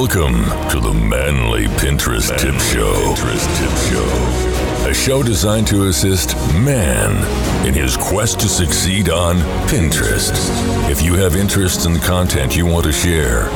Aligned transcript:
Welcome 0.00 0.44
to 0.70 0.80
the 0.80 0.94
Manly 0.94 1.66
Pinterest 1.66 2.34
Tip 2.38 2.54
Show. 2.54 2.94
Pinterest 2.94 3.58
Tip 3.58 3.92
Show. 3.92 4.88
A 4.88 4.94
show 4.94 5.22
designed 5.22 5.66
to 5.66 5.88
assist 5.88 6.34
man 6.54 7.18
in 7.66 7.74
his 7.74 7.98
quest 7.98 8.40
to 8.40 8.48
succeed 8.48 9.10
on 9.10 9.36
Pinterest. 9.68 10.32
If 10.90 11.02
you 11.02 11.16
have 11.16 11.36
interest 11.36 11.84
in 11.84 11.92
the 11.92 11.98
content 11.98 12.56
you 12.56 12.64
want 12.64 12.86
to 12.86 12.92
share, 12.92 13.50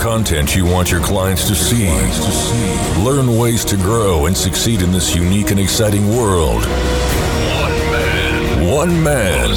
content 0.00 0.54
you 0.54 0.64
want 0.64 0.92
your 0.92 1.00
clients 1.00 1.48
to 1.48 1.56
see, 1.56 1.88
learn 3.02 3.36
ways 3.36 3.64
to 3.64 3.76
grow 3.76 4.26
and 4.26 4.36
succeed 4.36 4.80
in 4.80 4.92
this 4.92 5.16
unique 5.16 5.50
and 5.50 5.58
exciting 5.58 6.06
world. 6.16 6.62
One 6.62 7.76
man. 7.90 8.70
One 8.70 9.02
man 9.02 9.50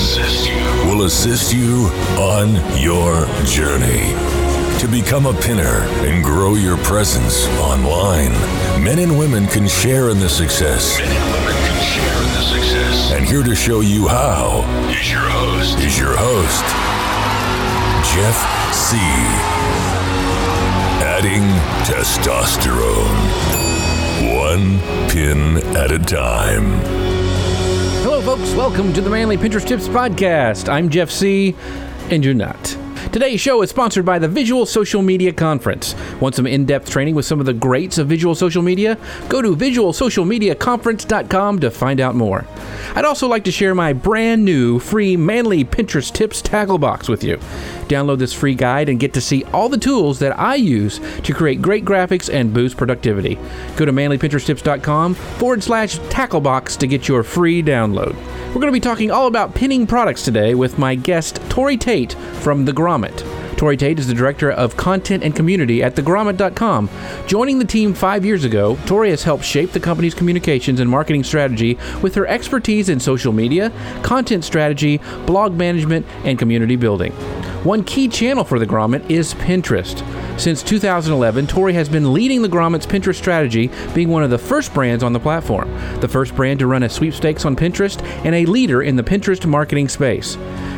will 0.88 1.04
assist 1.04 1.54
you 1.54 1.90
on 2.18 2.56
your 2.76 3.28
journey 3.46 4.37
to 4.80 4.88
become 4.88 5.26
a 5.26 5.34
pinner 5.34 5.82
and 6.06 6.24
grow 6.24 6.54
your 6.54 6.78
presence 6.78 7.48
online. 7.58 8.32
Men 8.84 9.00
and 9.00 9.18
women 9.18 9.48
can 9.48 9.68
share 9.68 10.10
in 10.10 10.20
the 10.20 10.30
success. 10.30 11.00
Men 11.00 11.10
and 11.10 11.34
women 11.34 11.54
can 11.66 11.84
share 11.84 12.18
in 12.18 12.30
the 12.34 12.42
success. 12.44 13.12
And 13.12 13.26
here 13.26 13.42
to 13.42 13.56
show 13.56 13.80
you 13.80 14.08
how 14.08 14.62
is 14.92 15.12
your 15.12 15.28
host. 15.28 15.80
Is 15.80 15.98
your 15.98 16.16
host, 16.16 16.64
Jeff 18.14 18.38
Sieh 18.72 19.58
Adding 21.02 21.42
testosterone. 21.88 23.18
One 24.38 24.80
pin 25.10 25.58
at 25.76 25.92
a 25.92 25.98
time. 25.98 26.82
Hello, 28.04 28.22
folks. 28.22 28.54
Welcome 28.54 28.94
to 28.94 29.02
the 29.02 29.10
Manly 29.10 29.38
Pinterest 29.38 29.68
Tips 29.68 29.88
Podcast. 29.88 30.70
I'm 30.70 30.90
Jeff 30.90 31.10
Sieh, 31.10 31.56
and 32.12 32.24
you're 32.24 32.36
not. 32.36 32.78
Today's 33.18 33.42
show 33.42 33.64
is 33.64 33.72
sponsored 33.72 34.06
by 34.06 34.20
the 34.20 34.28
Visual 34.28 34.68
Social 34.68 35.02
Media 35.02 35.34
Conference. 35.34 35.96
Want 36.22 36.36
some 36.36 36.46
in 36.46 36.68
depth 36.68 36.92
training 36.92 37.16
with 37.16 37.26
some 37.26 37.40
of 37.40 37.48
the 37.48 37.54
greats 37.54 37.98
of 37.98 38.08
visual 38.08 38.36
social 38.36 38.62
media? 38.62 38.96
Go 39.28 39.42
to 39.42 39.56
visualsocialmediaconference.com 39.56 41.60
to 41.60 41.72
find 41.72 42.00
out 42.00 42.14
more. 42.14 42.46
I'd 42.94 43.06
also 43.06 43.28
like 43.28 43.44
to 43.46 43.52
share 43.52 43.74
my 43.74 43.92
brand 43.92 44.46
new 44.46 44.78
free 44.78 45.18
Manly 45.18 45.66
Pinterest 45.66 46.14
Tips 46.14 46.44
tackle 46.44 46.78
box 46.78 47.10
with 47.10 47.24
you. 47.24 47.38
Download 47.88 48.20
this 48.20 48.34
free 48.34 48.54
guide 48.54 48.88
and 48.88 49.00
get 49.00 49.16
to 49.16 49.22
see 49.22 49.44
all 49.46 49.68
the 49.68 49.80
tools 49.80 50.20
that 50.20 50.38
I 50.38 50.54
use 50.54 51.00
to 51.24 51.34
create 51.34 51.60
great 51.60 51.86
graphics 51.86 52.32
and 52.32 52.54
boost 52.54 52.78
productivity. 52.78 53.40
Go 53.78 53.86
to 53.86 53.92
manlypinteresttips.com 53.92 55.16
forward 55.16 55.64
slash 55.64 55.98
tackle 56.10 56.42
box 56.42 56.78
to 56.78 56.86
get 56.86 57.08
your 57.08 57.24
free 57.24 57.64
download. 57.64 58.16
We're 58.48 58.62
going 58.62 58.68
to 58.68 58.72
be 58.72 58.80
talking 58.80 59.10
all 59.10 59.28
about 59.28 59.56
pinning 59.56 59.88
products 59.88 60.24
today 60.24 60.54
with 60.54 60.78
my 60.78 60.94
guest, 60.96 61.42
Tori 61.50 61.78
Tait 61.78 62.14
from 62.42 62.66
The 62.66 62.72
Grommet. 62.72 63.07
Tori 63.58 63.76
Tait 63.76 63.98
is 63.98 64.08
the 64.08 64.14
Director 64.14 64.52
of 64.52 64.78
Content 64.78 65.24
and 65.24 65.36
Community 65.36 65.82
at 65.82 65.96
TheGrommet.com. 65.96 66.90
Joining 67.26 67.60
the 67.60 67.66
team 67.66 67.94
five 67.94 68.24
years 68.24 68.44
ago, 68.44 68.78
Tori 68.86 69.10
has 69.10 69.24
helped 69.24 69.44
shape 69.44 69.72
the 69.72 69.80
company's 69.80 70.14
communications 70.14 70.80
and 70.80 70.90
marketing 70.90 71.24
strategy 71.24 71.78
with 72.02 72.14
her 72.16 72.28
expertise 72.28 72.90
in 72.90 73.00
social 73.00 73.34
media, 73.34 73.72
content 74.04 74.44
strategy, 74.44 74.98
blog 75.26 75.54
management, 75.54 76.06
and 76.24 76.38
community 76.38 76.76
building. 76.76 77.14
One 77.64 77.84
key 77.84 78.08
channel 78.08 78.44
for 78.44 78.60
The 78.60 78.68
Grommet 78.68 79.10
is 79.10 79.34
Pinterest. 79.34 80.04
Since 80.40 80.62
2011, 80.62 81.48
Tori 81.48 81.74
has 81.74 81.90
been 81.90 82.14
leading 82.14 82.44
the 82.44 82.48
Grommet's 82.48 82.86
Pinterest 82.86 83.16
strategy, 83.16 83.72
being 83.96 84.10
one 84.10 84.24
of 84.24 84.30
the 84.30 84.38
first 84.38 84.74
brands 84.74 85.04
on 85.04 85.12
the 85.12 85.20
platform, 85.20 85.70
the 86.00 86.08
first 86.08 86.36
brand 86.36 86.60
to 86.60 86.68
run 86.68 86.84
a 86.84 86.90
sweepstakes 86.90 87.44
on 87.44 87.56
Pinterest, 87.56 88.02
and 88.24 88.36
a 88.36 88.46
leader 88.46 88.84
in 88.84 88.96
the 88.96 89.04
Pinterest 89.04 89.46
marketing 89.48 89.90
space. 89.90 90.38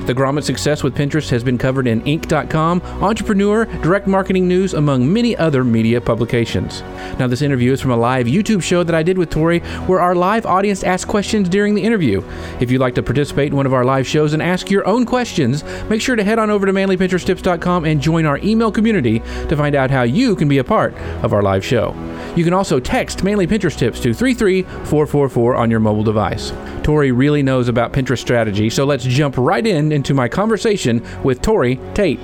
The 0.09 0.15
Grommet 0.15 0.43
success 0.43 0.81
with 0.81 0.95
Pinterest 0.95 1.29
has 1.29 1.43
been 1.43 1.59
covered 1.59 1.85
in 1.85 2.01
Inc.com, 2.01 2.81
Entrepreneur, 2.81 3.65
Direct 3.65 4.07
Marketing 4.07 4.47
News, 4.47 4.73
among 4.73 5.13
many 5.13 5.37
other 5.37 5.63
media 5.63 6.01
publications. 6.01 6.81
Now, 7.19 7.27
this 7.27 7.43
interview 7.43 7.73
is 7.73 7.79
from 7.79 7.91
a 7.91 7.95
live 7.95 8.25
YouTube 8.25 8.63
show 8.63 8.81
that 8.81 8.95
I 8.95 9.03
did 9.03 9.19
with 9.19 9.29
Tori, 9.29 9.59
where 9.85 9.99
our 9.99 10.15
live 10.15 10.47
audience 10.47 10.83
asked 10.83 11.07
questions 11.07 11.47
during 11.47 11.75
the 11.75 11.83
interview. 11.83 12.23
If 12.59 12.71
you'd 12.71 12.81
like 12.81 12.95
to 12.95 13.03
participate 13.03 13.51
in 13.51 13.55
one 13.55 13.67
of 13.67 13.73
our 13.75 13.85
live 13.85 14.07
shows 14.07 14.33
and 14.33 14.41
ask 14.41 14.71
your 14.71 14.83
own 14.87 15.05
questions, 15.05 15.63
make 15.91 16.01
sure 16.01 16.15
to 16.15 16.23
head 16.23 16.39
on 16.39 16.49
over 16.49 16.65
to 16.65 16.73
manlypinteresttips.com 16.73 17.85
and 17.85 18.01
join 18.01 18.25
our 18.25 18.39
email 18.39 18.71
community 18.71 19.19
to 19.19 19.55
find 19.55 19.75
out 19.75 19.91
how 19.91 20.01
you 20.01 20.35
can 20.35 20.47
be 20.47 20.57
a 20.57 20.63
part 20.63 20.95
of 21.21 21.33
our 21.33 21.43
live 21.43 21.63
show. 21.63 21.93
You 22.35 22.43
can 22.43 22.53
also 22.53 22.79
text 22.79 23.23
Manly 23.23 23.45
Pinterest 23.45 23.77
Tips 23.77 23.99
to 23.99 24.13
33444 24.13 25.55
on 25.55 25.69
your 25.69 25.79
mobile 25.79 26.03
device. 26.03 26.51
Tori 26.81 27.11
really 27.11 27.43
knows 27.43 27.67
about 27.67 27.93
Pinterest 27.93 28.19
strategy, 28.19 28.69
so 28.69 28.85
let's 28.85 29.03
jump 29.03 29.37
right 29.37 29.67
in 29.67 29.91
into 29.99 30.13
my 30.13 30.29
conversation 30.29 31.05
with 31.23 31.41
Tori 31.41 31.77
Tait. 31.93 32.17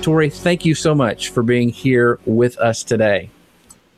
Tori, 0.00 0.30
thank 0.30 0.64
you 0.64 0.76
so 0.76 0.94
much 0.94 1.30
for 1.30 1.42
being 1.42 1.70
here 1.70 2.20
with 2.24 2.56
us 2.58 2.84
today. 2.84 3.30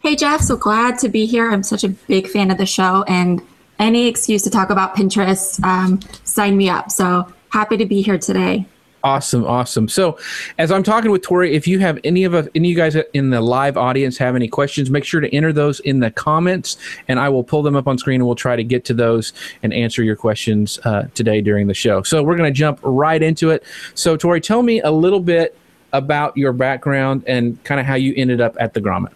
Hey, 0.03 0.17
Jeff, 0.17 0.41
so 0.41 0.57
glad 0.57 0.99
to 1.01 1.11
be 1.11 1.27
here. 1.27 1.51
I'm 1.51 1.63
such 1.63 1.85
a 1.85 1.91
big 1.91 2.27
fan 2.27 2.51
of 2.51 2.57
the 2.57 2.65
show, 2.65 3.03
and 3.07 3.43
any 3.79 4.07
excuse 4.07 4.43
to 4.45 4.51
talk 4.51 4.71
about 4.71 4.97
Pinterest, 4.97 5.63
um, 5.63 6.01
sign 6.25 6.57
me 6.57 6.71
up. 6.71 6.91
So 6.91 7.31
happy 7.51 7.77
to 7.77 7.85
be 7.85 8.01
here 8.01 8.17
today. 8.17 8.65
Awesome, 9.05 9.45
awesome. 9.45 9.89
So, 9.89 10.19
as 10.59 10.73
I'm 10.73 10.83
talking 10.83 11.13
with 11.13 11.23
Tori, 11.23 11.55
if 11.55 11.69
you 11.69 11.79
have 11.79 12.01
any 12.03 12.25
of 12.25 12.35
us, 12.35 12.49
any 12.57 12.69
of 12.69 12.71
you 12.71 12.77
guys 12.77 12.97
in 13.15 13.31
the 13.31 13.41
live 13.41 13.77
audience 13.77 14.19
have 14.19 14.35
any 14.35 14.49
questions, 14.49 14.91
make 14.91 15.05
sure 15.05 15.21
to 15.21 15.33
enter 15.33 15.53
those 15.53 15.79
in 15.81 16.01
the 16.01 16.11
comments, 16.11 16.77
and 17.07 17.21
I 17.21 17.29
will 17.29 17.45
pull 17.45 17.63
them 17.63 17.77
up 17.77 17.87
on 17.87 17.97
screen, 17.97 18.17
and 18.21 18.27
we'll 18.27 18.35
try 18.35 18.57
to 18.57 18.65
get 18.65 18.85
to 18.87 18.95
those 18.95 19.33
and 19.63 19.73
answer 19.73 20.03
your 20.03 20.17
questions 20.17 20.81
uh, 20.85 21.07
today 21.15 21.41
during 21.41 21.69
the 21.69 21.75
show. 21.75 22.03
So, 22.03 22.25
we're 22.25 22.37
going 22.37 22.53
to 22.53 22.57
jump 22.57 22.81
right 22.83 23.23
into 23.23 23.51
it. 23.51 23.63
So, 23.95 24.17
Tori, 24.17 24.41
tell 24.41 24.63
me 24.63 24.81
a 24.81 24.91
little 24.91 25.21
bit 25.21 25.57
about 25.93 26.37
your 26.37 26.53
background 26.53 27.23
and 27.27 27.63
kind 27.63 27.81
of 27.81 27.87
how 27.87 27.95
you 27.95 28.15
ended 28.17 28.41
up 28.41 28.57
at 28.59 28.75
the 28.75 28.81
Grommet. 28.81 29.13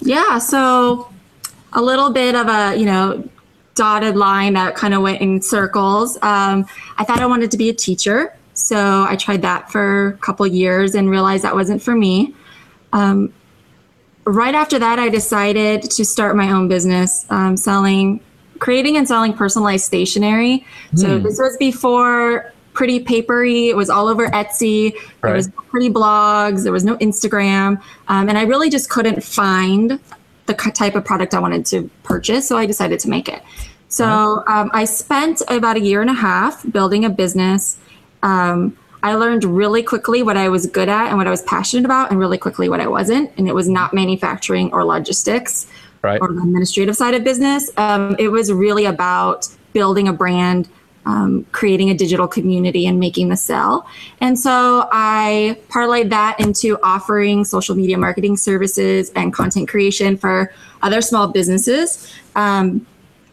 Yeah, 0.00 0.38
so 0.38 1.12
a 1.72 1.82
little 1.82 2.10
bit 2.10 2.34
of 2.34 2.48
a 2.48 2.76
you 2.76 2.86
know 2.86 3.28
dotted 3.74 4.16
line 4.16 4.54
that 4.54 4.74
kind 4.74 4.94
of 4.94 5.02
went 5.02 5.20
in 5.20 5.40
circles. 5.40 6.16
Um, 6.16 6.66
I 6.96 7.04
thought 7.04 7.20
I 7.20 7.26
wanted 7.26 7.50
to 7.52 7.56
be 7.56 7.68
a 7.68 7.74
teacher. 7.74 8.34
So 8.58 9.06
I 9.08 9.14
tried 9.16 9.42
that 9.42 9.70
for 9.70 10.08
a 10.08 10.12
couple 10.18 10.46
years 10.46 10.94
and 10.94 11.08
realized 11.08 11.44
that 11.44 11.54
wasn't 11.54 11.80
for 11.80 11.94
me. 11.94 12.34
Um, 12.92 13.32
right 14.24 14.54
after 14.54 14.78
that, 14.80 14.98
I 14.98 15.08
decided 15.08 15.82
to 15.82 16.04
start 16.04 16.36
my 16.36 16.50
own 16.50 16.66
business, 16.66 17.24
um, 17.30 17.56
selling, 17.56 18.20
creating 18.58 18.96
and 18.96 19.06
selling 19.06 19.32
personalized 19.32 19.84
stationery. 19.84 20.66
Mm. 20.92 20.98
So 20.98 21.18
hmm. 21.18 21.24
this 21.24 21.38
was 21.38 21.56
before 21.56 22.52
pretty 22.72 22.98
papery. 23.00 23.68
It 23.68 23.76
was 23.76 23.90
all 23.90 24.08
over 24.08 24.26
Etsy. 24.26 24.92
There 24.92 25.02
right. 25.22 25.36
was 25.36 25.48
no 25.48 25.62
pretty 25.68 25.90
blogs. 25.90 26.64
There 26.64 26.72
was 26.72 26.84
no 26.84 26.96
Instagram, 26.98 27.80
um, 28.08 28.28
and 28.28 28.36
I 28.36 28.42
really 28.42 28.70
just 28.70 28.90
couldn't 28.90 29.22
find 29.22 30.00
the 30.46 30.54
type 30.54 30.96
of 30.96 31.04
product 31.04 31.34
I 31.34 31.38
wanted 31.38 31.64
to 31.66 31.88
purchase. 32.02 32.48
So 32.48 32.56
I 32.56 32.66
decided 32.66 32.98
to 33.00 33.08
make 33.08 33.28
it. 33.28 33.42
So 33.88 34.42
um, 34.46 34.70
I 34.74 34.84
spent 34.84 35.42
about 35.48 35.76
a 35.76 35.80
year 35.80 36.00
and 36.00 36.10
a 36.10 36.14
half 36.14 36.70
building 36.72 37.04
a 37.04 37.10
business 37.10 37.78
um, 38.22 38.76
I 39.02 39.14
learned 39.14 39.44
really 39.44 39.82
quickly 39.82 40.22
what 40.22 40.36
I 40.36 40.48
was 40.48 40.66
good 40.66 40.88
at 40.88 41.08
and 41.08 41.18
what 41.18 41.26
I 41.26 41.30
was 41.30 41.42
passionate 41.42 41.84
about, 41.84 42.10
and 42.10 42.18
really 42.18 42.38
quickly 42.38 42.68
what 42.68 42.80
I 42.80 42.88
wasn't. 42.88 43.30
And 43.38 43.48
it 43.48 43.54
was 43.54 43.68
not 43.68 43.94
manufacturing 43.94 44.72
or 44.72 44.84
logistics 44.84 45.66
right. 46.02 46.20
or 46.20 46.32
the 46.32 46.40
administrative 46.40 46.96
side 46.96 47.14
of 47.14 47.24
business. 47.24 47.70
Um, 47.76 48.16
it 48.18 48.28
was 48.28 48.52
really 48.52 48.86
about 48.86 49.48
building 49.72 50.08
a 50.08 50.12
brand, 50.12 50.68
um, 51.06 51.46
creating 51.52 51.90
a 51.90 51.94
digital 51.94 52.26
community, 52.26 52.86
and 52.86 52.98
making 52.98 53.28
the 53.28 53.36
sell. 53.36 53.88
And 54.20 54.38
so 54.38 54.88
I 54.90 55.58
parlayed 55.68 56.10
that 56.10 56.40
into 56.40 56.78
offering 56.82 57.44
social 57.44 57.76
media 57.76 57.98
marketing 57.98 58.36
services 58.36 59.12
and 59.14 59.32
content 59.32 59.68
creation 59.68 60.16
for 60.16 60.52
other 60.82 61.00
small 61.00 61.28
businesses 61.28 62.12
um, 62.34 62.84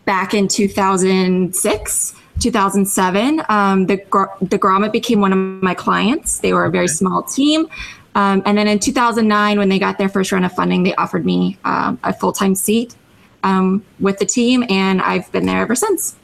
back 0.06 0.34
in 0.34 0.48
2006. 0.48 2.14
2007, 2.40 3.42
um, 3.50 3.86
the, 3.86 3.98
the 4.42 4.60
Grommet 4.60 4.92
became 4.92 5.22
one 5.22 5.32
of 5.32 5.38
my 5.38 5.74
clients. 5.74 6.40
They 6.40 6.54
were 6.54 6.66
a 6.66 6.72
very 6.72 6.88
small 6.88 7.24
team. 7.24 7.68
Um, 8.16 8.42
and 8.46 8.58
then 8.58 8.68
in 8.68 8.80
2009, 8.80 9.58
when 9.58 9.70
they 9.70 9.80
got 9.80 9.98
their 9.98 10.10
first 10.10 10.32
round 10.32 10.46
of 10.46 10.54
funding, 10.54 10.84
they 10.84 10.96
offered 10.96 11.26
me 11.26 11.58
um, 11.66 12.00
a 12.04 12.14
full 12.14 12.32
time 12.32 12.56
seat 12.56 12.96
um, 13.44 13.84
with 14.00 14.20
the 14.20 14.26
team, 14.26 14.66
and 14.70 15.02
I've 15.02 15.32
been 15.32 15.46
there 15.46 15.62
ever 15.62 15.76
since. 15.76 16.16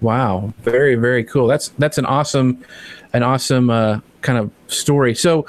Wow, 0.00 0.52
very 0.62 0.94
very 0.94 1.24
cool. 1.24 1.46
That's 1.46 1.68
that's 1.78 1.98
an 1.98 2.06
awesome, 2.06 2.64
an 3.12 3.22
awesome 3.22 3.68
uh, 3.68 4.00
kind 4.22 4.38
of 4.38 4.50
story. 4.68 5.14
So, 5.14 5.46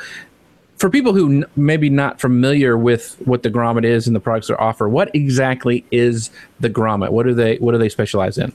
for 0.78 0.90
people 0.90 1.14
who 1.14 1.30
n- 1.30 1.46
maybe 1.56 1.90
not 1.90 2.20
familiar 2.20 2.78
with 2.78 3.16
what 3.26 3.44
the 3.44 3.50
Grommet 3.50 3.86
is 3.86 4.08
and 4.08 4.16
the 4.16 4.20
products 4.20 4.48
they 4.48 4.56
offer, 4.56 4.90
what 4.90 5.14
exactly 5.16 5.86
is 5.92 6.32
the 6.60 6.70
Grommet? 6.70 7.12
What 7.12 7.26
do 7.26 7.34
they 7.34 7.58
what 7.58 7.74
do 7.74 7.78
they 7.78 7.90
specialize 7.90 8.38
in? 8.38 8.54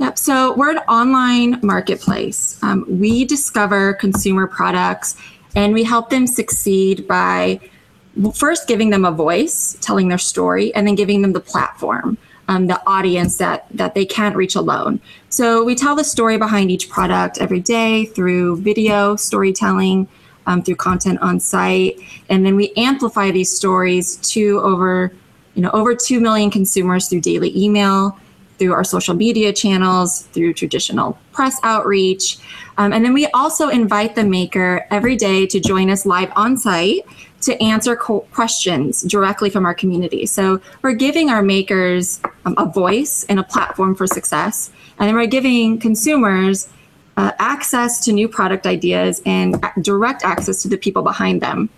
Yep. 0.00 0.16
So 0.16 0.54
we're 0.54 0.70
an 0.70 0.78
online 0.88 1.60
marketplace. 1.62 2.58
Um, 2.62 2.86
we 2.88 3.26
discover 3.26 3.92
consumer 3.92 4.46
products 4.46 5.14
and 5.54 5.74
we 5.74 5.84
help 5.84 6.08
them 6.08 6.26
succeed 6.26 7.06
by 7.06 7.60
first 8.34 8.66
giving 8.66 8.88
them 8.88 9.04
a 9.04 9.12
voice, 9.12 9.76
telling 9.82 10.08
their 10.08 10.16
story, 10.16 10.74
and 10.74 10.86
then 10.86 10.94
giving 10.94 11.20
them 11.20 11.34
the 11.34 11.40
platform, 11.40 12.16
um, 12.48 12.66
the 12.66 12.80
audience 12.86 13.36
that 13.36 13.66
that 13.72 13.94
they 13.94 14.06
can't 14.06 14.34
reach 14.36 14.54
alone. 14.54 15.00
So 15.28 15.62
we 15.64 15.74
tell 15.74 15.94
the 15.94 16.04
story 16.04 16.38
behind 16.38 16.70
each 16.70 16.88
product 16.88 17.36
every 17.36 17.60
day 17.60 18.06
through 18.06 18.62
video 18.62 19.16
storytelling, 19.16 20.08
um, 20.46 20.62
through 20.62 20.76
content 20.76 21.18
on 21.20 21.40
site, 21.40 22.00
and 22.30 22.46
then 22.46 22.56
we 22.56 22.72
amplify 22.74 23.30
these 23.32 23.54
stories 23.54 24.16
to 24.32 24.60
over, 24.60 25.12
you 25.54 25.60
know, 25.60 25.70
over 25.72 25.94
two 25.94 26.20
million 26.20 26.50
consumers 26.50 27.06
through 27.06 27.20
daily 27.20 27.54
email, 27.54 28.18
through 28.60 28.74
our 28.74 28.84
social 28.84 29.14
media 29.14 29.54
channels, 29.54 30.26
through 30.32 30.52
traditional 30.52 31.18
press 31.32 31.58
outreach. 31.62 32.38
Um, 32.76 32.92
and 32.92 33.02
then 33.02 33.14
we 33.14 33.26
also 33.28 33.70
invite 33.70 34.14
the 34.14 34.22
maker 34.22 34.86
every 34.90 35.16
day 35.16 35.46
to 35.46 35.58
join 35.58 35.88
us 35.88 36.04
live 36.04 36.30
on 36.36 36.58
site 36.58 37.06
to 37.40 37.60
answer 37.62 37.96
co- 37.96 38.20
questions 38.32 39.00
directly 39.00 39.48
from 39.48 39.64
our 39.64 39.72
community. 39.72 40.26
So 40.26 40.60
we're 40.82 40.92
giving 40.92 41.30
our 41.30 41.40
makers 41.40 42.20
um, 42.44 42.54
a 42.58 42.66
voice 42.66 43.24
and 43.30 43.40
a 43.40 43.42
platform 43.42 43.94
for 43.94 44.06
success. 44.06 44.70
And 44.98 45.08
then 45.08 45.14
we're 45.16 45.24
giving 45.24 45.78
consumers 45.78 46.68
uh, 47.16 47.32
access 47.38 48.04
to 48.04 48.12
new 48.12 48.28
product 48.28 48.66
ideas 48.66 49.22
and 49.24 49.56
direct 49.80 50.22
access 50.22 50.60
to 50.62 50.68
the 50.68 50.76
people 50.76 51.02
behind 51.02 51.40
them. 51.40 51.70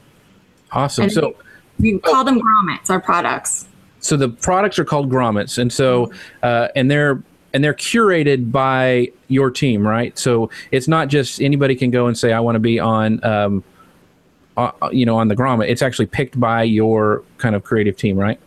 Awesome. 0.73 1.05
And 1.05 1.13
so 1.13 1.37
we, 1.79 1.95
we 1.95 2.01
call 2.01 2.25
them 2.25 2.41
grommets, 2.41 2.91
our 2.91 3.01
products 3.01 3.69
so 4.03 4.17
the 4.17 4.29
products 4.29 4.79
are 4.79 4.85
called 4.85 5.11
grommets 5.11 5.57
and 5.57 5.73
so 5.73 6.13
uh, 6.43 6.69
and 6.77 6.91
they're 6.91 7.23
and 7.55 7.65
they're 7.65 7.75
curated 7.75 8.53
by 8.53 9.11
your 9.29 9.51
team 9.51 9.87
right 9.87 10.19
so 10.19 10.51
it's 10.71 10.89
not 10.89 11.09
just 11.09 11.41
anybody 11.41 11.75
can 11.75 11.91
go 11.91 12.07
and 12.07 12.19
say 12.19 12.33
i 12.33 12.41
want 12.41 12.57
to 12.57 12.61
be 12.61 12.79
on 12.79 13.25
um, 13.25 13.65
uh, 14.57 14.71
you 14.93 15.07
know 15.07 15.17
on 15.17 15.29
the 15.29 15.37
grommet 15.37 15.69
it's 15.69 15.83
actually 15.83 16.07
picked 16.07 16.39
by 16.39 16.63
your 16.63 17.23
kind 17.39 17.55
of 17.55 17.65
creative 17.65 17.97
team 17.97 18.19
right 18.19 18.39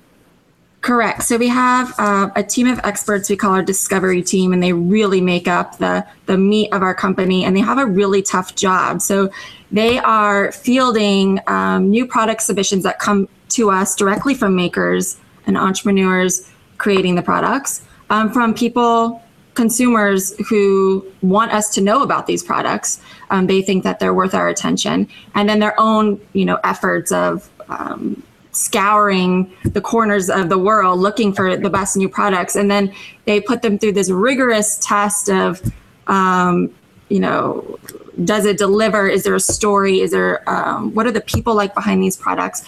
Correct. 0.82 1.24
So 1.24 1.38
we 1.38 1.48
have 1.48 1.96
uh, 1.98 2.30
a 2.36 2.44
team 2.44 2.68
of 2.68 2.80
experts 2.84 3.28
we 3.28 3.36
call 3.36 3.56
our 3.56 3.64
discovery 3.64 4.22
team, 4.22 4.54
and 4.54 4.62
they 4.62 4.72
really 4.72 5.20
make 5.20 5.48
up 5.48 5.80
the 5.80 6.06
the 6.28 6.38
meat 6.38 6.72
of 6.72 6.84
our 6.84 6.94
company, 6.94 7.44
and 7.44 7.58
they 7.58 7.62
have 7.62 7.80
a 7.80 7.88
really 7.88 8.22
tough 8.22 8.54
job. 8.54 9.02
So 9.02 9.32
they 9.72 9.98
are 9.98 10.52
fielding 10.52 11.40
um, 11.48 11.90
new 11.90 12.06
product 12.06 12.44
submissions 12.44 12.84
that 12.84 13.00
come 13.00 13.28
to 13.50 13.72
us 13.72 13.96
directly 13.96 14.36
from 14.36 14.56
makers 14.56 15.18
and 15.48 15.58
entrepreneurs 15.58 16.50
creating 16.78 17.16
the 17.16 17.22
products 17.22 17.82
um, 18.10 18.32
from 18.32 18.54
people 18.54 19.22
consumers 19.54 20.36
who 20.50 21.06
want 21.22 21.52
us 21.54 21.74
to 21.74 21.82
know 21.82 22.04
about 22.04 22.28
these 22.28 22.44
products 22.44 23.00
um, 23.30 23.48
they 23.48 23.62
think 23.62 23.84
that 23.84 24.00
they're 24.00 24.14
worth 24.14 24.34
our 24.34 24.50
attention. 24.50 25.08
And 25.34 25.50
then 25.50 25.60
their 25.60 25.80
own 25.80 26.20
you 26.34 26.46
know 26.46 26.60
efforts 26.64 27.12
of 27.12 27.50
um, 27.70 28.22
scouring 28.52 29.52
the 29.64 29.82
corners 29.82 30.30
of 30.30 30.50
the 30.50 30.58
world 30.58 31.00
looking 31.00 31.34
for 31.34 31.58
the 31.58 31.70
best 31.70 31.98
new 31.98 32.08
products. 32.08 32.56
And 32.56 32.70
then 32.70 32.94
they 33.26 33.42
put 33.42 33.62
them 33.62 33.78
through 33.78 33.94
this 33.94 34.10
rigorous 34.10 34.78
test 34.78 35.30
of 35.30 35.62
um, 36.08 36.74
you 37.10 37.20
know 37.20 37.80
does 38.24 38.46
it 38.46 38.58
deliver? 38.58 39.10
Is 39.10 39.24
there 39.26 39.36
a 39.36 39.42
story? 39.42 40.00
Is 40.00 40.12
there 40.12 40.48
um, 40.50 40.94
what 40.94 41.06
are 41.06 41.12
the 41.12 41.22
people 41.22 41.54
like 41.54 41.74
behind 41.74 42.02
these 42.02 42.16
products 42.16 42.64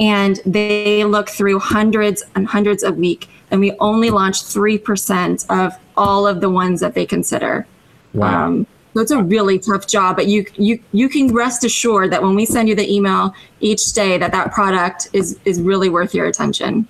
and 0.00 0.40
they 0.46 1.04
look 1.04 1.28
through 1.28 1.58
hundreds 1.58 2.24
and 2.34 2.46
hundreds 2.46 2.82
a 2.82 2.90
week 2.90 3.28
and 3.50 3.60
we 3.60 3.72
only 3.78 4.10
launch 4.10 4.42
3% 4.42 5.46
of 5.50 5.78
all 5.96 6.26
of 6.26 6.40
the 6.40 6.48
ones 6.48 6.80
that 6.80 6.94
they 6.94 7.04
consider. 7.04 7.66
Wow. 8.14 8.46
Um, 8.46 8.66
so 8.94 9.00
it's 9.00 9.10
a 9.12 9.22
really 9.22 9.58
tough 9.58 9.86
job 9.86 10.16
but 10.16 10.26
you 10.26 10.44
you 10.56 10.82
you 10.90 11.08
can 11.08 11.32
rest 11.32 11.62
assured 11.62 12.10
that 12.10 12.22
when 12.22 12.34
we 12.34 12.44
send 12.44 12.68
you 12.68 12.74
the 12.74 12.92
email 12.92 13.32
each 13.60 13.92
day 13.92 14.18
that 14.18 14.32
that 14.32 14.50
product 14.52 15.08
is 15.12 15.38
is 15.44 15.60
really 15.60 15.88
worth 15.88 16.12
your 16.12 16.26
attention. 16.26 16.88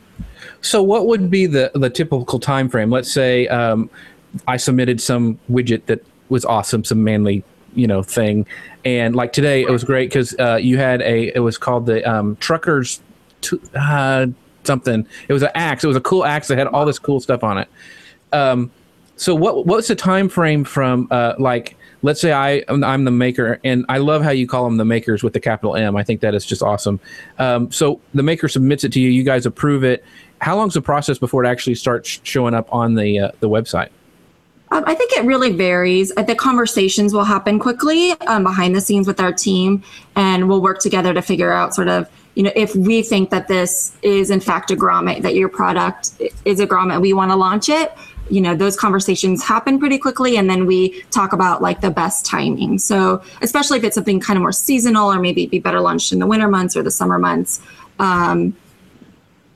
So 0.63 0.83
what 0.83 1.07
would 1.07 1.31
be 1.31 1.45
the 1.45 1.71
the 1.75 1.91
typical 1.91 2.39
time 2.39 2.71
frame 2.71 2.89
let's 2.91 3.13
say 3.13 3.47
um, 3.49 3.91
i 4.47 4.57
submitted 4.57 5.01
some 5.01 5.39
widget 5.51 5.85
that 5.87 6.05
was 6.31 6.45
awesome 6.45 6.85
some 6.85 7.05
manly 7.05 7.45
you 7.75 7.87
know 7.87 8.03
thing. 8.03 8.47
And 8.85 9.15
like 9.15 9.33
today 9.33 9.63
it 9.63 9.71
was 9.71 9.85
great 9.85 10.09
because 10.09 10.35
uh, 10.39 10.57
you 10.57 10.79
had 10.79 11.03
a 11.03 11.35
it 11.35 11.41
was 11.41 11.59
called 11.59 11.87
the 11.87 12.09
um, 12.11 12.37
truckers 12.37 13.01
t- 13.41 13.61
uh, 13.75 14.27
something. 14.65 15.07
It 15.29 15.33
was 15.33 15.43
an 15.43 15.51
axe. 15.55 15.85
It 15.85 15.89
was 15.89 15.97
a 15.97 16.01
cool 16.01 16.25
axe 16.25 16.49
that 16.49 16.59
had 16.59 16.67
all 16.67 16.87
this 16.87 16.99
cool 16.99 17.21
stuff 17.21 17.45
on 17.45 17.59
it. 17.59 17.69
Um, 18.33 18.71
so 19.17 19.35
what 19.35 19.67
what's 19.67 19.89
the 19.89 19.95
time 19.95 20.29
frame 20.29 20.65
from 20.65 21.09
uh, 21.11 21.35
like 21.39 21.77
let's 22.03 22.21
say 22.21 22.33
I 22.33 22.65
I'm 22.69 23.05
the 23.05 23.11
maker 23.11 23.61
and 23.65 23.85
I 23.89 23.99
love 23.99 24.23
how 24.23 24.31
you 24.31 24.47
call 24.47 24.65
them 24.65 24.79
the 24.79 24.85
makers 24.85 25.23
with 25.23 25.35
the 25.35 25.41
capital 25.41 25.77
M. 25.77 25.97
I 25.97 26.03
think 26.03 26.21
that 26.23 26.35
is 26.35 26.47
just 26.47 26.63
awesome. 26.63 27.01
Um, 27.39 27.71
so 27.71 28.01
the 28.15 28.23
maker 28.23 28.49
submits 28.49 28.85
it 28.85 28.93
to 28.95 29.01
you. 29.01 29.11
You 29.11 29.23
guys 29.23 29.45
approve 29.47 29.85
it. 29.85 30.05
How 30.41 30.57
long's 30.57 30.73
the 30.73 30.81
process 30.81 31.19
before 31.19 31.45
it 31.45 31.49
actually 31.49 31.75
starts 31.75 32.21
showing 32.23 32.55
up 32.55 32.73
on 32.73 32.95
the 32.95 33.19
uh, 33.19 33.31
the 33.41 33.49
website 33.49 33.91
um, 34.73 34.85
I 34.87 34.95
think 34.95 35.13
it 35.13 35.25
really 35.25 35.53
varies. 35.53 36.11
The 36.15 36.35
conversations 36.35 37.13
will 37.13 37.25
happen 37.25 37.59
quickly 37.59 38.13
um, 38.23 38.45
behind 38.45 38.75
the 38.77 38.81
scenes 38.81 39.07
with 39.07 39.21
our 39.21 39.33
team, 39.33 39.83
and 40.15 40.49
we'll 40.49 40.63
work 40.63 40.79
together 40.79 41.13
to 41.13 41.23
figure 41.23 41.53
out 41.53 41.75
sort 41.75 41.89
of, 41.89 42.09
you 42.35 42.45
know, 42.45 42.53
if 42.55 42.77
we 42.77 43.03
think 43.03 43.31
that 43.31 43.49
this 43.49 43.97
is 44.03 44.31
in 44.31 44.39
fact 44.41 44.71
a 44.71 44.77
grommet, 44.77 45.23
that 45.23 45.35
your 45.35 45.49
product 45.49 46.13
is 46.45 46.61
a 46.61 46.67
grommet, 46.67 47.01
we 47.01 47.13
want 47.13 47.33
to 47.33 47.37
launch 47.37 47.69
it. 47.69 47.93
You 48.29 48.41
know, 48.41 48.55
those 48.55 48.77
conversations 48.77 49.43
happen 49.43 49.81
pretty 49.81 49.99
quickly, 49.99 50.37
and 50.37 50.49
then 50.49 50.67
we 50.67 51.03
talk 51.11 51.33
about 51.33 51.63
like 51.63 51.81
the 51.81 51.91
best 51.91 52.25
timing. 52.25 52.79
So, 52.79 53.23
especially 53.43 53.79
if 53.79 53.85
it's 53.85 53.97
something 53.97 54.21
kind 54.21 54.37
of 54.37 54.43
more 54.43 54.53
seasonal, 54.53 55.13
or 55.13 55.19
maybe 55.19 55.47
be 55.47 55.59
better 55.59 55.81
launched 55.81 56.13
in 56.13 56.21
the 56.21 56.29
winter 56.29 56.47
months 56.47 56.77
or 56.77 56.85
the 56.85 56.93
summer 56.93 57.19
months. 57.19 57.61
Um, 57.99 58.57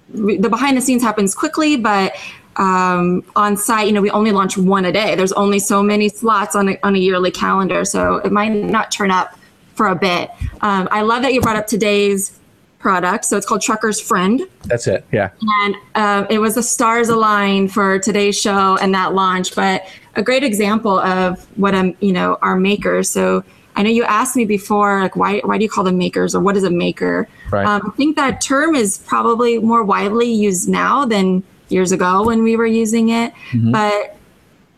the 0.09 0.49
behind 0.49 0.77
the 0.77 0.81
scenes 0.81 1.03
happens 1.03 1.35
quickly, 1.35 1.77
but 1.77 2.15
um, 2.57 3.25
on 3.37 3.57
site, 3.57 3.87
you 3.87 3.93
know, 3.93 4.03
we 4.03 4.11
only 4.11 4.33
launch 4.33 4.57
one 4.57 4.85
a 4.85 4.93
day. 4.93 5.15
There's 5.15 5.33
only 5.33 5.59
so 5.59 5.83
many 5.83 6.09
slots 6.09 6.55
on 6.55 6.71
a, 6.71 6.79
on 6.83 6.95
a 6.95 6.99
yearly 6.99 7.31
calendar, 7.31 7.85
so 7.85 8.17
it 8.17 8.33
might 8.33 8.49
not 8.49 8.93
turn 8.93 9.11
up 9.11 9.39
for 9.75 9.89
a 9.89 9.95
bit. 9.95 10.31
Um, 10.61 10.89
I 10.91 11.03
love 11.03 11.23
that 11.23 11.35
you 11.35 11.41
brought 11.41 11.57
up 11.57 11.67
today's 11.67 12.39
product. 12.79 13.25
So 13.25 13.39
it's 13.39 13.47
called 13.47 13.63
Trucker's 13.63 13.99
Friend. 13.99 14.43
That's 14.65 14.87
it. 14.87 15.07
Yeah. 15.11 15.31
And 15.41 15.75
uh, 15.95 16.27
it 16.29 16.39
was 16.39 16.55
the 16.55 16.63
stars 16.63 17.09
aligned 17.09 17.73
for 17.73 17.99
today's 17.99 18.39
show 18.39 18.77
and 18.77 18.95
that 18.95 19.15
launch, 19.15 19.55
but 19.55 19.87
a 20.17 20.23
great 20.23 20.45
example 20.45 20.99
of 20.99 21.45
what 21.59 21.75
I'm, 21.75 21.97
you 22.01 22.13
know, 22.13 22.39
our 22.43 22.57
makers. 22.57 23.09
So 23.11 23.43
I 23.75 23.83
know 23.83 23.91
you 23.91 24.05
asked 24.05 24.37
me 24.37 24.45
before, 24.45 25.01
like, 25.01 25.17
why, 25.17 25.41
why 25.41 25.57
do 25.57 25.65
you 25.65 25.71
call 25.71 25.83
them 25.83 25.97
makers 25.97 26.35
or 26.35 26.41
what 26.41 26.59
is 26.59 26.63
a 26.63 26.71
maker? 26.71 27.27
Right. 27.51 27.67
Um, 27.67 27.91
I 27.91 27.97
think 27.97 28.17
that 28.17 28.43
term 28.43 28.75
is 28.75 28.99
probably 28.99 29.59
more 29.59 29.83
widely 29.83 30.31
used 30.31 30.69
now 30.69 31.07
than 31.07 31.43
years 31.75 31.93
ago 31.93 32.25
when 32.25 32.43
we 32.43 32.57
were 32.57 32.67
using 32.67 33.11
it. 33.11 33.35
Mm-hmm. 33.51 33.73
But 33.73 34.17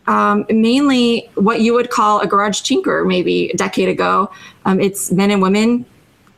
um, 0.07 0.45
mainly 0.49 1.29
what 1.35 1.61
you 1.61 1.73
would 1.73 1.89
call 1.89 2.19
a 2.21 2.27
garage 2.27 2.61
tinker 2.61 3.05
maybe 3.05 3.49
a 3.51 3.57
decade 3.57 3.89
ago. 3.89 4.31
Um, 4.65 4.79
it's 4.79 5.11
men 5.11 5.31
and 5.31 5.41
women, 5.41 5.85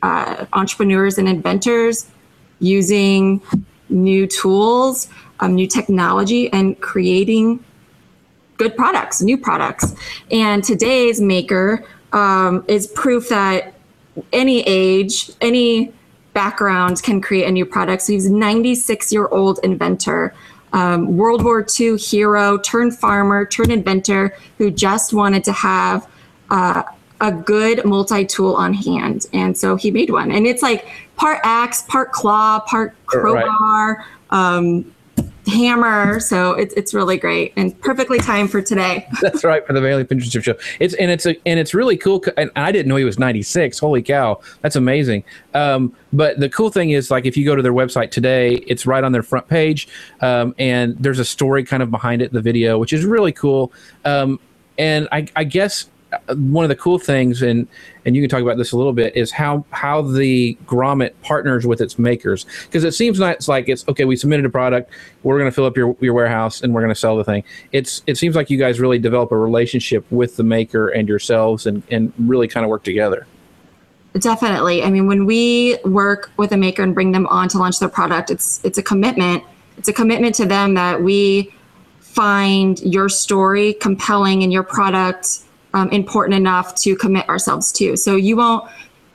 uh, 0.01 0.45
entrepreneurs 0.53 1.17
and 1.17 1.27
inventors 1.27 2.07
using 2.60 3.41
new 3.89 4.27
tools, 4.27 5.07
um, 5.39 5.55
new 5.55 5.67
technology, 5.67 6.51
and 6.51 6.79
creating 6.81 7.63
good 8.57 8.75
products, 8.75 9.22
new 9.22 9.38
products. 9.38 9.95
And 10.31 10.63
today's 10.63 11.22
maker 11.22 11.86
um, 12.12 12.65
is 12.67 12.88
proof 12.88 13.29
that 13.29 13.74
any 14.33 14.62
age, 14.62 15.31
any 15.41 15.93
background 16.33 17.01
can 17.03 17.22
create 17.22 17.48
a 17.48 17.51
new 17.51 17.65
product. 17.65 18.03
So 18.03 18.13
he's 18.13 18.25
a 18.25 18.33
96 18.33 19.12
year 19.12 19.27
old 19.27 19.60
inventor, 19.63 20.33
um, 20.73 21.17
World 21.17 21.43
War 21.43 21.65
II 21.79 21.97
hero, 21.97 22.57
turned 22.59 22.97
farmer, 22.97 23.45
turned 23.45 23.71
inventor 23.71 24.35
who 24.57 24.71
just 24.71 25.13
wanted 25.13 25.43
to 25.45 25.51
have 25.51 26.07
uh, 26.49 26.83
a 27.21 27.31
good 27.31 27.85
multi 27.85 28.25
tool 28.25 28.55
on 28.55 28.73
hand. 28.73 29.25
And 29.33 29.57
so 29.57 29.75
he 29.75 29.91
made 29.91 30.09
one. 30.09 30.31
And 30.31 30.45
it's 30.47 30.61
like 30.61 30.88
part 31.15 31.39
axe, 31.43 31.83
part 31.83 32.11
claw, 32.11 32.59
part 32.61 32.95
crowbar. 33.05 33.97
Right. 33.97 34.05
Um, 34.31 34.93
hammer. 35.48 36.19
So 36.19 36.53
it's 36.53 36.74
it's 36.75 36.93
really 36.93 37.17
great 37.17 37.53
and 37.55 37.79
perfectly 37.81 38.19
timed 38.19 38.51
for 38.51 38.62
today. 38.62 39.08
That's 39.22 39.43
right 39.43 39.65
for 39.65 39.74
the 39.74 39.81
Valley 39.81 40.03
Pinterest 40.03 40.43
Show. 40.43 40.55
It's 40.79 40.93
and 40.96 41.12
it's 41.12 41.25
a, 41.25 41.36
and 41.46 41.60
it's 41.60 41.74
really 41.74 41.98
cool. 41.98 42.24
And 42.38 42.51
I 42.55 42.72
didn't 42.72 42.88
know 42.88 42.96
he 42.96 43.03
was 43.03 43.19
96. 43.19 43.79
Holy 43.79 44.01
cow, 44.01 44.39
that's 44.62 44.75
amazing. 44.75 45.24
Um, 45.53 45.96
but 46.13 46.39
the 46.39 46.50
cool 46.50 46.69
thing 46.69 46.91
is, 46.91 47.12
like, 47.12 47.25
if 47.25 47.38
you 47.38 47.46
go 47.46 47.55
to 47.55 47.62
their 47.62 47.74
website 47.74 48.12
today, 48.12 48.55
it's 48.67 48.86
right 48.86 49.03
on 49.03 49.12
their 49.12 49.24
front 49.24 49.48
page, 49.48 49.88
um, 50.22 50.55
and 50.58 50.96
there's 51.00 51.19
a 51.19 51.25
story 51.25 51.63
kind 51.63 51.84
of 51.84 51.91
behind 51.91 52.22
it, 52.22 52.31
the 52.34 52.41
video, 52.41 52.77
which 52.77 52.93
is 52.93 53.05
really 53.05 53.31
cool. 53.31 53.72
Um, 54.05 54.39
and 54.77 55.08
I, 55.12 55.27
I 55.36 55.43
guess 55.43 55.89
one 56.35 56.65
of 56.65 56.69
the 56.69 56.75
cool 56.75 56.97
things, 56.97 57.41
and 57.41 57.67
and 58.05 58.15
you 58.15 58.21
can 58.21 58.29
talk 58.29 58.41
about 58.41 58.57
this 58.57 58.71
a 58.71 58.77
little 58.77 58.93
bit, 58.93 59.15
is 59.15 59.31
how 59.31 59.65
how 59.71 60.01
the 60.01 60.57
grommet 60.65 61.13
partners 61.21 61.67
with 61.67 61.81
its 61.81 61.99
makers. 61.99 62.45
Because 62.65 62.83
it 62.83 62.93
seems 62.93 63.19
not, 63.19 63.35
it's 63.35 63.47
like 63.47 63.69
it's 63.69 63.87
okay. 63.87 64.05
We 64.05 64.15
submitted 64.15 64.45
a 64.45 64.49
product, 64.49 64.91
we're 65.23 65.37
going 65.37 65.49
to 65.49 65.55
fill 65.55 65.65
up 65.65 65.77
your 65.77 65.95
your 65.99 66.13
warehouse, 66.13 66.61
and 66.61 66.73
we're 66.73 66.81
going 66.81 66.93
to 66.93 66.99
sell 66.99 67.17
the 67.17 67.23
thing. 67.23 67.43
It's 67.71 68.03
it 68.07 68.17
seems 68.17 68.35
like 68.35 68.49
you 68.49 68.57
guys 68.57 68.79
really 68.79 68.99
develop 68.99 69.31
a 69.31 69.37
relationship 69.37 70.05
with 70.11 70.35
the 70.35 70.43
maker 70.43 70.89
and 70.89 71.07
yourselves, 71.07 71.65
and 71.65 71.83
and 71.91 72.11
really 72.17 72.47
kind 72.47 72.63
of 72.63 72.69
work 72.69 72.83
together. 72.83 73.27
Definitely. 74.17 74.83
I 74.83 74.89
mean, 74.89 75.05
when 75.05 75.25
we 75.25 75.77
work 75.85 76.31
with 76.37 76.51
a 76.51 76.57
maker 76.57 76.81
and 76.81 76.95
bring 76.95 77.11
them 77.11 77.27
on 77.27 77.47
to 77.49 77.59
launch 77.59 77.79
their 77.79 77.89
product, 77.89 78.31
it's 78.31 78.63
it's 78.63 78.77
a 78.77 78.83
commitment. 78.83 79.43
It's 79.77 79.87
a 79.87 79.93
commitment 79.93 80.35
to 80.35 80.45
them 80.45 80.73
that 80.73 81.03
we 81.03 81.53
find 81.99 82.79
your 82.79 83.07
story 83.07 83.73
compelling 83.75 84.43
and 84.43 84.51
your 84.51 84.63
product 84.63 85.41
um, 85.73 85.89
important 85.89 86.35
enough 86.35 86.75
to 86.75 86.95
commit 86.95 87.27
ourselves 87.29 87.71
to. 87.73 87.95
So 87.95 88.15
you 88.15 88.38
won't 88.38 88.69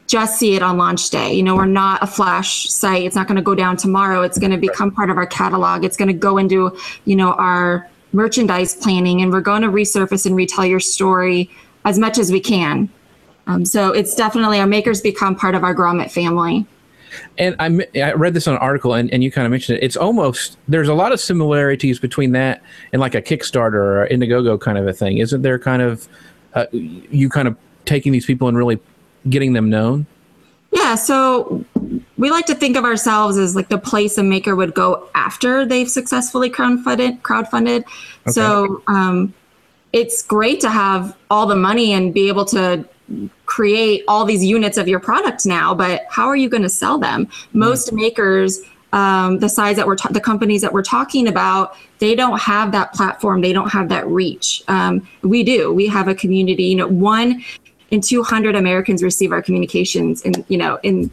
just 0.06 0.38
see 0.38 0.54
it 0.54 0.62
on 0.62 0.76
launch 0.76 1.10
day. 1.10 1.32
You 1.32 1.42
know, 1.42 1.56
we're 1.56 1.66
not 1.66 2.02
a 2.02 2.06
flash 2.06 2.68
site. 2.68 3.04
It's 3.04 3.16
not 3.16 3.26
going 3.26 3.36
to 3.36 3.42
go 3.42 3.54
down 3.54 3.76
tomorrow. 3.76 4.22
It's 4.22 4.38
going 4.38 4.52
to 4.52 4.58
become 4.58 4.90
part 4.90 5.10
of 5.10 5.16
our 5.16 5.26
catalog. 5.26 5.84
It's 5.84 5.96
going 5.96 6.08
to 6.08 6.14
go 6.14 6.38
into, 6.38 6.76
you 7.04 7.16
know, 7.16 7.32
our 7.34 7.88
merchandise 8.12 8.76
planning 8.76 9.22
and 9.22 9.32
we're 9.32 9.40
going 9.40 9.62
to 9.62 9.68
resurface 9.68 10.26
and 10.26 10.36
retell 10.36 10.64
your 10.64 10.80
story 10.80 11.50
as 11.84 11.98
much 11.98 12.18
as 12.18 12.30
we 12.30 12.40
can. 12.40 12.88
Um, 13.46 13.64
so 13.64 13.90
it's 13.92 14.14
definitely 14.14 14.58
our 14.60 14.66
makers 14.66 15.00
become 15.00 15.34
part 15.34 15.54
of 15.54 15.64
our 15.64 15.74
grommet 15.74 16.10
family. 16.10 16.66
And 17.38 17.54
I, 17.58 18.00
I 18.00 18.12
read 18.12 18.34
this 18.34 18.48
on 18.48 18.54
an 18.54 18.60
article, 18.60 18.94
and, 18.94 19.12
and 19.12 19.22
you 19.22 19.30
kind 19.30 19.44
of 19.44 19.50
mentioned 19.50 19.78
it. 19.78 19.84
It's 19.84 19.96
almost 19.96 20.58
there's 20.66 20.88
a 20.88 20.94
lot 20.94 21.12
of 21.12 21.20
similarities 21.20 21.98
between 22.00 22.32
that 22.32 22.62
and 22.92 23.00
like 23.00 23.14
a 23.14 23.22
Kickstarter 23.22 23.74
or 23.74 24.08
Indiegogo 24.10 24.60
kind 24.60 24.78
of 24.78 24.86
a 24.88 24.92
thing. 24.92 25.18
Isn't 25.18 25.42
there 25.42 25.58
kind 25.58 25.82
of 25.82 26.08
uh, 26.54 26.66
you 26.72 27.28
kind 27.28 27.48
of 27.48 27.56
taking 27.84 28.12
these 28.12 28.26
people 28.26 28.48
and 28.48 28.56
really 28.56 28.78
getting 29.28 29.52
them 29.52 29.70
known? 29.70 30.06
Yeah, 30.72 30.96
so 30.96 31.64
we 32.16 32.30
like 32.30 32.46
to 32.46 32.54
think 32.54 32.76
of 32.76 32.84
ourselves 32.84 33.38
as 33.38 33.54
like 33.54 33.68
the 33.68 33.78
place 33.78 34.18
a 34.18 34.22
maker 34.22 34.56
would 34.56 34.74
go 34.74 35.08
after 35.14 35.64
they've 35.64 35.88
successfully 35.88 36.50
crowdfunded. 36.50 37.20
Crowdfunded. 37.22 37.82
Okay. 37.82 38.30
So 38.30 38.82
um, 38.88 39.32
it's 39.92 40.22
great 40.22 40.60
to 40.60 40.70
have 40.70 41.16
all 41.30 41.46
the 41.46 41.56
money 41.56 41.92
and 41.92 42.12
be 42.12 42.26
able 42.26 42.44
to 42.46 42.84
create 43.46 44.02
all 44.08 44.24
these 44.24 44.44
units 44.44 44.76
of 44.76 44.88
your 44.88 44.98
product 44.98 45.46
now. 45.46 45.74
But 45.74 46.06
how 46.10 46.26
are 46.26 46.36
you 46.36 46.48
going 46.48 46.62
to 46.62 46.70
sell 46.70 46.98
them? 46.98 47.28
Most 47.52 47.88
mm-hmm. 47.88 47.96
makers 47.96 48.60
um, 48.94 49.40
the 49.40 49.48
size 49.48 49.76
that 49.76 49.86
we're 49.86 49.96
ta- 49.96 50.08
the 50.10 50.20
companies 50.20 50.62
that 50.62 50.72
we're 50.72 50.82
talking 50.82 51.28
about 51.28 51.76
they 51.98 52.14
don't 52.14 52.40
have 52.40 52.72
that 52.72 52.92
platform. 52.92 53.40
They 53.40 53.52
don't 53.52 53.70
have 53.70 53.88
that 53.88 54.06
reach. 54.06 54.62
Um, 54.68 55.06
we 55.22 55.42
do. 55.42 55.72
We 55.72 55.86
have 55.88 56.08
a 56.08 56.14
community. 56.14 56.64
You 56.64 56.76
know 56.76 56.88
one 56.88 57.44
in 57.90 58.00
200 58.00 58.56
americans 58.56 59.02
receive 59.02 59.30
our 59.30 59.42
communications 59.42 60.22
and 60.22 60.44
you 60.48 60.56
know 60.56 60.78
in 60.82 61.10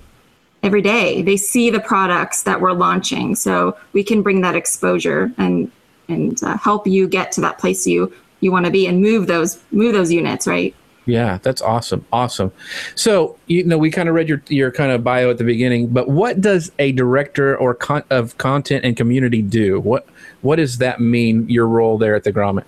every 0.63 0.81
day. 0.81 1.21
They 1.21 1.37
see 1.37 1.69
the 1.69 1.79
products 1.79 2.43
that 2.43 2.61
we're 2.61 2.71
launching. 2.73 3.35
So 3.35 3.77
we 3.93 4.03
can 4.03 4.21
bring 4.21 4.41
that 4.41 4.55
exposure 4.55 5.31
and 5.37 5.71
and 6.07 6.41
uh, 6.43 6.57
help 6.57 6.85
you 6.85 7.07
get 7.07 7.31
to 7.33 7.41
that 7.41 7.57
place 7.57 7.87
you 7.87 8.13
you 8.41 8.51
want 8.51 8.65
to 8.65 8.71
be 8.71 8.85
and 8.87 9.01
move 9.01 9.27
those 9.27 9.59
move 9.71 9.93
those 9.93 10.11
units 10.11 10.45
right 10.45 10.75
yeah, 11.05 11.39
that's 11.41 11.61
awesome. 11.61 12.05
Awesome. 12.13 12.51
So, 12.95 13.37
you 13.47 13.63
know, 13.63 13.77
we 13.77 13.89
kind 13.89 14.07
of 14.07 14.15
read 14.15 14.29
your 14.29 14.41
your 14.47 14.71
kind 14.71 14.91
of 14.91 15.03
bio 15.03 15.29
at 15.31 15.37
the 15.37 15.43
beginning, 15.43 15.87
but 15.87 16.09
what 16.09 16.41
does 16.41 16.71
a 16.77 16.91
director 16.91 17.57
or 17.57 17.73
con- 17.73 18.03
of 18.09 18.37
content 18.37 18.85
and 18.85 18.95
community 18.95 19.41
do? 19.41 19.79
What 19.79 20.07
what 20.41 20.57
does 20.57 20.77
that 20.77 20.99
mean? 20.99 21.49
Your 21.49 21.67
role 21.67 21.97
there 21.97 22.15
at 22.15 22.23
the 22.23 22.31
Grommet? 22.31 22.65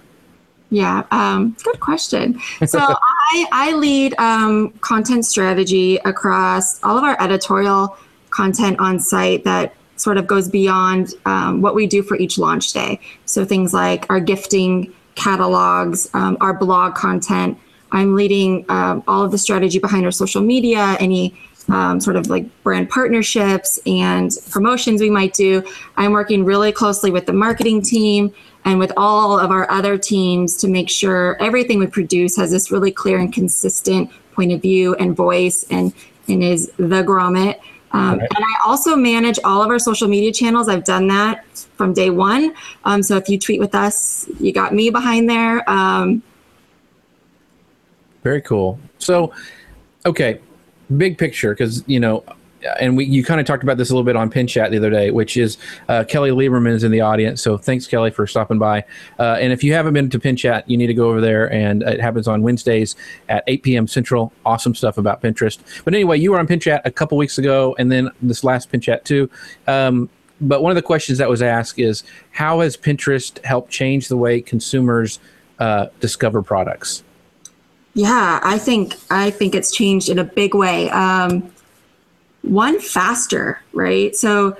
Yeah, 0.72 1.04
um, 1.12 1.56
good 1.64 1.80
question. 1.80 2.40
So 2.66 2.80
I 2.80 3.46
I 3.52 3.74
lead 3.74 4.16
um, 4.18 4.72
content 4.82 5.26
strategy 5.26 5.98
across 5.98 6.84
all 6.84 6.98
of 6.98 7.04
our 7.04 7.22
editorial 7.22 7.96
content 8.32 8.80
on 8.80 9.00
site 9.00 9.44
that 9.44 9.76
sort 9.96 10.18
of 10.18 10.26
goes 10.26 10.50
beyond 10.50 11.14
um, 11.26 11.62
what 11.62 11.76
we 11.76 11.86
do 11.86 12.02
for 12.02 12.18
each 12.18 12.40
launch 12.40 12.74
day. 12.74 13.00
So 13.26 13.46
things 13.46 13.76
like 13.76 14.08
our 14.10 14.20
gifting 14.20 14.92
catalogs, 15.14 16.10
um, 16.16 16.38
our 16.42 16.54
blog 16.54 16.96
content 16.96 17.60
I'm 17.94 18.16
leading 18.16 18.66
um, 18.70 19.04
all 19.08 19.24
of 19.24 19.32
the 19.32 19.38
strategy 19.38 19.80
behind 19.80 20.04
our 20.04 20.12
social 20.12 20.42
media, 20.42 20.98
any 21.00 21.40
um, 21.70 22.02
sort 22.02 22.16
of 22.16 22.28
like 22.28 22.46
brand 22.64 22.90
partnerships 22.90 23.80
and 23.86 24.32
promotions 24.50 25.00
we 25.00 25.10
might 25.10 25.34
do. 25.34 25.64
I'm 25.96 26.12
working 26.12 26.44
really 26.44 26.72
closely 26.72 27.12
with 27.12 27.26
the 27.26 27.34
marketing 27.34 27.82
team 27.82 28.34
and 28.66 28.80
with 28.80 28.92
all 28.98 29.40
of 29.40 29.52
our 29.52 29.70
other 29.72 29.98
teams 29.98 30.58
to 30.58 30.68
make 30.68 30.90
sure 30.90 31.38
everything 31.42 31.80
we 31.80 31.88
produce 31.88 32.36
has 32.38 32.52
this 32.52 32.72
really 32.72 32.92
clear 32.92 33.20
and 33.20 33.32
consistent 33.32 34.10
point 34.34 34.52
of 34.52 34.62
view 34.62 34.96
and 34.96 35.16
voice 35.16 35.66
and, 35.70 35.94
and 36.28 36.44
is 36.44 36.72
the 36.78 37.04
grommet. 37.04 37.60
Um, 37.92 38.18
right. 38.18 38.28
And 38.36 38.44
I 38.44 38.68
also 38.68 38.96
manage 38.96 39.40
all 39.44 39.62
of 39.62 39.70
our 39.70 39.78
social 39.80 40.08
media 40.08 40.34
channels. 40.34 40.68
I've 40.68 40.84
done 40.84 41.08
that 41.10 41.46
from 41.78 41.94
day 41.94 42.10
one. 42.10 42.56
Um, 42.86 43.04
so 43.04 43.18
if 43.18 43.30
you 43.30 43.38
tweet 43.38 43.60
with 43.60 43.76
us, 43.76 44.28
you 44.40 44.52
got 44.52 44.74
me 44.74 44.90
behind 44.90 45.30
there. 45.30 45.70
Um, 45.70 46.24
very 48.24 48.42
cool. 48.42 48.80
So, 48.98 49.34
okay, 50.06 50.40
big 50.98 51.18
picture, 51.18 51.54
because 51.54 51.84
you 51.88 52.00
know, 52.00 52.24
and 52.80 52.96
we 52.96 53.06
you 53.06 53.24
kind 53.24 53.40
of 53.40 53.46
talked 53.46 53.64
about 53.64 53.78
this 53.78 53.90
a 53.90 53.94
little 53.94 54.06
bit 54.06 54.16
on 54.16 54.30
Pin 54.30 54.48
Chat 54.48 54.72
the 54.72 54.78
other 54.78 54.90
day, 54.90 55.12
which 55.12 55.38
is 55.38 55.58
uh, 55.90 56.04
Kelly 56.06 56.32
Lieberman 56.32 56.72
is 56.72 56.84
in 56.84 56.92
the 56.92 57.02
audience. 57.02 57.42
So 57.42 57.58
thanks, 57.58 57.88
Kelly, 57.88 58.12
for 58.12 58.26
stopping 58.26 58.60
by. 58.60 58.86
Uh, 59.20 59.38
and 59.40 59.52
if 59.52 59.64
you 59.64 59.74
haven't 59.74 59.94
been 59.94 60.10
to 60.10 60.20
Pin 60.20 60.36
Chat, 60.36 60.70
you 60.70 60.78
need 60.78 60.88
to 60.88 60.94
go 60.94 61.10
over 61.10 61.22
there. 61.22 61.52
And 61.52 61.84
it 61.84 62.00
happens 62.00 62.28
on 62.28 62.42
Wednesdays 62.42 62.96
at 63.30 63.44
8 63.48 63.64
p.m. 63.64 63.88
Central. 63.88 64.32
Awesome 64.46 64.76
stuff 64.76 64.98
about 64.98 65.22
Pinterest. 65.22 65.60
But 65.84 65.94
anyway, 65.94 66.20
you 66.20 66.32
were 66.32 66.40
on 66.40 66.48
Pin 66.48 66.60
Chat 66.60 66.82
a 66.86 66.92
couple 66.92 67.18
weeks 67.18 67.38
ago, 67.38 67.76
and 67.80 67.92
then 67.92 68.10
this 68.22 68.44
last 68.44 68.72
Pin 68.72 68.82
Chat 68.82 69.06
too. 69.06 69.30
Um, 69.68 70.10
but 70.42 70.62
one 70.62 70.72
of 70.72 70.76
the 70.76 70.82
questions 70.82 71.18
that 71.20 71.30
was 71.30 71.42
asked 71.42 71.80
is 71.80 72.04
how 72.32 72.62
has 72.62 72.76
Pinterest 72.76 73.44
helped 73.46 73.72
change 73.72 74.08
the 74.08 74.18
way 74.18 74.42
consumers 74.42 75.20
uh, 75.60 75.88
discover 76.00 76.42
products? 76.42 77.04
Yeah, 77.94 78.40
I 78.44 78.58
think 78.58 78.96
I 79.12 79.30
think 79.30 79.54
it's 79.54 79.72
changed 79.72 80.10
in 80.10 80.20
a 80.20 80.24
big 80.24 80.56
way. 80.56 80.90
Um, 80.90 81.52
one 82.42 82.80
faster, 82.80 83.62
right? 83.72 84.16
So 84.16 84.58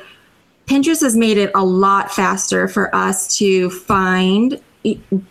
Pinterest 0.68 1.02
has 1.02 1.16
made 1.16 1.38
it 1.38 1.52
a 1.56 1.64
lot 1.64 2.12
faster 2.12 2.68
for 2.68 2.94
us 2.96 3.36
to 3.38 3.70
find 3.70 4.62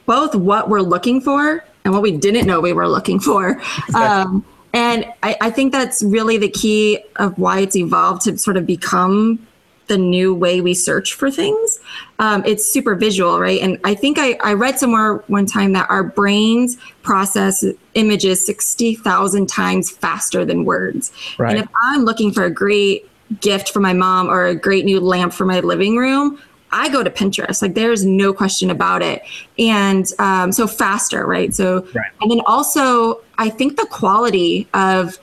both 0.06 0.34
what 0.34 0.68
we're 0.68 0.80
looking 0.80 1.20
for 1.20 1.64
and 1.84 1.92
what 1.92 2.02
we 2.02 2.16
didn't 2.16 2.46
know 2.46 2.60
we 2.60 2.72
were 2.72 2.88
looking 2.88 3.20
for. 3.20 3.60
Um, 3.94 4.44
and 4.74 5.04
I, 5.22 5.36
I, 5.42 5.50
think 5.50 5.70
that's 5.70 6.02
really 6.02 6.38
the 6.38 6.48
key 6.48 7.04
of 7.16 7.38
why 7.38 7.60
it's 7.60 7.76
evolved 7.76 8.22
to 8.22 8.38
sort 8.38 8.56
of 8.56 8.64
become 8.64 9.46
the 9.88 9.98
new 9.98 10.32
way 10.34 10.62
we 10.62 10.72
search 10.72 11.12
for 11.12 11.30
things. 11.30 11.78
Um, 12.22 12.44
it's 12.46 12.72
super 12.72 12.94
visual, 12.94 13.40
right? 13.40 13.60
And 13.60 13.80
I 13.82 13.96
think 13.96 14.16
I, 14.16 14.34
I 14.44 14.52
read 14.52 14.78
somewhere 14.78 15.16
one 15.26 15.44
time 15.44 15.72
that 15.72 15.90
our 15.90 16.04
brains 16.04 16.76
process 17.02 17.64
images 17.94 18.46
60,000 18.46 19.48
times 19.48 19.90
faster 19.90 20.44
than 20.44 20.64
words. 20.64 21.10
Right. 21.36 21.50
And 21.50 21.64
if 21.64 21.68
I'm 21.82 22.04
looking 22.04 22.30
for 22.30 22.44
a 22.44 22.50
great 22.50 23.10
gift 23.40 23.70
for 23.70 23.80
my 23.80 23.92
mom 23.92 24.28
or 24.28 24.46
a 24.46 24.54
great 24.54 24.84
new 24.84 25.00
lamp 25.00 25.32
for 25.32 25.44
my 25.44 25.58
living 25.58 25.96
room, 25.96 26.40
I 26.70 26.88
go 26.90 27.02
to 27.02 27.10
Pinterest. 27.10 27.60
Like 27.60 27.74
there's 27.74 28.04
no 28.04 28.32
question 28.32 28.70
about 28.70 29.02
it. 29.02 29.24
And 29.58 30.06
um, 30.20 30.52
so 30.52 30.68
faster, 30.68 31.26
right? 31.26 31.52
So, 31.52 31.88
right. 31.92 32.12
and 32.20 32.30
then 32.30 32.40
also, 32.46 33.20
I 33.38 33.50
think 33.50 33.76
the 33.76 33.86
quality 33.86 34.68
of 34.74 35.18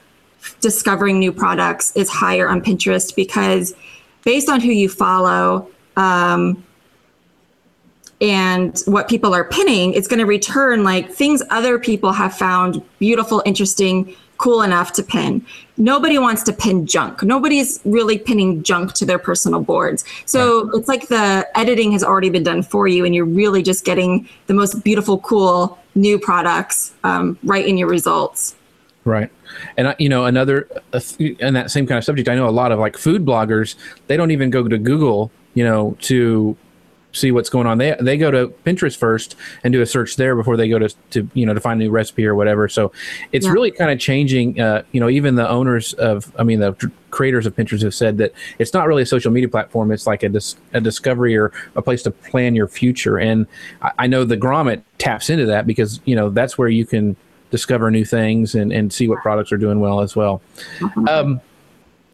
discovering 0.59 1.17
new 1.17 1.31
products 1.31 1.95
is 1.95 2.09
higher 2.09 2.49
on 2.49 2.59
Pinterest 2.61 3.15
because 3.15 3.73
based 4.25 4.49
on 4.49 4.59
who 4.59 4.71
you 4.71 4.89
follow 4.89 5.69
um, 5.95 6.61
and 8.21 8.81
what 8.85 9.07
people 9.07 9.33
are 9.33 9.45
pinning, 9.45 9.93
it's 9.93 10.07
going 10.07 10.19
to 10.19 10.25
return 10.25 10.83
like 10.83 11.09
things 11.09 11.41
other 11.49 11.79
people 11.79 12.11
have 12.11 12.35
found 12.35 12.81
beautiful, 12.99 13.41
interesting, 13.45 14.15
cool 14.37 14.61
enough 14.61 14.93
to 14.93 15.03
pin. 15.03 15.45
Nobody 15.77 16.17
wants 16.17 16.43
to 16.43 16.53
pin 16.53 16.85
junk. 16.85 17.23
Nobody's 17.23 17.79
really 17.85 18.17
pinning 18.17 18.63
junk 18.63 18.93
to 18.93 19.05
their 19.05 19.19
personal 19.19 19.61
boards. 19.61 20.03
So 20.25 20.65
right. 20.65 20.79
it's 20.79 20.87
like 20.87 21.07
the 21.07 21.47
editing 21.55 21.91
has 21.93 22.03
already 22.03 22.29
been 22.29 22.43
done 22.43 22.63
for 22.63 22.87
you, 22.87 23.05
and 23.05 23.13
you're 23.13 23.25
really 23.25 23.61
just 23.61 23.85
getting 23.85 24.27
the 24.47 24.53
most 24.53 24.83
beautiful, 24.83 25.19
cool 25.19 25.77
new 25.95 26.17
products 26.19 26.93
um, 27.03 27.37
right 27.43 27.65
in 27.65 27.77
your 27.77 27.87
results. 27.87 28.55
Right. 29.05 29.29
And 29.77 29.95
you 29.97 30.09
know, 30.09 30.25
another 30.25 30.67
and 31.39 31.55
that 31.55 31.71
same 31.71 31.87
kind 31.87 31.97
of 31.97 32.03
subject, 32.03 32.29
I 32.29 32.35
know 32.35 32.47
a 32.47 32.51
lot 32.51 32.71
of 32.71 32.79
like 32.79 32.97
food 32.97 33.25
bloggers. 33.25 33.75
They 34.07 34.17
don't 34.17 34.31
even 34.31 34.49
go 34.49 34.67
to 34.67 34.77
Google, 34.77 35.31
you 35.53 35.63
know, 35.63 35.97
to 36.01 36.55
see 37.11 37.31
what's 37.31 37.49
going 37.49 37.67
on. 37.67 37.77
They 37.77 37.95
they 37.99 38.17
go 38.17 38.31
to 38.31 38.47
Pinterest 38.65 38.95
first 38.95 39.35
and 39.63 39.73
do 39.73 39.81
a 39.81 39.85
search 39.85 40.15
there 40.15 40.35
before 40.35 40.57
they 40.57 40.69
go 40.69 40.79
to 40.79 40.89
to 41.11 41.29
you 41.33 41.45
know 41.45 41.53
to 41.53 41.59
find 41.59 41.81
a 41.81 41.85
new 41.85 41.91
recipe 41.91 42.25
or 42.25 42.35
whatever. 42.35 42.67
So 42.67 42.91
it's 43.31 43.45
yeah. 43.45 43.51
really 43.51 43.71
kind 43.71 43.91
of 43.91 43.99
changing. 43.99 44.59
Uh, 44.59 44.83
you 44.91 44.99
know, 44.99 45.09
even 45.09 45.35
the 45.35 45.47
owners 45.47 45.93
of, 45.93 46.31
I 46.37 46.43
mean, 46.43 46.59
the 46.59 46.73
creators 47.09 47.45
of 47.45 47.55
Pinterest 47.55 47.81
have 47.81 47.95
said 47.95 48.17
that 48.19 48.33
it's 48.59 48.73
not 48.73 48.87
really 48.87 49.03
a 49.03 49.05
social 49.05 49.31
media 49.31 49.49
platform. 49.49 49.91
It's 49.91 50.07
like 50.07 50.23
a 50.23 50.29
dis- 50.29 50.55
a 50.73 50.81
discovery 50.81 51.35
or 51.35 51.51
a 51.75 51.81
place 51.81 52.03
to 52.03 52.11
plan 52.11 52.55
your 52.55 52.67
future. 52.67 53.17
And 53.17 53.47
I, 53.81 53.91
I 53.99 54.07
know 54.07 54.23
the 54.23 54.37
Grommet 54.37 54.83
taps 54.97 55.29
into 55.29 55.45
that 55.47 55.65
because 55.65 56.01
you 56.05 56.15
know 56.15 56.29
that's 56.29 56.57
where 56.57 56.69
you 56.69 56.85
can 56.85 57.15
discover 57.51 57.89
new 57.89 58.05
things 58.05 58.53
and, 58.53 58.71
and 58.71 58.93
see 58.93 59.07
what 59.07 59.19
products 59.19 59.51
are 59.51 59.57
doing 59.57 59.79
well 59.79 60.01
as 60.01 60.15
well. 60.15 60.41
Mm-hmm. 60.77 61.07
Um, 61.07 61.41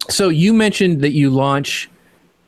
so 0.08 0.28
you 0.28 0.54
mentioned 0.54 1.02
that 1.02 1.12
you 1.12 1.30
launch 1.30 1.90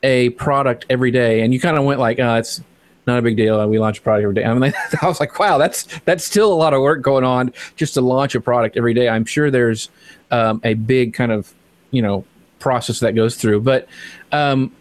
a 0.03 0.29
product 0.31 0.85
every 0.89 1.11
day, 1.11 1.41
and 1.41 1.53
you 1.53 1.59
kind 1.59 1.77
of 1.77 1.83
went 1.83 1.99
like, 1.99 2.19
oh, 2.19 2.35
it's 2.35 2.61
not 3.07 3.19
a 3.19 3.21
big 3.21 3.37
deal. 3.37 3.67
We 3.67 3.79
launch 3.79 3.99
a 3.99 4.01
product 4.01 4.23
every 4.23 4.35
day. 4.35 4.45
I 4.45 4.53
mean, 4.53 4.73
I 5.01 5.07
was 5.07 5.19
like, 5.19 5.37
wow, 5.39 5.57
that's 5.57 5.87
that's 6.05 6.23
still 6.23 6.51
a 6.51 6.55
lot 6.55 6.73
of 6.73 6.81
work 6.81 7.01
going 7.01 7.23
on 7.23 7.53
just 7.75 7.93
to 7.95 8.01
launch 8.01 8.35
a 8.35 8.41
product 8.41 8.77
every 8.77 8.93
day. 8.93 9.09
I'm 9.09 9.25
sure 9.25 9.51
there's 9.51 9.89
um, 10.31 10.61
a 10.63 10.75
big 10.75 11.13
kind 11.13 11.31
of 11.31 11.53
you 11.91 12.01
know 12.01 12.25
process 12.59 12.99
that 12.99 13.15
goes 13.15 13.35
through, 13.35 13.61
but 13.61 13.87
um, 14.31 14.71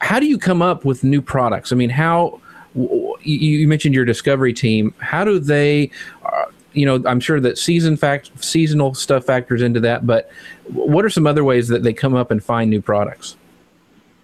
how 0.00 0.18
do 0.18 0.26
you 0.26 0.38
come 0.38 0.62
up 0.62 0.84
with 0.84 1.04
new 1.04 1.20
products? 1.20 1.72
I 1.72 1.76
mean, 1.76 1.90
how 1.90 2.40
you 2.74 3.68
mentioned 3.68 3.94
your 3.94 4.04
discovery 4.04 4.52
team. 4.52 4.94
How 4.98 5.24
do 5.24 5.38
they? 5.38 5.90
Uh, 6.24 6.46
you 6.72 6.86
know, 6.86 7.02
I'm 7.04 7.18
sure 7.18 7.40
that 7.40 7.58
season 7.58 7.96
fact 7.96 8.30
seasonal 8.42 8.94
stuff 8.94 9.24
factors 9.24 9.60
into 9.60 9.80
that. 9.80 10.06
But 10.06 10.30
what 10.68 11.04
are 11.04 11.10
some 11.10 11.26
other 11.26 11.42
ways 11.42 11.68
that 11.68 11.82
they 11.82 11.92
come 11.92 12.14
up 12.14 12.30
and 12.30 12.42
find 12.42 12.70
new 12.70 12.80
products? 12.80 13.36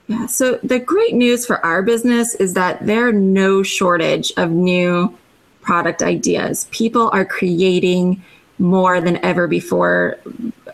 Yeah. 0.09 0.27
So 0.27 0.59
the 0.63 0.79
great 0.79 1.15
news 1.15 1.47
for 1.47 1.65
our 1.65 1.83
business 1.83 2.35
is 2.37 2.55
that 2.55 2.87
there 2.87 3.09
are 3.09 3.13
no 3.13 3.63
shortage 3.63 4.33
of 4.37 4.51
new 4.51 5.17
product 5.63 6.03
ideas. 6.03 6.69
People 6.71 7.11
are 7.13 7.25
creating 7.25 8.23
more 8.59 9.01
than 9.01 9.17
ever 9.25 9.49
before. 9.49 10.19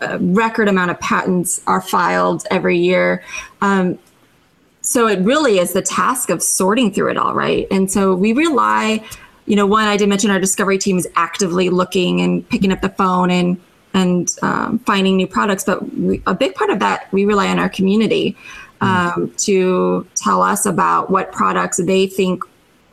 A 0.03 0.19
record 0.19 0.69
amount 0.69 0.91
of 0.91 1.01
patents 1.01 1.63
are 1.67 1.81
filed 1.81 2.47
every 2.51 2.79
year. 2.79 3.25
Um, 3.63 3.99
so 4.83 5.07
it 5.07 5.21
really 5.21 5.59
is 5.59 5.73
the 5.73 5.83
task 5.83 6.29
of 6.29 6.43
sorting 6.43 6.93
through 6.93 7.11
it 7.11 7.17
all, 7.17 7.35
right? 7.35 7.67
And 7.71 7.91
so 7.91 8.15
we 8.15 8.33
rely, 8.33 9.03
you 9.47 9.57
know, 9.57 9.67
one 9.67 9.85
I 9.85 9.97
did 9.97 10.09
mention 10.09 10.31
our 10.31 10.41
discovery 10.41 10.77
team 10.77 10.99
is 10.99 11.09
actively 11.17 11.71
looking 11.71 12.21
and 12.21 12.47
picking 12.49 12.73
up 12.73 12.81
the 12.81 12.91
phone 12.91 13.31
and 13.31 13.61
and 13.95 14.31
um, 14.41 14.79
finding 14.81 15.19
new 15.19 15.27
products, 15.27 15.65
but 15.65 15.95
we, 15.95 16.23
a 16.27 16.35
big 16.35 16.55
part 16.55 16.71
of 16.71 16.79
that 16.79 17.13
we 17.13 17.27
rely 17.27 17.49
on 17.49 17.59
our 17.59 17.69
community. 17.69 18.37
Um, 18.83 19.29
mm. 19.29 19.37
to 19.45 20.07
tell 20.15 20.43
us 20.43 20.67
about 20.67 21.11
what 21.11 21.33
products 21.33 21.79
they 21.79 22.07
think 22.07 22.43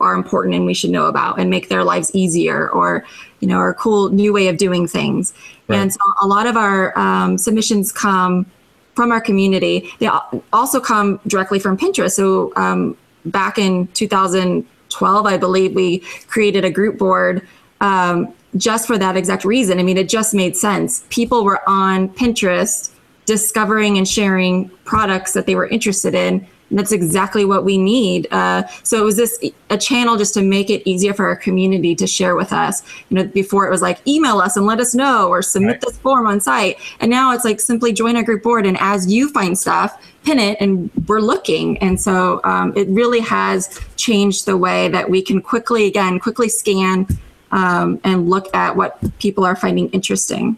are 0.00 0.14
important 0.14 0.54
and 0.54 0.64
we 0.64 0.72
should 0.72 0.90
know 0.90 1.06
about 1.06 1.38
and 1.38 1.50
make 1.50 1.68
their 1.68 1.84
lives 1.84 2.10
easier 2.14 2.70
or 2.70 3.04
you 3.40 3.48
know 3.48 3.58
or 3.58 3.68
a 3.68 3.74
cool 3.74 4.08
new 4.10 4.32
way 4.32 4.48
of 4.48 4.56
doing 4.56 4.86
things. 4.86 5.34
Right. 5.68 5.78
and 5.78 5.92
so 5.92 6.00
a 6.22 6.26
lot 6.26 6.46
of 6.46 6.56
our 6.56 6.98
um, 6.98 7.36
submissions 7.36 7.92
come 7.92 8.46
from 8.94 9.12
our 9.12 9.20
community. 9.20 9.90
They 9.98 10.08
also 10.52 10.80
come 10.80 11.20
directly 11.26 11.58
from 11.58 11.76
pinterest. 11.76 12.12
So 12.12 12.52
um, 12.56 12.96
back 13.26 13.58
in 13.58 13.86
2012 13.88 15.26
i 15.26 15.36
believe 15.36 15.74
we 15.74 15.98
created 16.26 16.64
a 16.64 16.70
group 16.70 16.98
board 16.98 17.46
um, 17.82 18.32
just 18.56 18.86
for 18.86 18.96
that 18.96 19.16
exact 19.16 19.44
reason. 19.44 19.78
I 19.78 19.82
mean 19.82 19.98
it 19.98 20.08
just 20.08 20.34
made 20.34 20.56
sense. 20.56 21.04
People 21.10 21.44
were 21.44 21.68
on 21.68 22.08
pinterest 22.08 22.92
discovering 23.30 23.96
and 23.96 24.08
sharing 24.08 24.68
products 24.84 25.32
that 25.34 25.46
they 25.46 25.54
were 25.54 25.68
interested 25.68 26.16
in 26.16 26.44
and 26.68 26.78
that's 26.78 26.90
exactly 26.90 27.44
what 27.44 27.64
we 27.64 27.78
need. 27.78 28.26
Uh, 28.32 28.66
so 28.84 29.00
it 29.00 29.04
was 29.04 29.16
this 29.16 29.44
a 29.70 29.76
channel 29.76 30.16
just 30.16 30.34
to 30.34 30.42
make 30.42 30.70
it 30.70 30.88
easier 30.88 31.12
for 31.12 31.26
our 31.26 31.36
community 31.36 31.94
to 31.96 32.06
share 32.06 32.34
with 32.36 32.52
us. 32.52 32.82
You 33.08 33.16
know, 33.16 33.24
before 33.24 33.66
it 33.66 33.70
was 33.70 33.82
like 33.82 34.06
email 34.06 34.38
us 34.38 34.56
and 34.56 34.66
let 34.66 34.80
us 34.80 34.94
know 34.94 35.28
or 35.28 35.42
submit 35.42 35.72
right. 35.72 35.80
this 35.80 35.98
form 35.98 36.26
on 36.26 36.40
site, 36.40 36.76
and 37.00 37.10
now 37.10 37.32
it's 37.32 37.44
like 37.44 37.60
simply 37.60 37.92
join 37.92 38.16
our 38.16 38.22
group 38.22 38.42
board 38.42 38.66
and 38.66 38.76
as 38.80 39.12
you 39.12 39.28
find 39.28 39.58
stuff, 39.58 40.00
pin 40.24 40.38
it, 40.38 40.56
and 40.60 40.90
we're 41.08 41.20
looking. 41.20 41.76
And 41.78 42.00
so 42.00 42.40
um, 42.44 42.72
it 42.76 42.88
really 42.88 43.20
has 43.20 43.80
changed 43.96 44.46
the 44.46 44.56
way 44.56 44.88
that 44.88 45.10
we 45.10 45.22
can 45.22 45.42
quickly, 45.42 45.86
again, 45.86 46.20
quickly 46.20 46.48
scan 46.48 47.06
um, 47.50 48.00
and 48.04 48.30
look 48.30 48.54
at 48.54 48.76
what 48.76 48.98
people 49.18 49.44
are 49.44 49.56
finding 49.56 49.88
interesting. 49.90 50.56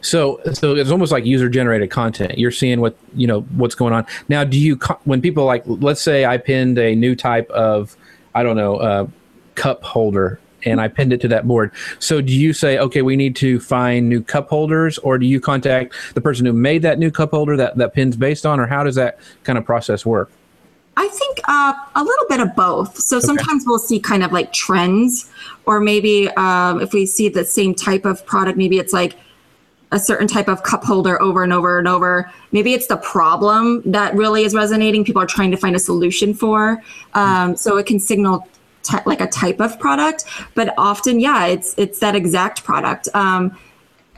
So, 0.00 0.40
so 0.52 0.74
it's 0.74 0.90
almost 0.90 1.12
like 1.12 1.24
user 1.24 1.48
generated 1.48 1.90
content. 1.90 2.38
You're 2.38 2.50
seeing 2.50 2.80
what 2.80 2.96
you 3.14 3.26
know 3.26 3.40
what's 3.56 3.74
going 3.74 3.92
on 3.92 4.06
now. 4.28 4.44
Do 4.44 4.58
you 4.58 4.76
when 5.04 5.20
people 5.20 5.44
like, 5.44 5.62
let's 5.66 6.00
say 6.00 6.24
I 6.26 6.36
pinned 6.38 6.78
a 6.78 6.94
new 6.94 7.14
type 7.14 7.50
of, 7.50 7.96
I 8.34 8.42
don't 8.42 8.56
know, 8.56 8.76
uh, 8.76 9.06
cup 9.54 9.82
holder, 9.82 10.40
and 10.64 10.80
I 10.80 10.88
pinned 10.88 11.12
it 11.12 11.20
to 11.22 11.28
that 11.28 11.46
board. 11.46 11.72
So, 11.98 12.20
do 12.20 12.32
you 12.32 12.52
say, 12.52 12.78
okay, 12.78 13.02
we 13.02 13.16
need 13.16 13.36
to 13.36 13.60
find 13.60 14.08
new 14.08 14.22
cup 14.22 14.48
holders, 14.48 14.98
or 14.98 15.18
do 15.18 15.26
you 15.26 15.40
contact 15.40 15.94
the 16.14 16.20
person 16.20 16.46
who 16.46 16.52
made 16.52 16.82
that 16.82 16.98
new 16.98 17.10
cup 17.10 17.30
holder 17.30 17.56
that 17.56 17.76
that 17.76 17.94
pin's 17.94 18.16
based 18.16 18.46
on, 18.46 18.60
or 18.60 18.66
how 18.66 18.84
does 18.84 18.94
that 18.94 19.18
kind 19.44 19.58
of 19.58 19.64
process 19.64 20.06
work? 20.06 20.30
I 20.96 21.08
think 21.08 21.40
uh, 21.48 21.72
a 21.94 22.04
little 22.04 22.26
bit 22.28 22.40
of 22.40 22.54
both. 22.54 22.98
So 22.98 23.16
okay. 23.16 23.26
sometimes 23.26 23.64
we'll 23.66 23.78
see 23.78 24.00
kind 24.00 24.22
of 24.22 24.32
like 24.32 24.52
trends, 24.52 25.30
or 25.64 25.80
maybe 25.80 26.28
um, 26.30 26.80
if 26.80 26.92
we 26.92 27.06
see 27.06 27.28
the 27.28 27.44
same 27.44 27.74
type 27.74 28.04
of 28.04 28.24
product, 28.26 28.58
maybe 28.58 28.78
it's 28.78 28.92
like 28.92 29.16
a 29.92 29.98
certain 29.98 30.28
type 30.28 30.48
of 30.48 30.62
cup 30.62 30.84
holder 30.84 31.20
over 31.20 31.42
and 31.42 31.52
over 31.52 31.78
and 31.78 31.88
over. 31.88 32.30
Maybe 32.52 32.74
it's 32.74 32.86
the 32.86 32.96
problem 32.98 33.82
that 33.86 34.14
really 34.14 34.44
is 34.44 34.54
resonating. 34.54 35.04
People 35.04 35.22
are 35.22 35.26
trying 35.26 35.50
to 35.50 35.56
find 35.56 35.74
a 35.74 35.80
solution 35.80 36.32
for. 36.32 36.82
Um, 37.14 37.56
so 37.56 37.76
it 37.76 37.86
can 37.86 37.98
signal 37.98 38.46
t- 38.82 38.98
like 39.06 39.20
a 39.20 39.26
type 39.26 39.60
of 39.60 39.78
product, 39.78 40.24
but 40.54 40.74
often, 40.78 41.20
yeah, 41.20 41.46
it's 41.46 41.74
it's 41.76 41.98
that 42.00 42.14
exact 42.14 42.64
product. 42.64 43.08
Um, 43.14 43.58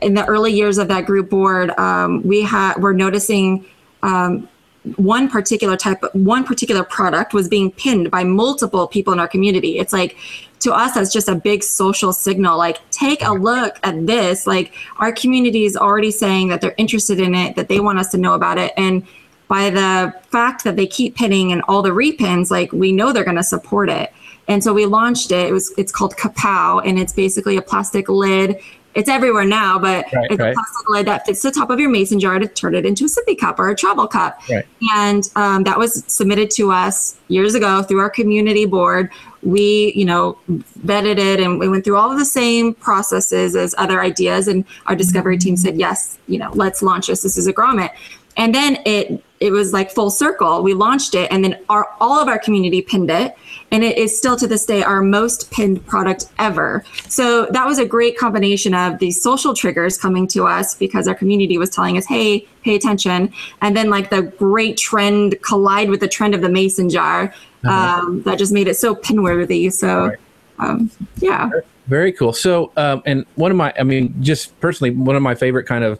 in 0.01 0.14
the 0.14 0.25
early 0.27 0.53
years 0.53 0.79
of 0.79 0.88
that 0.88 1.07
group 1.07 1.31
board, 1.31 1.70
um, 1.79 2.23
we 2.23 2.42
had 2.42 2.77
we're 2.77 2.92
noticing 2.92 3.64
um, 4.03 4.49
one 4.97 5.29
particular 5.29 5.77
type 5.77 6.03
one 6.12 6.45
particular 6.45 6.83
product 6.83 7.35
was 7.35 7.49
being 7.49 7.71
pinned 7.71 8.11
by 8.11 8.25
multiple 8.25 8.88
people 8.88 9.12
in 9.12 9.21
our 9.21 9.29
community. 9.29 9.79
It's 9.79 9.92
like 9.92 10.16
to 10.61 10.73
us 10.73 10.95
that's 10.95 11.12
just 11.12 11.29
a 11.29 11.35
big 11.35 11.62
social 11.62 12.12
signal. 12.12 12.59
Like 12.59 12.79
take 12.90 13.23
a 13.23 13.33
look 13.33 13.79
at 13.85 14.07
this. 14.07 14.47
Like 14.47 14.73
our 14.99 15.12
community 15.12 15.64
is 15.64 15.77
already 15.77 16.11
saying 16.11 16.49
that 16.49 16.61
they're 16.61 16.75
interested 16.79 17.21
in 17.21 17.35
it 17.35 17.55
that 17.57 17.68
they 17.68 17.81
want 17.81 17.99
us 17.99 18.11
to 18.12 18.18
know 18.18 18.35
about 18.35 18.59
it. 18.59 18.73
And 18.77 19.07
by 19.49 19.71
the 19.71 20.14
fact 20.31 20.64
that 20.64 20.77
they 20.77 20.87
keep 20.87 21.14
pinning 21.14 21.53
and 21.53 21.62
all 21.68 21.83
the 21.83 21.90
repins 21.90 22.51
like 22.51 22.73
we 22.73 22.90
know 22.90 23.12
they're 23.12 23.25
going 23.25 23.37
to 23.37 23.42
support 23.42 23.88
it. 23.88 24.12
And 24.49 24.64
so 24.64 24.73
we 24.73 24.87
launched 24.87 25.31
it. 25.31 25.49
It 25.49 25.53
was 25.53 25.73
it's 25.79 25.92
called 25.92 26.16
Cuppow 26.16 26.83
and 26.85 26.99
it's 26.99 27.12
basically 27.12 27.57
a 27.57 27.62
plastic 27.62 28.09
lid 28.09 28.61
it's 28.94 29.09
everywhere 29.09 29.44
now, 29.44 29.78
but 29.78 30.05
right, 30.12 30.31
it's 30.31 30.38
right. 30.38 30.50
a 30.50 30.55
plastic 30.55 30.88
lid 30.88 31.07
that 31.07 31.24
fits 31.24 31.42
the 31.42 31.50
top 31.50 31.70
of 31.70 31.81
your 31.81 31.88
mason 31.88 32.20
jar 32.20 32.38
to 32.38 32.46
turn 32.46 32.74
it 32.74 32.85
into 32.85 33.05
a 33.05 33.09
sippy 33.09 33.38
cup 33.38 33.59
or 33.59 33.70
a 33.70 33.76
travel 33.76 34.07
cup. 34.07 34.38
Right. 34.50 34.66
And 34.94 35.28
um, 35.35 35.64
that 35.64 35.78
was 35.78 36.05
submitted 36.07 36.50
to 36.52 36.70
us 36.70 37.16
years 37.28 37.55
ago 37.55 37.83
through 37.83 38.00
our 38.00 38.11
community 38.11 38.66
board. 38.66 39.11
We, 39.42 39.92
you 39.96 40.05
know, 40.05 40.38
vetted 40.81 41.18
it 41.18 41.40
and 41.40 41.59
we 41.59 41.68
went 41.68 41.85
through 41.85 41.96
all 41.96 42.12
of 42.12 42.18
the 42.18 42.24
same 42.24 42.74
processes 42.74 43.57
as 43.57 43.74
other 43.78 44.00
ideas. 44.00 44.46
And 44.46 44.64
our 44.87 44.94
discovery 44.94 45.38
team 45.38 45.57
said, 45.57 45.76
yes, 45.76 46.18
you 46.28 46.38
know, 46.38 46.50
let's 46.52 46.83
launch 46.83 47.07
this. 47.07 47.22
This 47.22 47.37
is 47.37 47.46
a 47.46 47.52
grommet. 47.52 47.90
And 48.37 48.55
then 48.55 48.79
it 48.85 49.23
it 49.40 49.51
was 49.51 49.73
like 49.73 49.90
full 49.90 50.11
circle. 50.11 50.62
We 50.62 50.73
launched 50.73 51.14
it, 51.16 51.31
and 51.33 51.45
then 51.45 51.59
our 51.68 51.88
all 52.01 52.21
of 52.21 52.29
our 52.29 52.38
community 52.38 52.81
pinned 52.81 53.11
it, 53.11 53.35
and 53.73 53.83
it 53.83 53.99
is 53.99 54.16
still 54.16 54.37
to 54.37 54.47
this 54.47 54.64
day 54.64 54.83
our 54.83 55.03
most 55.03 55.51
pinned 55.51 55.85
product 55.87 56.27
ever. 56.38 56.85
So 57.09 57.47
that 57.47 57.66
was 57.66 57.79
a 57.79 57.85
great 57.85 58.16
combination 58.16 58.73
of 58.73 58.99
these 59.01 59.21
social 59.21 59.53
triggers 59.53 59.99
coming 59.99 60.29
to 60.29 60.47
us 60.47 60.77
because 60.77 61.09
our 61.09 61.14
community 61.14 61.59
was 61.59 61.71
telling 61.71 61.99
us, 61.99 62.07
"Hey, 62.07 62.47
pay 62.62 62.77
attention," 62.77 63.33
and 63.61 63.77
then 63.77 63.90
like 63.90 64.11
the 64.11 64.23
great 64.23 64.77
trend 64.77 65.40
collide 65.42 65.90
with 65.90 66.01
the 66.01 66.09
trend 66.09 66.35
of 66.35 66.40
the 66.40 66.49
mason 66.49 66.88
jar 66.88 67.35
uh-huh. 67.64 68.01
um, 68.01 68.23
that 68.23 68.38
just 68.38 68.53
made 68.53 68.68
it 68.68 68.77
so 68.77 68.95
pin 68.95 69.23
worthy. 69.23 69.71
So, 69.71 70.14
um, 70.59 70.90
yeah. 71.16 71.51
Very 71.87 72.12
cool. 72.12 72.33
So, 72.33 72.71
um, 72.77 73.03
and 73.07 73.27
one 73.35 73.51
of 73.51 73.57
my, 73.57 73.73
I 73.79 73.83
mean, 73.83 74.14
just 74.21 74.59
personally, 74.61 74.92
one 74.92 75.16
of 75.16 75.23
my 75.23 75.35
favorite 75.35 75.64
kind 75.64 75.83
of 75.83 75.99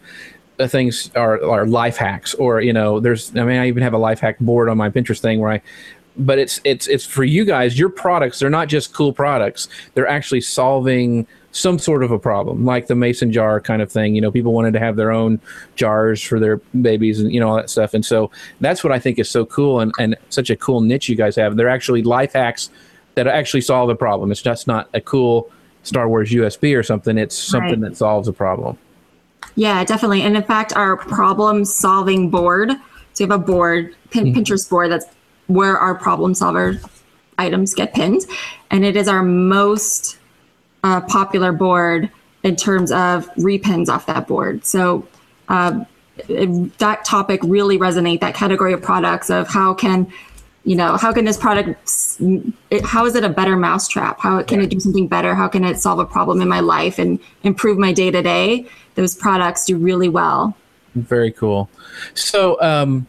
Uh, 0.63 0.69
things 0.69 1.11
are, 1.17 1.43
are 1.45 1.67
life 1.67 1.97
hacks 1.97 2.35
or 2.35 2.61
you 2.61 2.73
know 2.73 3.01
there's 3.01 3.37
i 3.37 3.45
mean 3.45 3.59
i 3.59 3.67
even 3.67 3.83
have 3.83 3.95
a 3.95 3.99
life 3.99 4.21
hack 4.21 4.39
board 4.39 4.69
on 4.69 4.77
my 4.77 4.89
pinterest 4.89 5.21
thing 5.21 5.41
where 5.41 5.51
i 5.51 5.63
but 6.17 6.39
it's 6.39 6.61
it's 6.65 6.87
it's 6.89 7.05
for 7.05 7.25
you 7.25 7.45
guys. 7.45 7.79
Your 7.79 7.89
products 7.89 8.39
they're 8.39 8.51
not 8.51 8.69
just 8.69 8.93
cool 8.93 9.13
products. 9.13 9.69
They're 9.95 10.09
actually 10.09 10.43
solving 10.43 11.27
some 11.55 11.79
sort 11.79 12.03
of 12.03 12.11
a 12.11 12.19
problem 12.19 12.65
like 12.65 12.87
the 12.87 12.95
mason 12.95 13.31
jar 13.33 13.61
kind 13.61 13.83
of 13.83 13.91
thing. 13.91 14.15
You 14.15 14.21
know 14.21 14.31
people 14.31 14.53
wanted 14.53 14.73
to 14.75 14.79
have 14.79 14.97
their 14.97 15.11
own 15.11 15.41
jars 15.75 16.23
for 16.23 16.39
their 16.39 16.59
babies 16.81 17.21
and 17.21 17.33
you 17.33 17.41
know 17.41 17.49
all 17.49 17.57
that 17.57 17.71
stuff. 17.71 17.95
And 17.95 18.05
so 18.05 18.31
that's 18.61 18.85
what 18.85 18.93
i 18.93 18.99
think 18.99 19.19
is 19.19 19.31
so 19.31 19.45
cool 19.47 19.81
and, 19.81 19.93
and 19.99 20.17
such 20.29 20.51
a 20.51 20.57
cool 20.57 20.81
niche 20.81 21.09
you 21.09 21.17
guys 21.17 21.37
have. 21.37 21.57
They're 21.57 21.69
actually 21.69 22.03
life 22.03 22.35
hacks 22.35 22.71
that 23.15 23.27
actually 23.27 23.61
solve 23.61 23.91
a 23.91 23.97
problem. 23.97 24.31
It's 24.31 24.43
just 24.43 24.67
not 24.67 24.89
a 24.95 25.01
cool 25.01 25.51
star 25.83 26.09
wars 26.09 26.31
usb 26.31 26.77
or 26.77 26.83
something. 26.83 27.19
It's 27.19 27.37
something 27.37 27.81
right. 27.81 27.91
that 27.91 27.97
solves 27.97 28.29
a 28.29 28.33
problem 28.33 28.79
yeah, 29.55 29.85
definitely. 29.85 30.23
And 30.23 30.37
in 30.37 30.43
fact, 30.43 30.73
our 30.75 30.97
problem 30.97 31.65
solving 31.65 32.31
board, 32.31 32.71
so 33.13 33.25
we 33.25 33.31
have 33.31 33.41
a 33.41 33.43
board, 33.43 33.95
pin, 34.11 34.25
mm-hmm. 34.25 34.39
Pinterest 34.39 34.69
board, 34.69 34.91
that's 34.91 35.07
where 35.47 35.77
our 35.77 35.95
problem 35.95 36.35
solver 36.35 36.81
items 37.39 37.75
get 37.75 37.95
pinned. 37.95 38.23
And 38.71 38.85
it 38.85 38.97
is 38.97 39.09
our 39.09 39.23
most 39.23 40.19
uh, 40.85 41.01
popular 41.03 41.53
board 41.53 42.11
in 42.43 42.57
terms 42.57 42.91
of 42.91 43.33
repins 43.35 43.89
off 43.89 44.07
that 44.07 44.27
board. 44.27 44.65
So 44.65 45.07
uh, 45.49 45.85
it, 46.29 46.79
that 46.79 47.05
topic 47.05 47.41
really 47.45 47.79
resonate, 47.79 48.21
that 48.21 48.35
category 48.35 48.73
of 48.73 48.83
products 48.83 49.31
of 49.31 49.49
how 49.49 49.75
can 49.75 50.13
you 50.65 50.77
know 50.77 50.97
how 50.97 51.13
can 51.13 51.25
this 51.25 51.37
product 51.37 51.71
it, 52.71 52.85
how 52.85 53.05
is 53.05 53.15
it 53.17 53.25
a 53.25 53.29
better 53.29 53.57
mousetrap? 53.57 54.21
How 54.21 54.43
can 54.43 54.61
it 54.61 54.71
do 54.71 54.79
something 54.79 55.09
better? 55.09 55.35
How 55.35 55.49
can 55.49 55.65
it 55.65 55.79
solve 55.79 55.99
a 55.99 56.05
problem 56.05 56.41
in 56.41 56.49
my 56.49 56.61
life 56.61 56.99
and 56.99 57.19
improve 57.43 57.79
my 57.79 57.93
day 57.93 58.11
to 58.11 58.23
day 58.23 58.67
those 58.95 59.15
products 59.15 59.67
do 59.67 59.77
really 59.77 60.09
well. 60.09 60.57
Very 60.95 61.33
cool. 61.33 61.71
So 62.15 62.61
um, 62.61 63.07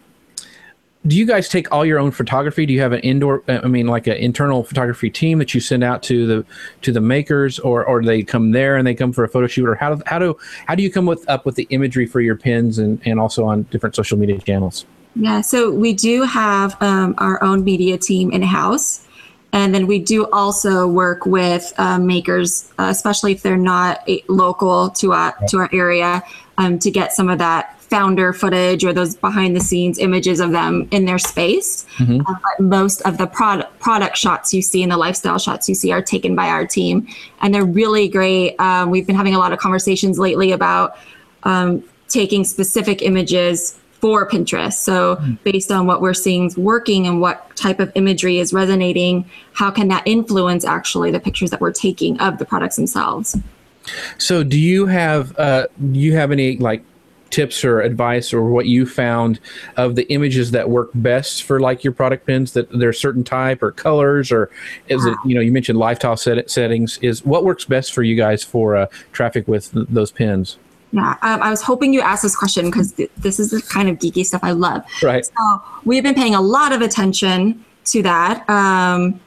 do 1.06 1.18
you 1.18 1.26
guys 1.26 1.50
take 1.50 1.72
all 1.72 1.86
your 1.86 2.00
own 2.00 2.12
photography? 2.12 2.66
Do 2.66 2.74
you 2.74 2.80
have 2.80 2.94
an 2.94 3.02
indoor 3.02 3.44
i 3.50 3.68
mean 3.68 3.88
like 3.88 4.08
an 4.08 4.16
internal 4.16 4.64
photography 4.64 5.10
team 5.10 5.38
that 5.40 5.54
you 5.54 5.60
send 5.60 5.84
out 5.84 6.02
to 6.04 6.26
the 6.26 6.46
to 6.82 6.94
the 6.94 7.02
makers 7.02 7.60
or 7.60 7.86
or 7.86 8.02
they 8.04 8.24
come 8.24 8.52
there 8.52 8.78
and 8.78 8.88
they 8.88 8.96
come 8.96 9.12
for 9.12 9.26
a 9.26 9.30
photo 9.30 9.48
shoot? 9.48 9.68
Or 9.68 9.76
how 9.76 9.96
do 9.96 10.04
how 10.06 10.20
do 10.20 10.38
how 10.66 10.76
do 10.76 10.84
you 10.84 10.92
come 10.92 11.06
with 11.06 11.28
up 11.30 11.46
with 11.46 11.56
the 11.56 11.68
imagery 11.72 12.06
for 12.06 12.22
your 12.22 12.38
pins 12.38 12.80
and 12.80 13.02
and 13.06 13.20
also 13.20 13.46
on 13.46 13.64
different 13.64 13.96
social 13.96 14.18
media 14.18 14.40
channels 14.40 14.86
yeah, 15.16 15.42
so 15.42 15.72
we 15.72 15.94
do 15.94 16.24
have 16.24 16.82
um, 16.82 17.16
our 17.18 17.42
own 17.44 17.64
media 17.64 17.98
team 17.98 18.32
in 18.32 18.42
house. 18.42 19.06
And 19.54 19.74
then 19.74 19.86
we 19.86 20.00
do 20.00 20.28
also 20.32 20.88
work 20.88 21.28
with 21.28 21.72
uh, 21.78 22.00
makers, 22.00 22.72
uh, 22.80 22.88
especially 22.90 23.34
if 23.34 23.44
they're 23.44 23.56
not 23.56 24.02
uh, 24.10 24.16
local 24.28 24.90
to 24.90 25.14
our 25.14 25.36
to 25.50 25.58
our 25.60 25.70
area, 25.72 26.24
um, 26.58 26.80
to 26.80 26.90
get 26.90 27.14
some 27.14 27.30
of 27.30 27.38
that 27.38 27.80
founder 27.80 28.34
footage 28.34 28.84
or 28.84 28.92
those 28.92 29.16
behind 29.16 29.56
the 29.56 29.60
scenes 29.60 30.00
images 30.00 30.40
of 30.40 30.52
them 30.52 30.88
in 30.90 31.06
their 31.06 31.20
space. 31.20 31.86
Mm-hmm. 31.98 32.22
Uh, 32.22 32.34
but 32.34 32.64
most 32.64 33.02
of 33.02 33.20
the 33.20 33.28
product 33.28 33.80
product 33.80 34.18
shots 34.18 34.56
you 34.56 34.64
see 34.64 34.82
and 34.82 34.92
the 34.92 34.98
lifestyle 34.98 35.38
shots 35.38 35.70
you 35.70 35.76
see 35.76 35.92
are 35.92 36.02
taken 36.02 36.36
by 36.36 36.48
our 36.48 36.66
team, 36.66 37.08
and 37.42 37.54
they're 37.54 37.64
really 37.64 38.08
great. 38.08 38.60
Um, 38.60 38.90
we've 38.90 39.06
been 39.06 39.16
having 39.16 39.36
a 39.36 39.40
lot 39.40 39.54
of 39.54 39.60
conversations 39.60 40.18
lately 40.18 40.52
about 40.52 40.98
um, 41.44 41.84
taking 42.08 42.44
specific 42.44 43.04
images 43.04 43.78
for 44.04 44.28
Pinterest. 44.28 44.74
So, 44.74 45.16
hmm. 45.16 45.36
based 45.46 45.72
on 45.72 45.88
what 45.88 46.02
we're 46.02 46.14
seeing 46.14 46.48
is 46.48 46.58
working 46.58 47.08
and 47.08 47.22
what 47.22 47.56
type 47.56 47.80
of 47.80 47.90
imagery 47.96 48.38
is 48.38 48.52
resonating, 48.52 49.24
how 49.54 49.72
can 49.72 49.88
that 49.88 50.04
influence 50.06 50.66
actually 50.66 51.10
the 51.10 51.22
pictures 51.22 51.52
that 51.52 51.62
we're 51.62 51.72
taking 51.72 52.20
of 52.20 52.38
the 52.38 52.44
products 52.44 52.76
themselves? 52.76 53.38
So, 54.18 54.44
do 54.44 54.60
you 54.60 54.88
have 54.88 55.40
uh, 55.40 55.68
do 55.78 55.98
you 55.98 56.18
have 56.18 56.34
any 56.34 56.58
like 56.58 56.84
tips 57.30 57.64
or 57.64 57.80
advice 57.80 58.34
or 58.34 58.44
what 58.44 58.66
you 58.66 58.86
found 58.86 59.40
of 59.78 59.96
the 59.96 60.04
images 60.12 60.52
that 60.52 60.70
work 60.70 60.90
best 60.96 61.44
for 61.44 61.62
like 61.62 61.86
your 61.86 61.94
product 61.94 62.28
pins 62.28 62.52
that 62.52 62.70
there's 62.78 63.00
certain 63.00 63.24
type 63.24 63.64
or 63.64 63.72
colors 63.72 64.34
or 64.34 64.52
is 64.88 65.04
it 65.04 65.18
you 65.26 65.34
know 65.34 65.42
you 65.42 65.52
mentioned 65.52 65.80
lifestyle 65.80 66.16
set- 66.16 66.48
settings 66.52 67.00
is 67.00 67.26
what 67.26 67.44
works 67.44 67.66
best 67.66 67.92
for 67.92 68.04
you 68.04 68.16
guys 68.16 68.44
for 68.44 68.76
uh, 68.76 68.86
traffic 69.14 69.48
with 69.48 69.72
th- 69.72 69.88
those 69.90 70.12
pins 70.12 70.58
yeah, 70.94 71.18
um, 71.24 71.42
I 71.42 71.50
was 71.50 71.62
hoping 71.62 71.92
you 71.92 72.02
asked 72.02 72.22
this 72.22 72.36
question 72.36 72.66
because 72.66 72.92
th- 72.94 73.10
this 73.18 73.40
is 73.40 73.50
the 73.50 73.62
kind 73.64 73.90
of 73.90 73.98
geeky 73.98 74.24
stuff 74.24 74.42
I 74.44 74.52
love. 74.52 74.84
Right. 75.02 75.26
So 75.26 75.62
we've 75.86 76.04
been 76.04 76.14
paying 76.14 76.36
a 76.36 76.42
lot 76.42 76.72
of 76.72 76.82
attention 76.82 77.66
to 77.86 78.04
that. 78.04 78.48
Um, 78.48 79.20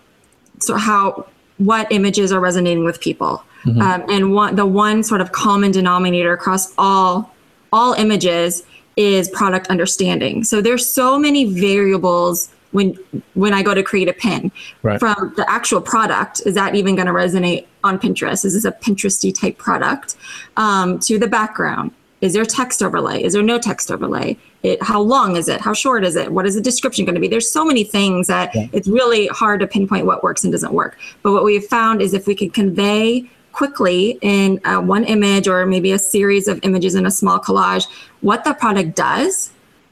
so 0.60 0.76
how 0.76 1.26
what 1.58 1.90
images 1.90 2.32
are 2.32 2.38
resonating 2.38 2.84
with 2.84 3.00
people, 3.00 3.42
mm-hmm. 3.64 3.80
um, 3.82 4.04
and 4.08 4.32
one 4.32 4.54
the 4.54 4.64
one 4.64 5.02
sort 5.02 5.20
of 5.20 5.32
common 5.32 5.72
denominator 5.72 6.32
across 6.32 6.72
all 6.78 7.34
all 7.72 7.94
images 7.94 8.62
is 8.96 9.28
product 9.30 9.66
understanding. 9.66 10.44
So 10.44 10.60
there's 10.60 10.88
so 10.88 11.18
many 11.18 11.52
variables 11.52 12.48
when 12.72 12.98
when 13.34 13.52
I 13.52 13.62
go 13.62 13.74
to 13.74 13.82
create 13.82 14.08
a 14.08 14.12
pin 14.12 14.50
right. 14.82 15.00
from 15.00 15.34
the 15.36 15.48
actual 15.50 15.80
product. 15.80 16.42
Is 16.46 16.54
that 16.54 16.74
even 16.74 16.94
going 16.94 17.06
to 17.06 17.12
resonate 17.12 17.66
on 17.84 17.98
Pinterest? 17.98 18.44
Is 18.44 18.54
this 18.54 18.64
a 18.64 18.72
Pinteresty 18.72 19.38
type 19.38 19.58
product? 19.58 20.16
Um, 20.56 20.98
to 21.00 21.18
the 21.18 21.28
background. 21.28 21.92
Is 22.22 22.32
there 22.32 22.46
text 22.46 22.82
overlay? 22.82 23.22
Is 23.22 23.34
there 23.34 23.42
no 23.42 23.58
text 23.58 23.90
overlay? 23.90 24.38
It, 24.62 24.82
how 24.82 25.00
long 25.00 25.36
is 25.36 25.48
it? 25.48 25.60
How 25.60 25.74
short 25.74 26.02
is 26.02 26.16
it? 26.16 26.32
What 26.32 26.46
is 26.46 26.54
the 26.54 26.62
description 26.62 27.04
going 27.04 27.14
to 27.14 27.20
be? 27.20 27.28
There's 27.28 27.50
so 27.50 27.64
many 27.64 27.84
things 27.84 28.26
that 28.28 28.54
yeah. 28.54 28.68
it's 28.72 28.88
really 28.88 29.26
hard 29.28 29.60
to 29.60 29.66
pinpoint 29.66 30.06
what 30.06 30.22
works 30.22 30.42
and 30.42 30.50
doesn't 30.50 30.72
work. 30.72 30.98
But 31.22 31.32
what 31.32 31.44
we've 31.44 31.64
found 31.64 32.00
is 32.00 32.14
if 32.14 32.26
we 32.26 32.34
can 32.34 32.48
convey 32.48 33.28
quickly 33.52 34.18
in 34.20 34.60
uh, 34.64 34.80
one 34.80 35.04
image 35.04 35.48
or 35.48 35.64
maybe 35.64 35.92
a 35.92 35.98
series 35.98 36.46
of 36.46 36.60
images 36.62 36.94
in 36.94 37.06
a 37.06 37.10
small 37.10 37.38
collage 37.40 37.86
what 38.20 38.44
the 38.44 38.52
product 38.52 38.94
does 38.94 39.50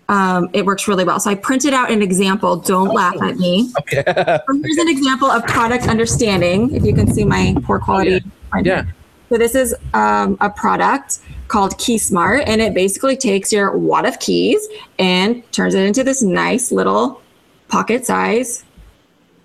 um, 0.08 0.48
it 0.52 0.64
works 0.64 0.86
really 0.86 1.04
well. 1.04 1.18
So 1.20 1.30
I 1.30 1.34
printed 1.34 1.72
out 1.72 1.90
an 1.90 2.02
example. 2.02 2.56
Don't 2.56 2.88
laugh 2.88 3.20
at 3.22 3.36
me. 3.36 3.72
Okay. 3.84 4.02
here's 4.06 4.76
an 4.78 4.88
example 4.88 5.30
of 5.30 5.46
product 5.46 5.88
understanding. 5.88 6.74
If 6.74 6.84
you 6.84 6.94
can 6.94 7.12
see 7.12 7.24
my 7.24 7.54
poor 7.64 7.78
quality. 7.78 8.22
Oh, 8.52 8.58
yeah. 8.58 8.62
yeah. 8.64 8.84
So 9.28 9.38
this 9.38 9.54
is 9.54 9.74
um, 9.94 10.36
a 10.40 10.48
product 10.48 11.20
called 11.48 11.76
Key 11.78 11.98
Smart, 11.98 12.42
and 12.46 12.60
it 12.60 12.72
basically 12.72 13.16
takes 13.16 13.52
your 13.52 13.76
wad 13.76 14.06
of 14.06 14.18
keys 14.20 14.66
and 14.98 15.42
turns 15.52 15.74
it 15.74 15.84
into 15.84 16.02
this 16.02 16.22
nice 16.22 16.72
little 16.72 17.20
pocket 17.68 18.06
size 18.06 18.64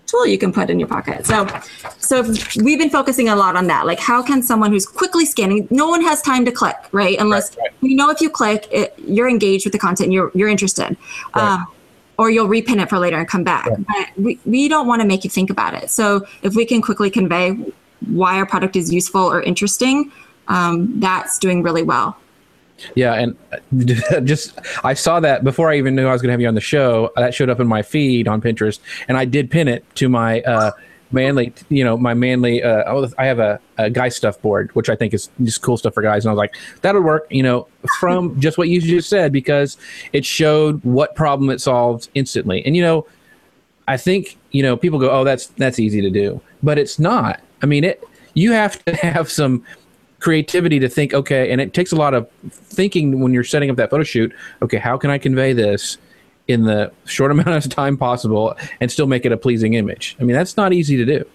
tool 0.09 0.25
you 0.25 0.37
can 0.37 0.51
put 0.51 0.69
in 0.69 0.79
your 0.79 0.87
pocket. 0.87 1.25
So, 1.25 1.47
so 1.97 2.23
we've 2.63 2.79
been 2.79 2.89
focusing 2.89 3.29
a 3.29 3.35
lot 3.35 3.55
on 3.55 3.67
that. 3.67 3.85
Like, 3.85 3.99
how 3.99 4.21
can 4.23 4.41
someone 4.41 4.71
who's 4.71 4.85
quickly 4.85 5.25
scanning? 5.25 5.67
No 5.69 5.87
one 5.87 6.01
has 6.01 6.21
time 6.21 6.45
to 6.45 6.51
click, 6.51 6.77
right? 6.91 7.19
Unless 7.19 7.57
right, 7.57 7.63
right. 7.63 7.71
you 7.81 7.95
know 7.95 8.09
if 8.09 8.21
you 8.21 8.29
click, 8.29 8.67
it, 8.71 8.93
you're 8.97 9.29
engaged 9.29 9.65
with 9.65 9.73
the 9.73 9.79
content. 9.79 10.11
You're 10.11 10.31
you're 10.33 10.49
interested. 10.49 10.97
Right. 11.35 11.53
Um, 11.53 11.67
or 12.17 12.29
you'll 12.29 12.49
repin 12.49 12.81
it 12.83 12.89
for 12.89 12.99
later 12.99 13.15
and 13.17 13.27
come 13.29 13.45
back. 13.45 13.65
But 13.65 14.09
we, 14.17 14.37
we 14.43 14.67
don't 14.67 14.87
want 14.87 15.01
to 15.01 15.07
make 15.07 15.23
you 15.23 15.29
think 15.29 15.49
about 15.49 15.73
it. 15.73 15.89
So 15.89 16.27
if 16.43 16.53
we 16.53 16.65
can 16.65 16.81
quickly 16.81 17.09
convey 17.09 17.51
why 18.07 18.35
our 18.35 18.45
product 18.45 18.75
is 18.75 18.93
useful 18.93 19.21
or 19.21 19.41
interesting, 19.41 20.11
um, 20.49 20.99
that's 20.99 21.39
doing 21.39 21.63
really 21.63 21.81
well. 21.81 22.17
Yeah, 22.95 23.13
and 23.13 23.35
just 24.27 24.57
I 24.83 24.93
saw 24.93 25.19
that 25.19 25.43
before 25.43 25.69
I 25.69 25.77
even 25.77 25.95
knew 25.95 26.07
I 26.07 26.11
was 26.11 26.21
going 26.21 26.29
to 26.29 26.33
have 26.33 26.41
you 26.41 26.47
on 26.47 26.55
the 26.55 26.61
show. 26.61 27.11
That 27.15 27.33
showed 27.33 27.49
up 27.49 27.59
in 27.59 27.67
my 27.67 27.81
feed 27.81 28.27
on 28.27 28.41
Pinterest, 28.41 28.79
and 29.07 29.17
I 29.17 29.25
did 29.25 29.51
pin 29.51 29.67
it 29.67 29.83
to 29.95 30.09
my 30.09 30.41
uh, 30.41 30.71
manly, 31.11 31.53
you 31.69 31.83
know, 31.83 31.97
my 31.97 32.13
manly. 32.13 32.63
Uh, 32.63 32.83
oh, 32.87 33.09
I 33.17 33.25
have 33.25 33.39
a, 33.39 33.59
a 33.77 33.89
guy 33.89 34.09
stuff 34.09 34.41
board, 34.41 34.71
which 34.75 34.89
I 34.89 34.95
think 34.95 35.13
is 35.13 35.29
just 35.43 35.61
cool 35.61 35.77
stuff 35.77 35.93
for 35.93 36.03
guys, 36.03 36.25
and 36.25 36.29
I 36.29 36.33
was 36.33 36.37
like, 36.37 36.55
that'll 36.81 37.01
work, 37.01 37.27
you 37.29 37.43
know, 37.43 37.67
from 37.99 38.39
just 38.41 38.57
what 38.57 38.69
you 38.69 38.81
just 38.81 39.09
said 39.09 39.31
because 39.31 39.77
it 40.13 40.25
showed 40.25 40.83
what 40.83 41.15
problem 41.15 41.49
it 41.49 41.61
solved 41.61 42.09
instantly, 42.15 42.65
and 42.65 42.75
you 42.75 42.81
know, 42.81 43.07
I 43.87 43.97
think 43.97 44.37
you 44.51 44.63
know 44.63 44.77
people 44.77 44.99
go, 44.99 45.09
oh, 45.11 45.23
that's 45.23 45.47
that's 45.47 45.79
easy 45.79 46.01
to 46.01 46.09
do, 46.09 46.41
but 46.63 46.77
it's 46.77 46.99
not. 46.99 47.41
I 47.61 47.65
mean, 47.65 47.83
it 47.83 48.03
you 48.33 48.51
have 48.51 48.83
to 48.85 48.95
have 49.01 49.29
some 49.29 49.63
creativity 50.19 50.79
to 50.79 50.89
think, 50.89 51.13
okay, 51.13 51.51
and 51.51 51.61
it 51.61 51.73
takes 51.73 51.91
a 51.91 51.95
lot 51.95 52.13
of 52.13 52.29
thinking 52.51 53.19
when 53.19 53.33
you're 53.33 53.43
setting 53.43 53.69
up 53.69 53.77
that 53.77 53.89
photo 53.89 54.03
shoot. 54.03 54.33
Okay, 54.61 54.77
how 54.77 54.97
can 54.97 55.09
I 55.09 55.17
convey 55.17 55.53
this 55.53 55.97
in 56.47 56.63
the 56.63 56.91
short 57.05 57.31
amount 57.31 57.49
of 57.49 57.69
time 57.69 57.97
possible 57.97 58.55
and 58.79 58.91
still 58.91 59.07
make 59.07 59.25
it 59.25 59.31
a 59.31 59.37
pleasing 59.37 59.73
image? 59.73 60.15
I 60.19 60.23
mean, 60.23 60.35
that's 60.35 60.57
not 60.57 60.73
easy 60.73 60.97
to 60.97 61.05
do. 61.05 61.25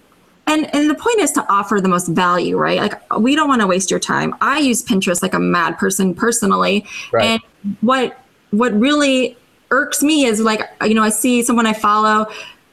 And 0.47 0.73
and 0.75 0.89
the 0.89 0.95
point 0.95 1.19
is 1.19 1.31
to 1.31 1.51
offer 1.51 1.81
the 1.81 1.89
most 1.89 2.07
value, 2.07 2.55
right? 2.55 2.79
Like 2.79 3.19
we 3.19 3.35
don't 3.35 3.47
want 3.47 3.61
to 3.61 3.67
waste 3.67 3.89
your 3.89 3.99
time. 3.99 4.35
I 4.41 4.59
use 4.59 4.83
Pinterest 4.83 5.23
like 5.23 5.33
a 5.33 5.39
mad 5.39 5.77
person 5.79 6.13
personally, 6.13 6.85
right. 7.11 7.41
and 7.63 7.77
what 7.81 8.23
what 8.51 8.71
really 8.79 9.37
irks 9.71 10.03
me 10.03 10.25
is 10.25 10.39
like 10.39 10.61
you 10.83 10.93
know 10.93 11.01
I 11.01 11.09
see 11.09 11.41
someone 11.41 11.65
I 11.65 11.73
follow 11.73 12.27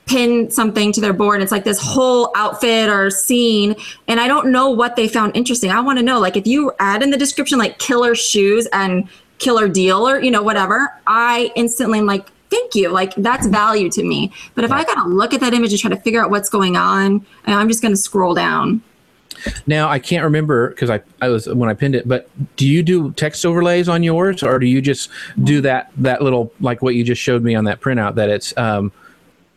pin 0.07 0.51
something 0.51 0.93
to 0.93 1.01
their 1.01 1.13
board. 1.13 1.43
It's 1.43 1.53
like 1.53 1.65
this 1.65 1.79
whole 1.79 2.33
outfit 2.35 2.89
or 2.89 3.11
scene. 3.11 3.77
And 4.09 4.21
I 4.21 4.29
don't 4.29 4.51
know 4.51 4.69
what 4.71 4.97
they 4.97 5.09
found 5.09 5.37
interesting. 5.37 5.71
I 5.71 5.81
want 5.81 5.99
to 5.99 6.05
know, 6.05 6.19
like, 6.19 6.37
if 6.37 6.47
you 6.47 6.73
add 6.79 7.03
in 7.03 7.11
the 7.11 7.17
description, 7.17 7.59
like 7.59 7.79
killer 7.79 8.15
shoes 8.15 8.67
and 8.73 9.09
killer 9.39 9.69
deal 9.69 10.09
or, 10.09 10.21
you 10.21 10.31
know, 10.31 10.43
whatever, 10.43 10.93
I 11.07 11.53
instantly 11.55 11.99
am 11.99 12.07
like, 12.07 12.29
thank 12.51 12.75
you. 12.75 12.91
Like, 12.91 13.15
that's 13.15 13.47
value 13.47 13.91
to 13.91 14.03
me. 14.03 14.33
But 14.55 14.65
if 14.65 14.73
I 14.73 14.85
got 14.85 15.03
to 15.03 15.09
look 15.09 15.33
at 15.35 15.41
that 15.41 15.55
image 15.55 15.73
and 15.73 15.81
try 15.81 15.91
to 15.91 15.97
figure 15.97 16.23
out 16.23 16.31
what's 16.31 16.49
going 16.49 16.77
on, 16.77 17.25
I'm 17.47 17.69
just 17.69 17.81
going 17.81 17.93
to 17.93 18.01
scroll 18.01 18.35
down. 18.35 18.83
Now 19.67 19.89
I 19.89 19.99
can't 19.99 20.23
remember 20.23 20.69
because 20.69 20.91
I, 20.91 21.01
I 21.21 21.29
was 21.29 21.49
when 21.49 21.69
I 21.69 21.75
pinned 21.75 21.95
it, 21.95 22.07
but 22.07 22.29
do 22.57 22.67
you 22.67 22.83
do 22.83 23.11
text 23.13 23.45
overlays 23.45 23.89
on 23.89 24.03
yours, 24.03 24.43
or 24.43 24.59
do 24.59 24.67
you 24.67 24.81
just 24.81 25.11
do 25.43 25.61
that 25.63 25.91
that 25.97 26.23
little 26.23 26.53
like 26.61 26.83
what 26.83 26.95
you 26.95 27.03
just 27.03 27.21
showed 27.21 27.43
me 27.43 27.55
on 27.55 27.65
that 27.65 27.81
printout 27.81 28.15
that 28.17 28.29
it's 28.29 28.57
um, 28.57 28.93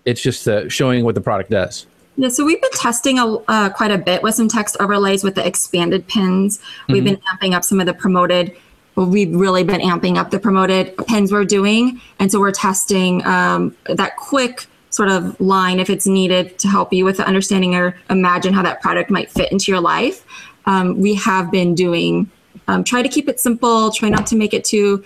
it's 0.06 0.22
just 0.22 0.48
uh, 0.48 0.70
showing 0.70 1.04
what 1.04 1.16
the 1.16 1.22
product 1.22 1.50
does. 1.50 1.88
Yeah, 2.18 2.30
so 2.30 2.46
we've 2.46 2.62
been 2.62 2.72
testing 2.72 3.20
a, 3.20 3.36
uh, 3.48 3.70
quite 3.70 3.92
a 3.92 3.98
bit 3.98 4.24
with 4.24 4.36
some 4.36 4.48
text 4.48 4.78
overlays 4.80 5.24
with 5.24 5.36
the 5.36 5.46
expanded 5.46 6.08
pins. 6.08 6.60
Mm-hmm. 6.60 6.94
We've 6.94 7.04
been 7.04 7.20
amping 7.34 7.54
up 7.54 7.64
some 7.64 7.80
of 7.80 7.86
the 7.86 7.94
promoted. 7.94 8.56
Well, 8.96 9.08
we've 9.08 9.36
really 9.36 9.66
been 9.66 9.82
amping 9.82 10.16
up 10.16 10.32
the 10.32 10.40
promoted 10.40 10.96
pins 11.08 11.32
we're 11.32 11.44
doing, 11.44 12.00
and 12.20 12.32
so 12.32 12.40
we're 12.40 12.54
testing 12.54 13.26
um, 13.26 13.76
that 13.86 14.16
quick 14.16 14.68
sort 14.90 15.10
of 15.10 15.38
line 15.42 15.82
if 15.82 15.90
it's 15.90 16.08
needed 16.08 16.58
to 16.60 16.70
help 16.70 16.94
you 16.94 17.04
with 17.04 17.18
the 17.18 17.28
understanding 17.28 17.76
or 17.76 17.98
imagine 18.10 18.54
how 18.54 18.64
that 18.64 18.82
product 18.82 19.10
might 19.10 19.30
fit 19.30 19.52
into 19.52 19.70
your 19.70 19.82
life. 19.82 20.26
Um, 20.66 20.98
we 21.02 21.16
have 21.16 21.52
been 21.52 21.76
doing 21.76 22.32
um, 22.68 22.84
try 22.84 23.02
to 23.02 23.10
keep 23.10 23.28
it 23.28 23.40
simple, 23.40 23.92
try 23.92 24.10
not 24.10 24.26
to 24.28 24.36
make 24.36 24.54
it 24.54 24.64
too 24.64 25.04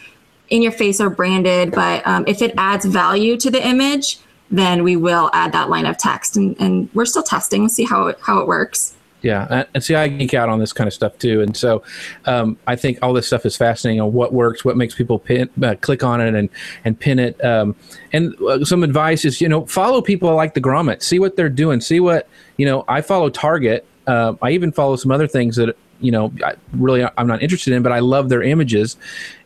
in 0.50 0.62
your 0.62 0.72
face 0.72 1.02
or 1.02 1.10
branded, 1.10 1.72
but 1.72 2.06
um, 2.08 2.24
if 2.28 2.42
it 2.42 2.54
adds 2.58 2.86
value 2.86 3.38
to 3.38 3.52
the 3.52 3.66
image, 3.66 4.20
then 4.52 4.84
we 4.84 4.96
will 4.96 5.30
add 5.34 5.52
that 5.52 5.70
line 5.70 5.86
of 5.86 5.98
text. 5.98 6.36
And, 6.38 6.56
and 6.60 6.90
we're 6.94 7.06
still 7.06 7.24
testing, 7.24 7.70
see 7.70 7.84
how 7.84 8.08
it, 8.08 8.20
how 8.22 8.40
it 8.40 8.48
works. 8.48 8.96
Yeah, 9.22 9.66
and 9.74 9.84
see, 9.84 9.96
I 9.96 10.08
geek 10.08 10.34
out 10.34 10.48
on 10.48 10.60
this 10.60 10.72
kind 10.72 10.88
of 10.88 10.94
stuff 10.94 11.18
too, 11.18 11.42
and 11.42 11.56
so 11.56 11.84
um, 12.26 12.58
I 12.68 12.78
think 12.78 13.00
all 13.02 13.12
this 13.12 13.28
stuff 13.28 13.46
is 13.46 13.58
fascinating 13.58 14.00
on 14.00 14.14
what 14.14 14.32
works, 14.32 14.64
what 14.64 14.78
makes 14.78 14.96
people 14.96 15.20
pin, 15.20 15.50
uh, 15.62 15.76
click 15.82 16.04
on 16.04 16.22
it 16.22 16.34
and 16.36 16.50
and 16.86 16.98
pin 16.98 17.20
it. 17.20 17.44
Um, 17.44 17.76
and 18.14 18.34
uh, 18.42 18.64
some 18.64 18.82
advice 18.82 19.26
is, 19.26 19.42
you 19.42 19.50
know, 19.50 19.66
follow 19.66 20.02
people 20.02 20.34
like 20.36 20.54
the 20.54 20.62
Grommet, 20.62 21.04
see 21.04 21.20
what 21.20 21.36
they're 21.36 21.50
doing, 21.50 21.82
see 21.82 22.00
what 22.00 22.30
you 22.56 22.66
know. 22.66 22.86
I 22.88 23.02
follow 23.02 23.30
Target. 23.30 23.86
Uh, 24.08 24.36
I 24.42 24.52
even 24.52 24.72
follow 24.72 24.96
some 24.96 25.12
other 25.12 25.28
things 25.28 25.58
that 25.58 25.76
you 26.00 26.12
know 26.12 26.32
I 26.46 26.56
really 26.72 27.06
I'm 27.18 27.28
not 27.28 27.44
interested 27.44 27.74
in, 27.74 27.84
but 27.84 27.92
I 27.92 28.00
love 28.00 28.30
their 28.30 28.42
images, 28.42 28.96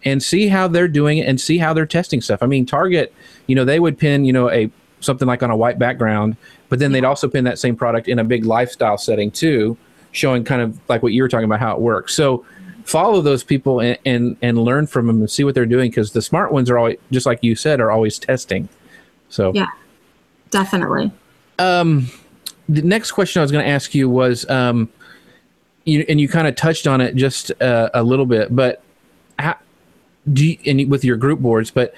and 0.06 0.22
see 0.22 0.50
how 0.50 0.68
they're 0.68 0.88
doing 0.88 1.18
it 1.18 1.28
and 1.28 1.42
see 1.42 1.58
how 1.58 1.74
they're 1.74 1.88
testing 1.88 2.22
stuff. 2.22 2.44
I 2.44 2.46
mean, 2.46 2.68
Target, 2.68 3.12
you 3.48 3.56
know, 3.56 3.66
they 3.66 3.80
would 3.80 3.98
pin 3.98 4.24
you 4.24 4.34
know 4.34 4.52
a 4.52 4.70
something 5.04 5.28
like 5.28 5.44
on 5.44 5.52
a 5.52 5.56
white 5.56 5.78
background, 5.78 6.38
but 6.70 6.80
then 6.80 6.92
they'd 6.92 7.04
also 7.04 7.28
pin 7.28 7.44
that 7.44 7.60
same 7.60 7.76
product 7.76 8.08
in 8.08 8.20
a 8.20 8.24
big 8.24 8.46
lifestyle 8.46 8.98
setting 8.98 9.32
too, 9.32 9.78
showing 10.12 10.44
kind 10.44 10.62
of 10.62 10.80
like 10.90 11.04
what 11.04 11.14
you 11.14 11.22
were 11.22 11.30
talking 11.30 11.46
about 11.46 11.60
how 11.60 11.74
it 11.74 11.80
works. 11.80 12.14
So 12.14 12.46
follow 12.86 13.22
those 13.22 13.44
people 13.44 13.80
and 13.80 13.98
and, 14.06 14.38
and 14.42 14.58
learn 14.58 14.88
from 14.88 15.08
them 15.08 15.20
and 15.20 15.30
see 15.30 15.44
what 15.44 15.56
they're 15.56 15.66
doing 15.66 15.90
because 15.90 16.12
the 16.12 16.22
smart 16.22 16.52
ones 16.52 16.70
are 16.70 16.78
always 16.78 16.98
just 17.12 17.26
like 17.26 17.40
you 17.42 17.56
said 17.56 17.80
are 17.80 17.92
always 17.92 18.20
testing. 18.20 18.70
So 19.30 19.52
yeah, 19.54 19.68
definitely. 20.50 21.12
Um, 21.60 22.10
the 22.70 22.82
next 22.82 23.12
question 23.12 23.40
I 23.40 23.44
was 23.44 23.52
going 23.52 23.64
to 23.64 23.70
ask 23.70 23.94
you 23.94 24.10
was, 24.10 24.50
um, 24.50 24.90
you, 25.86 26.06
and 26.08 26.20
you 26.20 26.28
kind 26.28 26.48
of 26.48 26.56
touched 26.56 26.88
on 26.88 27.02
it 27.02 27.16
just 27.16 27.52
uh, 27.62 27.90
a 27.94 28.04
little 28.04 28.26
bit, 28.26 28.56
but 28.56 28.82
how, 29.38 29.58
do 30.32 30.46
you, 30.46 30.58
and 30.66 30.90
with 30.90 31.04
your 31.04 31.18
group 31.18 31.40
boards, 31.40 31.72
but 31.72 31.94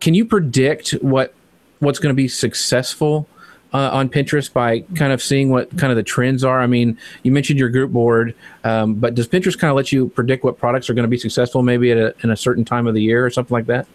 can 0.00 0.14
you 0.14 0.24
predict 0.24 0.90
what 1.02 1.34
what's 1.82 1.98
going 1.98 2.12
to 2.12 2.16
be 2.16 2.28
successful 2.28 3.28
uh, 3.72 3.90
on 3.92 4.08
Pinterest 4.08 4.52
by 4.52 4.80
kind 4.94 5.12
of 5.12 5.22
seeing 5.22 5.50
what 5.50 5.76
kind 5.76 5.90
of 5.90 5.96
the 5.96 6.02
trends 6.02 6.44
are? 6.44 6.60
I 6.60 6.66
mean, 6.66 6.96
you 7.22 7.32
mentioned 7.32 7.58
your 7.58 7.70
group 7.70 7.90
board, 7.90 8.34
um, 8.64 8.94
but 8.94 9.14
does 9.14 9.26
Pinterest 9.26 9.58
kind 9.58 9.70
of 9.70 9.76
let 9.76 9.90
you 9.90 10.08
predict 10.10 10.44
what 10.44 10.58
products 10.58 10.88
are 10.88 10.94
going 10.94 11.04
to 11.04 11.08
be 11.08 11.18
successful, 11.18 11.62
maybe 11.62 11.90
at 11.90 11.98
a, 11.98 12.14
in 12.22 12.30
a 12.30 12.36
certain 12.36 12.64
time 12.64 12.86
of 12.86 12.94
the 12.94 13.02
year 13.02 13.24
or 13.26 13.30
something 13.30 13.54
like 13.54 13.66
that? 13.66 13.86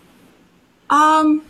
Um, 0.89 1.45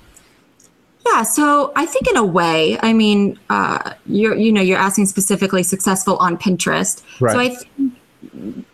yeah, 1.07 1.23
so 1.23 1.71
I 1.75 1.85
think 1.85 2.07
in 2.07 2.17
a 2.17 2.25
way, 2.25 2.77
I 2.81 2.93
mean, 2.93 3.39
uh, 3.49 3.93
you're 4.05 4.35
you 4.35 4.51
know 4.51 4.61
you're 4.61 4.79
asking 4.79 5.05
specifically 5.05 5.63
successful 5.63 6.17
on 6.17 6.37
Pinterest. 6.37 7.01
Right. 7.19 7.33
So 7.33 7.39
I 7.39 7.49
think 7.49 8.65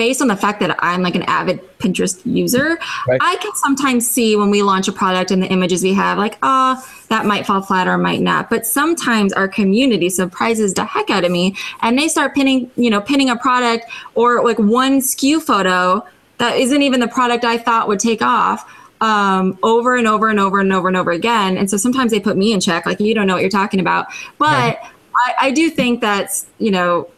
based 0.00 0.22
on 0.22 0.28
the 0.28 0.36
fact 0.36 0.60
that 0.60 0.74
I'm 0.82 1.02
like 1.02 1.14
an 1.14 1.24
avid 1.24 1.60
Pinterest 1.78 2.22
user, 2.24 2.78
Right. 3.06 3.20
I 3.20 3.36
can 3.36 3.54
sometimes 3.56 4.10
see 4.10 4.34
when 4.34 4.48
we 4.48 4.62
launch 4.62 4.88
a 4.88 4.92
product 4.92 5.30
and 5.30 5.42
the 5.42 5.46
images 5.48 5.82
we 5.82 5.92
have, 5.92 6.16
like, 6.16 6.38
ah, 6.42 6.82
that 7.10 7.26
might 7.26 7.44
fall 7.44 7.60
flat 7.60 7.86
or 7.86 7.98
might 7.98 8.22
not. 8.22 8.48
But 8.48 8.64
sometimes 8.64 9.34
our 9.34 9.46
community 9.46 10.08
surprises 10.08 10.72
the 10.72 10.86
heck 10.86 11.10
out 11.10 11.24
of 11.24 11.30
me 11.30 11.54
and 11.82 11.98
they 11.98 12.08
start 12.08 12.34
pinning, 12.34 12.70
you 12.76 12.88
know, 12.88 13.02
pinning 13.02 13.28
a 13.28 13.36
product 13.36 13.84
or 14.14 14.42
like 14.42 14.58
one 14.58 15.00
SKU 15.00 15.42
photo 15.42 16.02
that 16.38 16.56
isn't 16.56 16.80
even 16.80 17.00
the 17.00 17.08
product 17.08 17.44
I 17.44 17.58
thought 17.58 17.86
would 17.86 18.00
take 18.00 18.22
off 18.22 18.66
um, 19.02 19.58
over 19.62 19.96
and 19.96 20.06
over 20.06 20.30
and 20.30 20.40
over 20.40 20.60
and 20.60 20.72
over 20.72 20.88
and 20.88 20.96
over 20.96 21.10
again. 21.10 21.58
And 21.58 21.68
so 21.68 21.76
sometimes 21.76 22.10
they 22.10 22.20
put 22.20 22.38
me 22.38 22.54
in 22.54 22.60
check, 22.60 22.86
like, 22.86 23.00
you 23.00 23.14
don't 23.14 23.26
know 23.26 23.34
what 23.34 23.42
you're 23.42 23.50
talking 23.50 23.80
about. 23.80 24.06
But 24.38 24.80
I, 25.14 25.34
I 25.40 25.50
do 25.50 25.70
think 25.70 26.00
that, 26.00 26.44
you 26.58 26.70
know, 26.70 27.08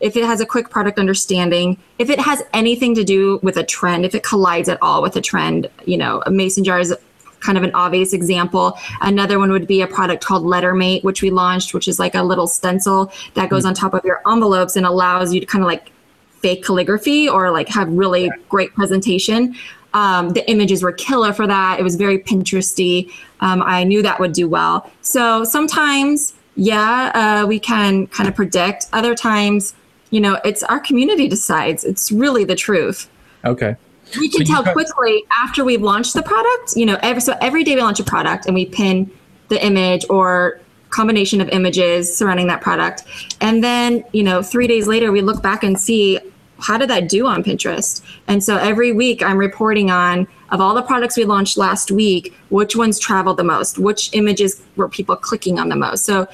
if 0.00 0.16
it 0.16 0.24
has 0.24 0.40
a 0.40 0.46
quick 0.46 0.70
product 0.70 0.98
understanding, 0.98 1.76
if 1.98 2.10
it 2.10 2.20
has 2.20 2.42
anything 2.52 2.94
to 2.94 3.04
do 3.04 3.40
with 3.42 3.56
a 3.56 3.64
trend, 3.64 4.04
if 4.04 4.14
it 4.14 4.22
collides 4.22 4.68
at 4.68 4.78
all 4.82 5.02
with 5.02 5.16
a 5.16 5.20
trend, 5.20 5.68
you 5.84 5.96
know, 5.96 6.22
a 6.26 6.30
mason 6.30 6.64
jar 6.64 6.78
is 6.78 6.94
kind 7.40 7.56
of 7.56 7.64
an 7.64 7.70
obvious 7.74 8.12
example. 8.12 8.76
Another 9.00 9.38
one 9.38 9.50
would 9.50 9.66
be 9.66 9.80
a 9.80 9.86
product 9.86 10.24
called 10.24 10.44
Lettermate, 10.44 11.04
which 11.04 11.22
we 11.22 11.30
launched, 11.30 11.74
which 11.74 11.88
is 11.88 11.98
like 11.98 12.14
a 12.14 12.22
little 12.22 12.46
stencil 12.46 13.12
that 13.34 13.48
goes 13.48 13.64
on 13.64 13.74
top 13.74 13.94
of 13.94 14.04
your 14.04 14.20
envelopes 14.28 14.76
and 14.76 14.84
allows 14.84 15.32
you 15.32 15.40
to 15.40 15.46
kind 15.46 15.62
of 15.62 15.66
like 15.66 15.92
fake 16.40 16.64
calligraphy 16.64 17.28
or 17.28 17.50
like 17.50 17.68
have 17.68 17.88
really 17.92 18.30
great 18.48 18.74
presentation. 18.74 19.54
Um, 19.94 20.30
the 20.30 20.48
images 20.50 20.82
were 20.82 20.92
killer 20.92 21.32
for 21.32 21.46
that. 21.46 21.80
It 21.80 21.82
was 21.82 21.96
very 21.96 22.18
Pinteresty. 22.18 23.10
Um, 23.40 23.62
I 23.62 23.84
knew 23.84 24.02
that 24.02 24.20
would 24.20 24.32
do 24.32 24.48
well. 24.48 24.90
So 25.00 25.44
sometimes, 25.44 26.34
yeah, 26.58 27.12
uh, 27.14 27.46
we 27.46 27.60
can 27.60 28.08
kind 28.08 28.28
of 28.28 28.34
predict. 28.34 28.86
Other 28.92 29.14
times, 29.14 29.74
you 30.10 30.20
know, 30.20 30.40
it's 30.44 30.64
our 30.64 30.80
community 30.80 31.28
decides. 31.28 31.84
It's 31.84 32.10
really 32.10 32.44
the 32.44 32.56
truth. 32.56 33.08
Okay. 33.44 33.76
We 34.18 34.28
can 34.28 34.44
So 34.44 34.54
tell 34.54 34.72
quickly 34.72 35.22
after 35.38 35.64
we've 35.64 35.82
launched 35.82 36.14
the 36.14 36.22
product. 36.22 36.74
You 36.74 36.86
know, 36.86 36.98
every 37.00 37.20
so 37.20 37.36
every 37.40 37.62
day 37.62 37.76
we 37.76 37.82
launch 37.82 38.00
a 38.00 38.04
product 38.04 38.46
and 38.46 38.56
we 38.56 38.66
pin 38.66 39.08
the 39.48 39.64
image 39.64 40.04
or 40.10 40.60
combination 40.90 41.40
of 41.40 41.48
images 41.50 42.16
surrounding 42.16 42.48
that 42.48 42.60
product, 42.60 43.04
and 43.40 43.62
then 43.62 44.04
you 44.12 44.24
know, 44.24 44.42
three 44.42 44.66
days 44.66 44.88
later 44.88 45.12
we 45.12 45.20
look 45.20 45.40
back 45.42 45.62
and 45.62 45.78
see 45.78 46.18
how 46.58 46.78
did 46.78 46.90
that 46.90 47.08
do 47.08 47.26
on 47.26 47.42
Pinterest. 47.42 48.02
And 48.26 48.42
so 48.42 48.56
every 48.56 48.92
week 48.92 49.22
I'm 49.22 49.38
reporting 49.38 49.90
on 49.90 50.26
of 50.50 50.60
all 50.60 50.74
the 50.74 50.82
products 50.82 51.16
we 51.16 51.24
launched 51.24 51.58
last 51.58 51.90
week, 51.90 52.34
which 52.48 52.74
ones 52.74 52.98
traveled 52.98 53.36
the 53.36 53.44
most, 53.44 53.78
which 53.78 54.10
images 54.14 54.62
were 54.76 54.88
people 54.88 55.14
clicking 55.16 55.58
on 55.58 55.68
the 55.68 55.76
most. 55.76 56.04
So 56.04 56.26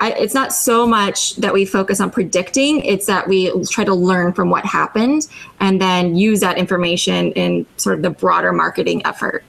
I, 0.00 0.12
it's 0.12 0.34
not 0.34 0.52
so 0.52 0.86
much 0.86 1.34
that 1.36 1.52
we 1.52 1.64
focus 1.64 2.00
on 2.00 2.10
predicting 2.10 2.84
it's 2.84 3.06
that 3.06 3.26
we 3.26 3.50
try 3.64 3.82
to 3.82 3.94
learn 3.94 4.32
from 4.32 4.48
what 4.48 4.64
happened 4.64 5.26
and 5.58 5.80
then 5.80 6.14
use 6.14 6.38
that 6.38 6.56
information 6.56 7.32
in 7.32 7.66
sort 7.78 7.96
of 7.96 8.02
the 8.02 8.10
broader 8.10 8.52
marketing 8.52 9.04
effort 9.04 9.42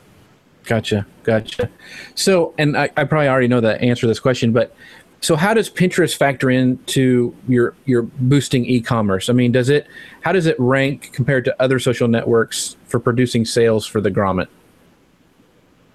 Gotcha. 0.70 1.08
Gotcha. 1.24 1.68
So, 2.14 2.54
and 2.60 2.78
I, 2.78 2.92
I 2.96 3.04
probably 3.04 3.28
already 3.28 3.48
know 3.48 3.60
the 3.60 3.82
answer 3.82 4.02
to 4.02 4.08
this 4.08 4.20
question, 4.20 4.52
but 4.52 4.76
so 5.22 5.36
how 5.36 5.54
does 5.54 5.70
Pinterest 5.70 6.16
factor 6.16 6.50
into 6.50 7.36
your 7.48 7.76
your 7.86 8.04
boosting 8.04 8.66
e-commerce? 8.66 9.30
I 9.30 9.34
mean, 9.34 9.52
does 9.52 9.70
it 9.70 9.88
how 10.22 10.32
does 10.32 10.46
it 10.46 10.56
rank 10.60 11.12
compared 11.14 11.46
to 11.46 11.62
other 11.62 11.80
social 11.80 12.08
networks 12.08 12.78
for 12.86 13.00
producing 13.00 13.46
sales 13.46 13.86
for 13.86 14.02
the 14.02 14.12
grommet? 14.12 14.48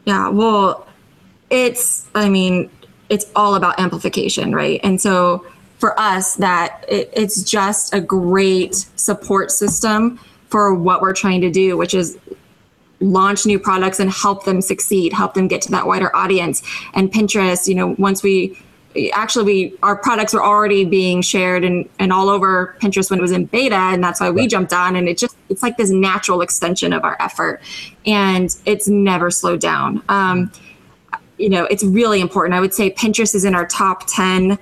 yeah 0.04 0.28
well 0.28 0.86
it's 1.50 2.08
i 2.14 2.28
mean 2.28 2.70
it's 3.08 3.26
all 3.36 3.54
about 3.54 3.78
amplification 3.78 4.54
right 4.54 4.80
and 4.82 5.00
so 5.00 5.46
for 5.78 5.98
us 5.98 6.36
that 6.36 6.84
it, 6.88 7.10
it's 7.12 7.42
just 7.42 7.92
a 7.94 8.00
great 8.00 8.74
support 8.96 9.50
system 9.50 10.18
for 10.48 10.74
what 10.74 11.00
we're 11.00 11.12
trying 11.12 11.40
to 11.40 11.50
do 11.50 11.76
which 11.76 11.94
is 11.94 12.18
launch 13.00 13.44
new 13.44 13.58
products 13.58 14.00
and 14.00 14.10
help 14.10 14.44
them 14.44 14.62
succeed, 14.62 15.12
help 15.12 15.34
them 15.34 15.46
get 15.46 15.60
to 15.60 15.70
that 15.70 15.86
wider 15.86 16.14
audience. 16.16 16.62
And 16.94 17.12
Pinterest, 17.12 17.68
you 17.68 17.74
know, 17.74 17.94
once 17.98 18.22
we 18.22 18.58
actually 19.12 19.44
we 19.44 19.78
our 19.82 19.96
products 19.96 20.32
were 20.34 20.42
already 20.42 20.84
being 20.84 21.22
shared 21.22 21.64
and, 21.64 21.88
and 21.98 22.12
all 22.12 22.28
over 22.28 22.76
Pinterest 22.80 23.10
when 23.10 23.18
it 23.18 23.22
was 23.22 23.32
in 23.32 23.46
beta, 23.46 23.74
and 23.74 24.02
that's 24.02 24.20
why 24.20 24.30
we 24.30 24.46
jumped 24.46 24.72
on. 24.72 24.96
And 24.96 25.08
it 25.08 25.18
just 25.18 25.36
it's 25.48 25.62
like 25.62 25.76
this 25.76 25.90
natural 25.90 26.40
extension 26.42 26.92
of 26.92 27.04
our 27.04 27.16
effort, 27.20 27.60
and 28.06 28.54
it's 28.66 28.88
never 28.88 29.30
slowed 29.30 29.60
down. 29.60 30.02
Um, 30.08 30.50
you 31.38 31.48
know, 31.48 31.64
it's 31.64 31.82
really 31.82 32.20
important. 32.20 32.54
I 32.54 32.60
would 32.60 32.74
say 32.74 32.90
Pinterest 32.90 33.34
is 33.34 33.44
in 33.44 33.54
our 33.54 33.66
top 33.66 34.04
ten 34.06 34.58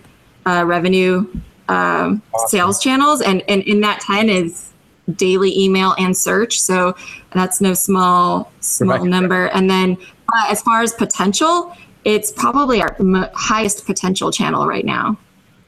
uh, 0.46 0.64
revenue 0.66 1.26
um, 1.68 2.22
sales 2.48 2.82
channels, 2.82 3.20
and, 3.20 3.42
and 3.48 3.62
in 3.62 3.80
that 3.82 4.00
ten 4.00 4.28
is 4.28 4.72
daily 5.16 5.56
email 5.58 5.94
and 5.98 6.16
search. 6.16 6.60
So 6.60 6.94
that's 7.32 7.60
no 7.60 7.74
small 7.74 8.50
small 8.60 8.98
Right. 8.98 9.08
number. 9.08 9.46
And 9.46 9.68
then 9.68 9.96
uh, 10.32 10.46
as 10.48 10.62
far 10.62 10.80
as 10.82 10.94
potential, 10.94 11.76
it's 12.04 12.30
probably 12.32 12.82
our 12.82 12.96
m- 12.98 13.28
highest 13.34 13.86
potential 13.86 14.32
channel 14.32 14.66
right 14.66 14.84
now. 14.84 15.16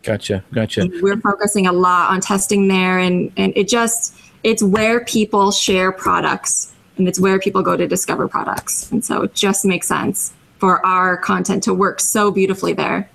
Gotcha. 0.02 0.44
Gotcha. 0.52 0.88
We're 1.00 1.20
focusing 1.20 1.66
a 1.66 1.72
lot 1.72 2.10
on 2.10 2.20
testing 2.20 2.68
there, 2.68 2.98
and 2.98 3.32
and 3.36 3.52
it 3.56 3.68
just 3.68 4.14
it's 4.42 4.62
where 4.62 5.04
people 5.04 5.50
share 5.50 5.90
products, 5.92 6.72
and 6.98 7.08
it's 7.08 7.18
where 7.18 7.38
people 7.38 7.62
go 7.62 7.76
to 7.76 7.86
discover 7.86 8.28
products, 8.28 8.90
and 8.92 9.04
so 9.04 9.22
it 9.22 9.34
just 9.34 9.64
makes 9.64 9.88
sense 9.88 10.34
for 10.58 10.84
our 10.84 11.16
content 11.16 11.62
to 11.64 11.74
work 11.74 12.00
so 12.00 12.30
beautifully 12.30 12.72
there. 12.72 13.08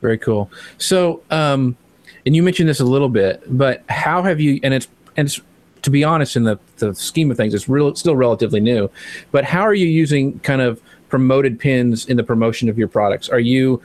Very 0.00 0.18
cool. 0.18 0.50
So, 0.76 1.22
um, 1.30 1.76
and 2.24 2.36
you 2.36 2.42
mentioned 2.42 2.68
this 2.68 2.80
a 2.80 2.84
little 2.84 3.08
bit, 3.08 3.42
but 3.46 3.82
how 3.88 4.22
have 4.22 4.38
you? 4.38 4.60
And 4.62 4.74
it's 4.74 4.88
and 5.16 5.26
it's 5.26 5.40
to 5.82 5.90
be 5.90 6.04
honest, 6.04 6.36
in 6.36 6.44
the 6.44 6.58
the 6.76 6.94
scheme 6.94 7.30
of 7.30 7.36
things, 7.36 7.54
it's 7.54 7.68
real 7.68 7.94
still 7.94 8.16
relatively 8.16 8.60
new. 8.60 8.90
But 9.32 9.44
how 9.44 9.62
are 9.62 9.74
you 9.74 9.86
using 9.86 10.38
kind 10.40 10.60
of 10.60 10.80
promoted 11.08 11.58
pins 11.58 12.06
in 12.06 12.16
the 12.16 12.24
promotion 12.24 12.68
of 12.68 12.78
your 12.78 12.88
products? 12.88 13.28
Are 13.28 13.40
you 13.40 13.82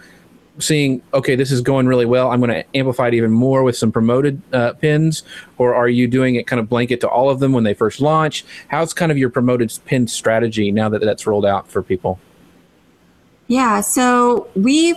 seeing 0.60 1.02
okay, 1.14 1.36
this 1.36 1.52
is 1.52 1.62
going 1.62 1.88
really 1.88 2.06
well. 2.06 2.32
I'm 2.32 2.40
going 2.40 2.52
to 2.52 2.78
amplify 2.78 3.08
it 3.08 3.14
even 3.14 3.32
more 3.32 3.64
with 3.64 3.76
some 3.76 3.92
promoted 3.92 4.42
uh, 4.54 4.74
pins, 4.74 5.24
or 5.58 5.74
are 5.74 5.90
you 5.90 6.08
doing 6.08 6.36
it 6.36 6.48
kind 6.48 6.60
of 6.60 6.70
blanket 6.70 7.02
to 7.02 7.10
all 7.10 7.30
of 7.30 7.40
them 7.40 7.54
when 7.54 7.64
they 7.64 7.74
first 7.74 8.02
launch? 8.02 8.46
How's 8.68 8.94
kind 8.94 9.12
of 9.12 9.18
your 9.18 9.30
promoted 9.30 9.78
pin 9.86 10.08
strategy 10.08 10.72
now 10.72 10.90
that 10.90 11.02
that's 11.02 11.26
rolled 11.26 11.46
out 11.46 11.68
for 11.68 11.82
people? 11.82 12.20
Yeah, 13.48 13.82
so 13.82 14.48
we 14.56 14.96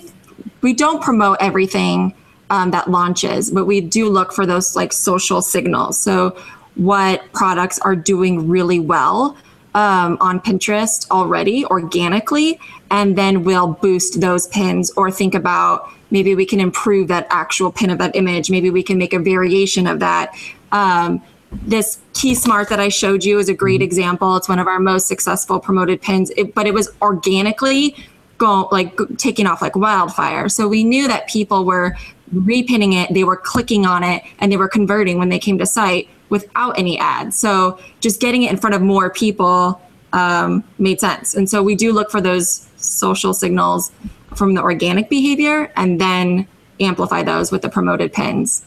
we 0.61 0.73
don't 0.73 1.03
promote 1.03 1.39
everything 1.41 2.15
um, 2.51 2.71
that 2.71 2.91
launches, 2.91 3.51
but 3.51 3.65
we 3.65 3.81
do 3.81 4.09
look 4.09 4.33
for 4.33 4.47
those 4.47 4.77
like 4.77 4.93
social 4.93 5.43
signals. 5.43 5.99
So 5.99 6.37
what 6.77 7.33
products 7.33 7.79
are 7.81 7.97
doing 7.97 8.49
really 8.49 8.79
well 8.79 9.37
um, 9.77 10.17
on 10.23 10.41
Pinterest 10.41 11.09
already 11.11 11.67
organically, 11.67 12.59
and 12.91 13.17
then 13.17 13.45
we'll 13.45 13.69
boost 13.69 14.21
those 14.23 14.49
pins 14.49 14.91
or 14.97 15.11
think 15.11 15.35
about 15.35 15.91
maybe 16.11 16.35
we 16.35 16.47
can 16.47 16.61
improve 16.61 17.09
that 17.09 17.27
actual 17.29 17.71
pin 17.71 17.91
of 17.91 17.99
that 17.99 18.17
image. 18.17 18.51
Maybe 18.51 18.71
we 18.71 18.83
can 18.83 18.97
make 18.97 19.13
a 19.13 19.19
variation 19.19 19.87
of 19.87 20.01
that. 20.01 20.35
Um, 20.73 21.23
this 21.53 21.99
Key 22.15 22.35
Smart 22.35 22.71
that 22.71 22.81
I 22.81 22.89
showed 22.89 23.23
you 23.23 23.39
is 23.39 23.51
a 23.51 23.55
great 23.55 23.83
example. 23.83 24.37
It's 24.37 24.49
one 24.49 24.59
of 24.59 24.67
our 24.67 24.81
most 24.81 25.09
successful 25.09 25.61
promoted 25.61 26.01
pins, 26.01 26.31
it, 26.39 26.55
but 26.55 26.67
it 26.67 26.73
was 26.73 26.91
organically 27.03 27.95
go 28.39 28.69
like 28.73 28.99
taking 29.19 29.47
off 29.47 29.61
like 29.61 29.77
wildfire. 29.77 30.49
So 30.49 30.69
we 30.69 30.85
knew 30.85 31.07
that 31.07 31.29
people 31.29 31.67
were 31.67 31.97
repinning 32.35 32.95
it, 32.95 33.13
they 33.13 33.25
were 33.25 33.37
clicking 33.37 33.85
on 33.85 34.03
it, 34.03 34.23
and 34.39 34.51
they 34.51 34.57
were 34.57 34.69
converting 34.69 35.19
when 35.19 35.29
they 35.29 35.39
came 35.39 35.59
to 35.59 35.67
site 35.67 36.09
without 36.29 36.79
any 36.79 36.99
ads. 36.99 37.37
So 37.37 37.79
just 38.01 38.21
getting 38.21 38.43
it 38.43 38.51
in 38.51 38.57
front 38.57 38.75
of 38.75 38.83
more 38.83 39.11
people 39.11 39.81
um, 40.13 40.65
made 40.79 41.01
sense. 41.01 41.35
And 41.35 41.49
so 41.49 41.63
we 41.63 41.75
do 41.75 41.93
look 41.93 42.11
for 42.11 42.21
those 42.21 42.69
social 42.77 43.35
signals 43.35 43.93
from 44.35 44.55
the 44.55 44.63
organic 44.63 45.09
behavior 45.09 45.73
and 45.77 46.01
then 46.01 46.47
amplify 46.81 47.23
those 47.23 47.51
with 47.51 47.63
the 47.63 47.69
promoted 47.69 48.13
pins. 48.13 48.65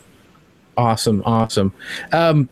Awesome, 0.77 1.21
awesome. 1.25 1.73
Um, 2.11 2.49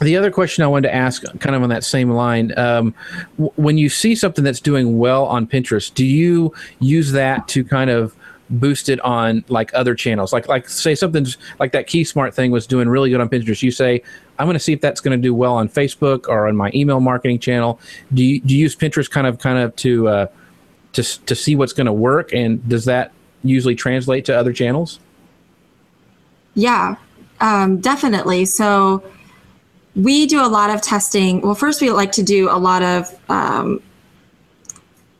the 0.00 0.16
other 0.16 0.30
question 0.30 0.62
I 0.62 0.66
wanted 0.66 0.88
to 0.88 0.94
ask, 0.94 1.22
kind 1.40 1.56
of 1.56 1.62
on 1.62 1.70
that 1.70 1.84
same 1.84 2.10
line, 2.10 2.56
um, 2.58 2.94
w- 3.36 3.52
when 3.56 3.78
you 3.78 3.88
see 3.88 4.14
something 4.14 4.44
that's 4.44 4.60
doing 4.60 4.98
well 4.98 5.24
on 5.24 5.46
Pinterest, 5.46 5.92
do 5.92 6.04
you 6.04 6.54
use 6.80 7.12
that 7.12 7.48
to 7.48 7.64
kind 7.64 7.90
of 7.90 8.14
boost 8.50 8.88
it 8.88 9.00
on 9.00 9.44
like 9.48 9.72
other 9.74 9.94
channels? 9.94 10.32
Like 10.32 10.48
like 10.48 10.68
say 10.68 10.94
something 10.94 11.26
like 11.58 11.72
that 11.72 11.86
Key 11.86 12.04
Smart 12.04 12.34
thing 12.34 12.50
was 12.50 12.66
doing 12.66 12.88
really 12.88 13.10
good 13.10 13.20
on 13.20 13.28
Pinterest. 13.28 13.62
You 13.62 13.70
say, 13.70 14.02
I'm 14.38 14.46
going 14.46 14.54
to 14.54 14.60
see 14.60 14.72
if 14.72 14.80
that's 14.80 15.00
going 15.00 15.18
to 15.18 15.22
do 15.22 15.34
well 15.34 15.54
on 15.54 15.68
Facebook 15.68 16.28
or 16.28 16.46
on 16.46 16.56
my 16.56 16.70
email 16.74 17.00
marketing 17.00 17.38
channel. 17.38 17.80
Do 18.12 18.24
you, 18.24 18.40
do 18.40 18.54
you 18.54 18.60
use 18.60 18.76
Pinterest 18.76 19.10
kind 19.10 19.26
of 19.26 19.38
kind 19.38 19.58
of 19.58 19.74
to 19.76 20.08
uh, 20.08 20.26
to 20.92 21.02
to 21.26 21.34
see 21.34 21.56
what's 21.56 21.72
going 21.72 21.86
to 21.86 21.92
work, 21.92 22.32
and 22.32 22.66
does 22.68 22.84
that 22.86 23.12
usually 23.42 23.74
translate 23.74 24.24
to 24.26 24.36
other 24.36 24.52
channels? 24.52 24.98
Yeah, 26.54 26.96
um, 27.40 27.80
definitely. 27.80 28.46
So 28.46 29.02
we 29.94 30.26
do 30.26 30.44
a 30.44 30.48
lot 30.48 30.70
of 30.70 30.82
testing. 30.82 31.40
Well, 31.40 31.54
first 31.54 31.80
we 31.80 31.90
like 31.90 32.12
to 32.12 32.22
do 32.22 32.50
a 32.50 32.58
lot 32.58 32.82
of 32.82 33.30
um, 33.30 33.82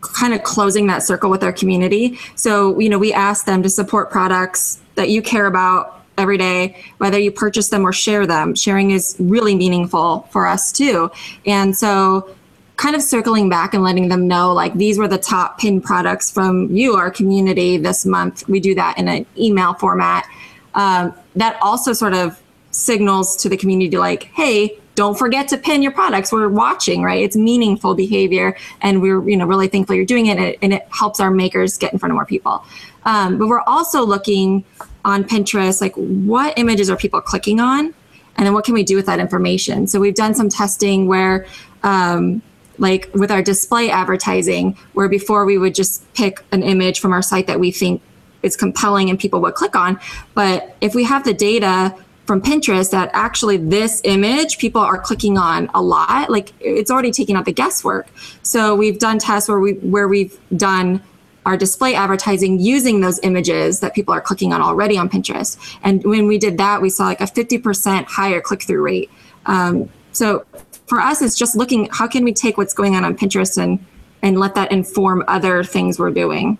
kind 0.00 0.34
of 0.34 0.42
closing 0.42 0.86
that 0.86 1.02
circle 1.02 1.30
with 1.30 1.42
our 1.42 1.52
community. 1.52 2.18
So, 2.34 2.78
you 2.78 2.88
know, 2.88 2.98
we 2.98 3.12
ask 3.12 3.46
them 3.46 3.62
to 3.62 3.70
support 3.70 4.10
products 4.10 4.80
that 4.94 5.10
you 5.10 5.22
care 5.22 5.46
about 5.46 6.04
every 6.18 6.38
day, 6.38 6.82
whether 6.98 7.18
you 7.18 7.30
purchase 7.30 7.68
them 7.68 7.86
or 7.86 7.92
share 7.92 8.26
them. 8.26 8.54
Sharing 8.54 8.90
is 8.90 9.16
really 9.18 9.54
meaningful 9.54 10.28
for 10.30 10.46
us 10.46 10.72
too. 10.72 11.10
And 11.44 11.76
so, 11.76 12.34
kind 12.76 12.94
of 12.94 13.02
circling 13.02 13.48
back 13.48 13.72
and 13.72 13.82
letting 13.82 14.08
them 14.08 14.28
know 14.28 14.52
like 14.52 14.74
these 14.74 14.98
were 14.98 15.08
the 15.08 15.18
top 15.18 15.58
pin 15.58 15.80
products 15.80 16.30
from 16.30 16.70
you, 16.70 16.94
our 16.94 17.10
community, 17.10 17.78
this 17.78 18.04
month. 18.04 18.46
We 18.48 18.60
do 18.60 18.74
that 18.74 18.98
in 18.98 19.08
an 19.08 19.24
email 19.38 19.74
format. 19.74 20.28
Um, 20.74 21.14
that 21.36 21.58
also 21.62 21.94
sort 21.94 22.12
of 22.12 22.38
signals 22.70 23.36
to 23.36 23.48
the 23.48 23.56
community 23.56 23.96
like, 23.96 24.24
hey, 24.24 24.78
don't 24.94 25.18
forget 25.18 25.48
to 25.48 25.58
pin 25.58 25.82
your 25.82 25.92
products. 25.92 26.32
We're 26.32 26.48
watching, 26.48 27.02
right? 27.02 27.22
It's 27.22 27.36
meaningful 27.36 27.94
behavior, 27.94 28.56
and 28.80 29.00
we're 29.00 29.26
you 29.28 29.36
know 29.36 29.46
really 29.46 29.68
thankful 29.68 29.94
you're 29.94 30.04
doing 30.04 30.26
it, 30.26 30.58
and 30.62 30.72
it, 30.72 30.86
helps 30.90 31.20
our 31.20 31.30
makers 31.30 31.76
get 31.76 31.92
in 31.92 31.98
front 31.98 32.10
of 32.10 32.14
more 32.14 32.24
people. 32.24 32.64
Um, 33.04 33.38
but 33.38 33.48
we're 33.48 33.60
also 33.60 34.04
looking 34.04 34.64
on 35.06 35.24
Pinterest, 35.24 35.80
like 35.80 35.94
what 35.94 36.58
images 36.58 36.90
are 36.90 36.96
people 36.96 37.22
clicking 37.22 37.60
on, 37.60 37.94
and 38.36 38.46
then 38.46 38.52
what 38.52 38.66
can 38.66 38.74
we 38.74 38.82
do 38.82 38.96
with 38.96 39.06
that 39.06 39.18
information? 39.18 39.86
So 39.86 39.98
we've 39.98 40.14
done 40.14 40.34
some 40.34 40.50
testing 40.50 41.06
where. 41.06 41.46
Um, 41.82 42.42
like 42.78 43.08
with 43.14 43.30
our 43.30 43.40
display 43.40 43.88
advertising, 43.88 44.76
where 44.92 45.08
before 45.08 45.46
we 45.46 45.56
would 45.56 45.74
just 45.74 46.12
pick 46.12 46.44
an 46.52 46.62
image 46.62 47.00
from 47.00 47.10
our 47.10 47.22
site 47.22 47.46
that 47.46 47.58
we 47.58 47.70
think 47.70 48.02
is 48.42 48.54
compelling 48.54 49.08
and 49.08 49.18
people 49.18 49.40
would 49.40 49.54
click 49.54 49.74
on. 49.74 49.98
But 50.34 50.76
if 50.82 50.94
we 50.94 51.04
have 51.04 51.24
the 51.24 51.32
data 51.32 51.94
from 52.26 52.42
Pinterest 52.42 52.90
that 52.90 53.08
actually 53.12 53.56
this 53.56 54.00
image 54.04 54.58
people 54.58 54.80
are 54.80 54.98
clicking 54.98 55.38
on 55.38 55.70
a 55.74 55.80
lot. 55.80 56.28
Like 56.28 56.52
it's 56.60 56.90
already 56.90 57.12
taking 57.12 57.36
out 57.36 57.44
the 57.44 57.52
guesswork. 57.52 58.08
So 58.42 58.74
we've 58.74 58.98
done 58.98 59.18
tests 59.18 59.48
where 59.48 59.60
we 59.60 59.74
where 59.74 60.08
we've 60.08 60.38
done 60.56 61.02
our 61.46 61.56
display 61.56 61.94
advertising 61.94 62.58
using 62.58 63.00
those 63.00 63.20
images 63.22 63.78
that 63.80 63.94
people 63.94 64.12
are 64.12 64.20
clicking 64.20 64.52
on 64.52 64.60
already 64.60 64.98
on 64.98 65.08
Pinterest. 65.08 65.56
And 65.84 66.02
when 66.04 66.26
we 66.26 66.38
did 66.38 66.58
that, 66.58 66.82
we 66.82 66.90
saw 66.90 67.04
like 67.04 67.20
a 67.20 67.24
50% 67.24 68.04
higher 68.04 68.40
click 68.40 68.64
through 68.64 68.82
rate. 68.82 69.10
Um, 69.46 69.88
so 70.10 70.44
for 70.88 71.00
us, 71.00 71.22
it's 71.22 71.38
just 71.38 71.56
looking 71.56 71.88
how 71.92 72.08
can 72.08 72.24
we 72.24 72.32
take 72.32 72.58
what's 72.58 72.74
going 72.74 72.96
on 72.96 73.04
on 73.04 73.16
Pinterest 73.16 73.62
and 73.62 73.84
and 74.22 74.40
let 74.40 74.54
that 74.56 74.72
inform 74.72 75.22
other 75.28 75.62
things 75.62 75.98
we're 75.98 76.10
doing. 76.10 76.58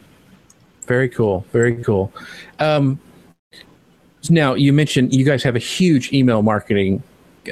Very 0.87 1.09
cool. 1.09 1.45
Very 1.53 1.83
cool. 1.83 2.13
Um, 2.61 3.01
now 4.31 4.55
you 4.55 4.73
mentioned 4.73 5.15
you 5.15 5.25
guys 5.25 5.43
have 5.43 5.57
a 5.57 5.61
huge 5.61 6.13
email 6.13 6.43
marketing. 6.43 7.03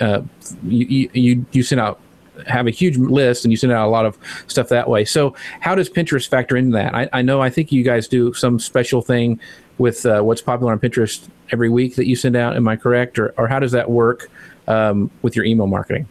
Uh, 0.00 0.22
you, 0.62 1.10
you 1.12 1.46
you 1.50 1.62
send 1.64 1.80
out 1.80 2.00
have 2.46 2.66
a 2.66 2.70
huge 2.70 2.96
list 2.96 3.44
and 3.44 3.52
you 3.52 3.56
send 3.56 3.72
out 3.72 3.86
a 3.86 3.90
lot 3.90 4.06
of 4.06 4.18
stuff 4.46 4.68
that 4.68 4.88
way. 4.88 5.04
So 5.04 5.34
how 5.60 5.74
does 5.74 5.88
Pinterest 5.88 6.28
factor 6.28 6.56
into 6.56 6.72
that? 6.72 6.94
I, 6.94 7.08
I 7.12 7.22
know 7.22 7.40
I 7.40 7.50
think 7.50 7.72
you 7.72 7.82
guys 7.82 8.08
do 8.08 8.32
some 8.34 8.58
special 8.58 9.02
thing 9.02 9.40
with 9.78 10.04
uh, 10.06 10.22
what's 10.22 10.40
popular 10.40 10.72
on 10.72 10.78
Pinterest 10.78 11.28
every 11.50 11.68
week 11.68 11.96
that 11.96 12.06
you 12.06 12.16
send 12.16 12.36
out. 12.36 12.56
Am 12.56 12.66
I 12.68 12.76
correct, 12.76 13.18
or 13.18 13.34
or 13.36 13.48
how 13.48 13.58
does 13.58 13.72
that 13.72 13.90
work 13.90 14.30
um, 14.68 15.10
with 15.22 15.36
your 15.36 15.44
email 15.44 15.66
marketing? 15.66 16.08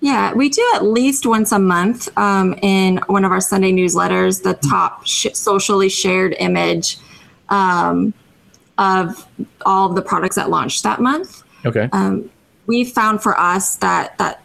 Yeah, 0.00 0.32
we 0.32 0.48
do 0.48 0.66
at 0.74 0.84
least 0.84 1.26
once 1.26 1.52
a 1.52 1.58
month 1.58 2.08
um, 2.16 2.54
in 2.62 2.98
one 3.06 3.24
of 3.24 3.32
our 3.32 3.40
Sunday 3.40 3.72
newsletters, 3.72 4.42
the 4.42 4.54
top 4.54 5.06
sh- 5.06 5.34
socially 5.34 5.90
shared 5.90 6.34
image. 6.38 6.98
Um, 7.48 8.14
of 8.80 9.28
all 9.66 9.88
of 9.88 9.94
the 9.94 10.02
products 10.02 10.36
that 10.36 10.50
launched 10.50 10.82
that 10.82 11.00
month. 11.00 11.44
Okay. 11.64 11.88
Um, 11.92 12.30
we 12.66 12.84
found 12.84 13.22
for 13.22 13.38
us 13.38 13.76
that 13.76 14.16
that 14.18 14.42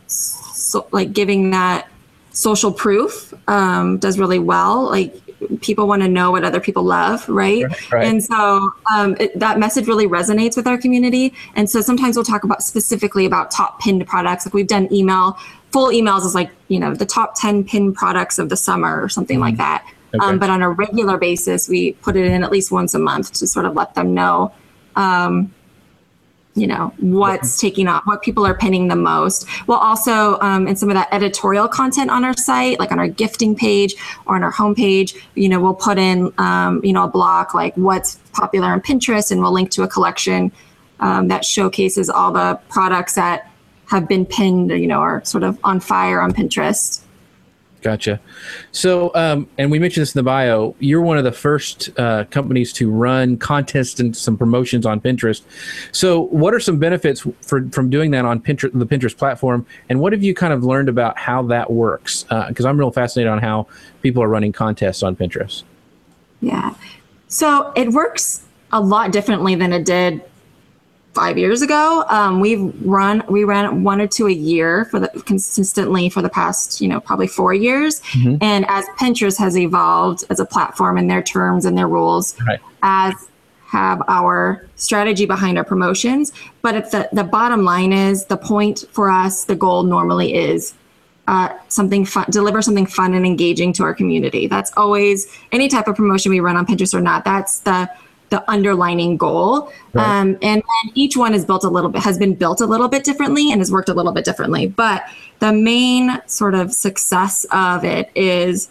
so, 0.65 0.87
like 0.91 1.13
giving 1.13 1.51
that 1.51 1.87
social 2.31 2.71
proof 2.71 3.33
um, 3.47 3.97
does 3.97 4.19
really 4.19 4.39
well. 4.39 4.83
Like 4.83 5.15
people 5.61 5.87
want 5.87 6.01
to 6.01 6.07
know 6.07 6.31
what 6.31 6.43
other 6.43 6.59
people 6.59 6.83
love, 6.83 7.27
right? 7.29 7.65
Right. 7.91 8.07
And 8.07 8.23
so 8.23 8.71
um, 8.91 9.15
it, 9.19 9.37
that 9.39 9.59
message 9.59 9.87
really 9.87 10.07
resonates 10.07 10.55
with 10.57 10.67
our 10.67 10.77
community. 10.77 11.33
And 11.55 11.69
so 11.69 11.81
sometimes 11.81 12.15
we'll 12.15 12.25
talk 12.25 12.43
about 12.43 12.63
specifically 12.63 13.25
about 13.25 13.51
top 13.51 13.79
pinned 13.79 14.05
products. 14.07 14.45
Like 14.45 14.53
we've 14.53 14.67
done 14.67 14.91
email, 14.91 15.37
full 15.71 15.89
emails 15.89 16.25
is 16.25 16.35
like 16.35 16.49
you 16.67 16.79
know 16.79 16.93
the 16.93 17.05
top 17.05 17.35
ten 17.35 17.63
pinned 17.63 17.95
products 17.95 18.39
of 18.39 18.49
the 18.49 18.57
summer 18.57 19.01
or 19.01 19.09
something 19.09 19.39
like 19.39 19.57
that. 19.57 19.85
Okay. 20.13 20.25
Um, 20.25 20.39
but 20.39 20.49
on 20.49 20.61
a 20.61 20.69
regular 20.69 21.17
basis, 21.17 21.67
we 21.67 21.93
put 21.93 22.15
it 22.15 22.25
in 22.25 22.43
at 22.43 22.51
least 22.51 22.71
once 22.71 22.93
a 22.93 22.99
month 22.99 23.33
to 23.33 23.47
sort 23.47 23.65
of 23.65 23.75
let 23.75 23.95
them 23.95 24.13
know, 24.13 24.53
um, 24.95 25.53
you 26.55 26.67
know, 26.67 26.93
what's 26.99 27.59
taking 27.59 27.87
off, 27.87 28.05
what 28.05 28.21
people 28.21 28.45
are 28.45 28.53
pinning 28.53 28.87
the 28.87 28.95
most. 28.95 29.45
We'll 29.67 29.77
also, 29.77 30.39
um, 30.39 30.67
in 30.67 30.75
some 30.77 30.89
of 30.89 30.95
that 30.95 31.09
editorial 31.11 31.67
content 31.67 32.09
on 32.09 32.23
our 32.23 32.35
site, 32.35 32.79
like 32.79 32.93
on 32.93 32.99
our 32.99 33.09
gifting 33.09 33.55
page 33.55 33.95
or 34.25 34.35
on 34.35 34.43
our 34.43 34.53
homepage, 34.53 35.21
you 35.35 35.49
know, 35.49 35.59
we'll 35.59 35.73
put 35.73 35.97
in, 35.97 36.33
um, 36.37 36.79
you 36.83 36.93
know, 36.93 37.03
a 37.03 37.09
block 37.09 37.53
like 37.53 37.75
what's 37.75 38.15
popular 38.31 38.67
on 38.67 38.81
Pinterest, 38.81 39.31
and 39.31 39.41
we'll 39.41 39.51
link 39.51 39.69
to 39.71 39.83
a 39.83 39.87
collection 39.87 40.51
um, 41.01 41.27
that 41.27 41.43
showcases 41.43 42.09
all 42.09 42.31
the 42.31 42.59
products 42.69 43.15
that 43.15 43.51
have 43.87 44.07
been 44.07 44.25
pinned, 44.25 44.71
you 44.71 44.87
know, 44.87 44.99
are 44.99 45.23
sort 45.25 45.43
of 45.43 45.59
on 45.63 45.79
fire 45.79 46.21
on 46.21 46.33
Pinterest. 46.33 47.01
Gotcha. 47.85 48.19
So, 48.71 49.11
um, 49.13 49.47
and 49.59 49.69
we 49.69 49.77
mentioned 49.77 50.01
this 50.01 50.15
in 50.15 50.17
the 50.17 50.23
bio. 50.23 50.75
You're 50.79 51.03
one 51.03 51.19
of 51.19 51.23
the 51.23 51.31
first 51.31 51.91
uh, 51.99 52.23
companies 52.31 52.73
to 52.73 52.89
run 52.89 53.37
contests 53.37 53.99
and 53.99 54.17
some 54.17 54.35
promotions 54.35 54.87
on 54.87 54.99
Pinterest. 54.99 55.43
So, 55.91 56.21
what 56.21 56.55
are 56.55 56.59
some 56.59 56.79
benefits 56.79 57.27
for 57.41 57.69
from 57.69 57.91
doing 57.91 58.09
that 58.09 58.25
on 58.25 58.39
Pinterest, 58.39 58.71
the 58.73 58.87
Pinterest 58.87 59.15
platform, 59.15 59.67
and 59.87 59.99
what 59.99 60.13
have 60.13 60.23
you 60.23 60.33
kind 60.33 60.51
of 60.51 60.63
learned 60.63 60.89
about 60.89 61.19
how 61.19 61.43
that 61.43 61.69
works? 61.69 62.23
Because 62.23 62.65
uh, 62.65 62.69
I'm 62.69 62.79
real 62.79 62.89
fascinated 62.89 63.31
on 63.31 63.37
how 63.37 63.67
people 64.01 64.23
are 64.23 64.29
running 64.29 64.51
contests 64.51 65.03
on 65.03 65.15
Pinterest. 65.15 65.61
Yeah. 66.41 66.73
So 67.27 67.71
it 67.75 67.89
works 67.89 68.45
a 68.71 68.79
lot 68.79 69.11
differently 69.11 69.53
than 69.53 69.71
it 69.71 69.85
did 69.85 70.23
five 71.15 71.37
years 71.37 71.61
ago. 71.61 72.03
Um, 72.09 72.39
we've 72.41 72.71
run 72.85 73.23
we 73.29 73.43
ran 73.45 73.83
one 73.83 73.99
or 74.01 74.07
two 74.07 74.27
a 74.27 74.31
year 74.31 74.85
for 74.85 74.99
the 74.99 75.07
consistently 75.25 76.09
for 76.09 76.21
the 76.21 76.29
past 76.29 76.81
you 76.81 76.87
know 76.87 76.99
probably 76.99 77.27
four 77.27 77.53
years. 77.53 78.01
Mm-hmm. 78.11 78.37
And 78.41 78.65
as 78.67 78.85
Pinterest 78.99 79.39
has 79.39 79.57
evolved 79.57 80.25
as 80.29 80.39
a 80.39 80.45
platform 80.45 80.97
and 80.97 81.09
their 81.09 81.23
terms 81.23 81.65
and 81.65 81.77
their 81.77 81.87
rules, 81.87 82.35
Right. 82.45 82.59
as 82.83 83.13
have 83.67 84.01
our 84.07 84.67
strategy 84.75 85.25
behind 85.25 85.57
our 85.57 85.63
promotions. 85.63 86.31
But 86.61 86.75
if 86.75 86.91
the 86.91 87.09
the 87.13 87.23
bottom 87.23 87.63
line 87.63 87.93
is 87.93 88.25
the 88.25 88.37
point 88.37 88.83
for 88.91 89.09
us, 89.09 89.45
the 89.45 89.55
goal 89.55 89.83
normally 89.83 90.35
is. 90.35 90.73
Uh, 91.27 91.49
something 91.69 92.05
fun, 92.05 92.23
deliver 92.29 92.61
something 92.61 92.85
fun 92.85 93.15
and 93.15 93.25
engaging 93.25 93.73
to 93.73 93.81
our 93.81 93.95
community. 93.95 94.45
That's 94.45 94.71
always 94.77 95.25
any 95.51 95.67
type 95.67 95.87
of 95.87 95.95
promotion 95.95 96.29
we 96.29 96.39
run 96.39 96.55
on 96.55 96.67
Pinterest 96.67 96.93
or 96.93 97.01
not. 97.01 97.25
That's 97.25 97.61
the 97.61 97.89
the 98.29 98.49
underlining 98.49 99.17
goal. 99.17 99.71
Right. 99.93 100.05
Um, 100.05 100.37
and 100.41 100.61
then 100.61 100.91
each 100.93 101.15
one 101.15 101.33
is 101.33 101.45
built 101.45 101.63
a 101.63 101.69
little 101.69 101.89
bit, 101.89 102.01
has 102.01 102.17
been 102.17 102.35
built 102.35 102.61
a 102.61 102.65
little 102.65 102.87
bit 102.87 103.03
differently 103.03 103.51
and 103.51 103.61
has 103.61 103.71
worked 103.71 103.89
a 103.89 103.93
little 103.93 104.11
bit 104.11 104.25
differently. 104.25 104.67
But 104.67 105.05
the 105.39 105.53
main 105.53 106.21
sort 106.27 106.55
of 106.55 106.73
success 106.73 107.45
of 107.51 107.83
it 107.83 108.09
is 108.15 108.69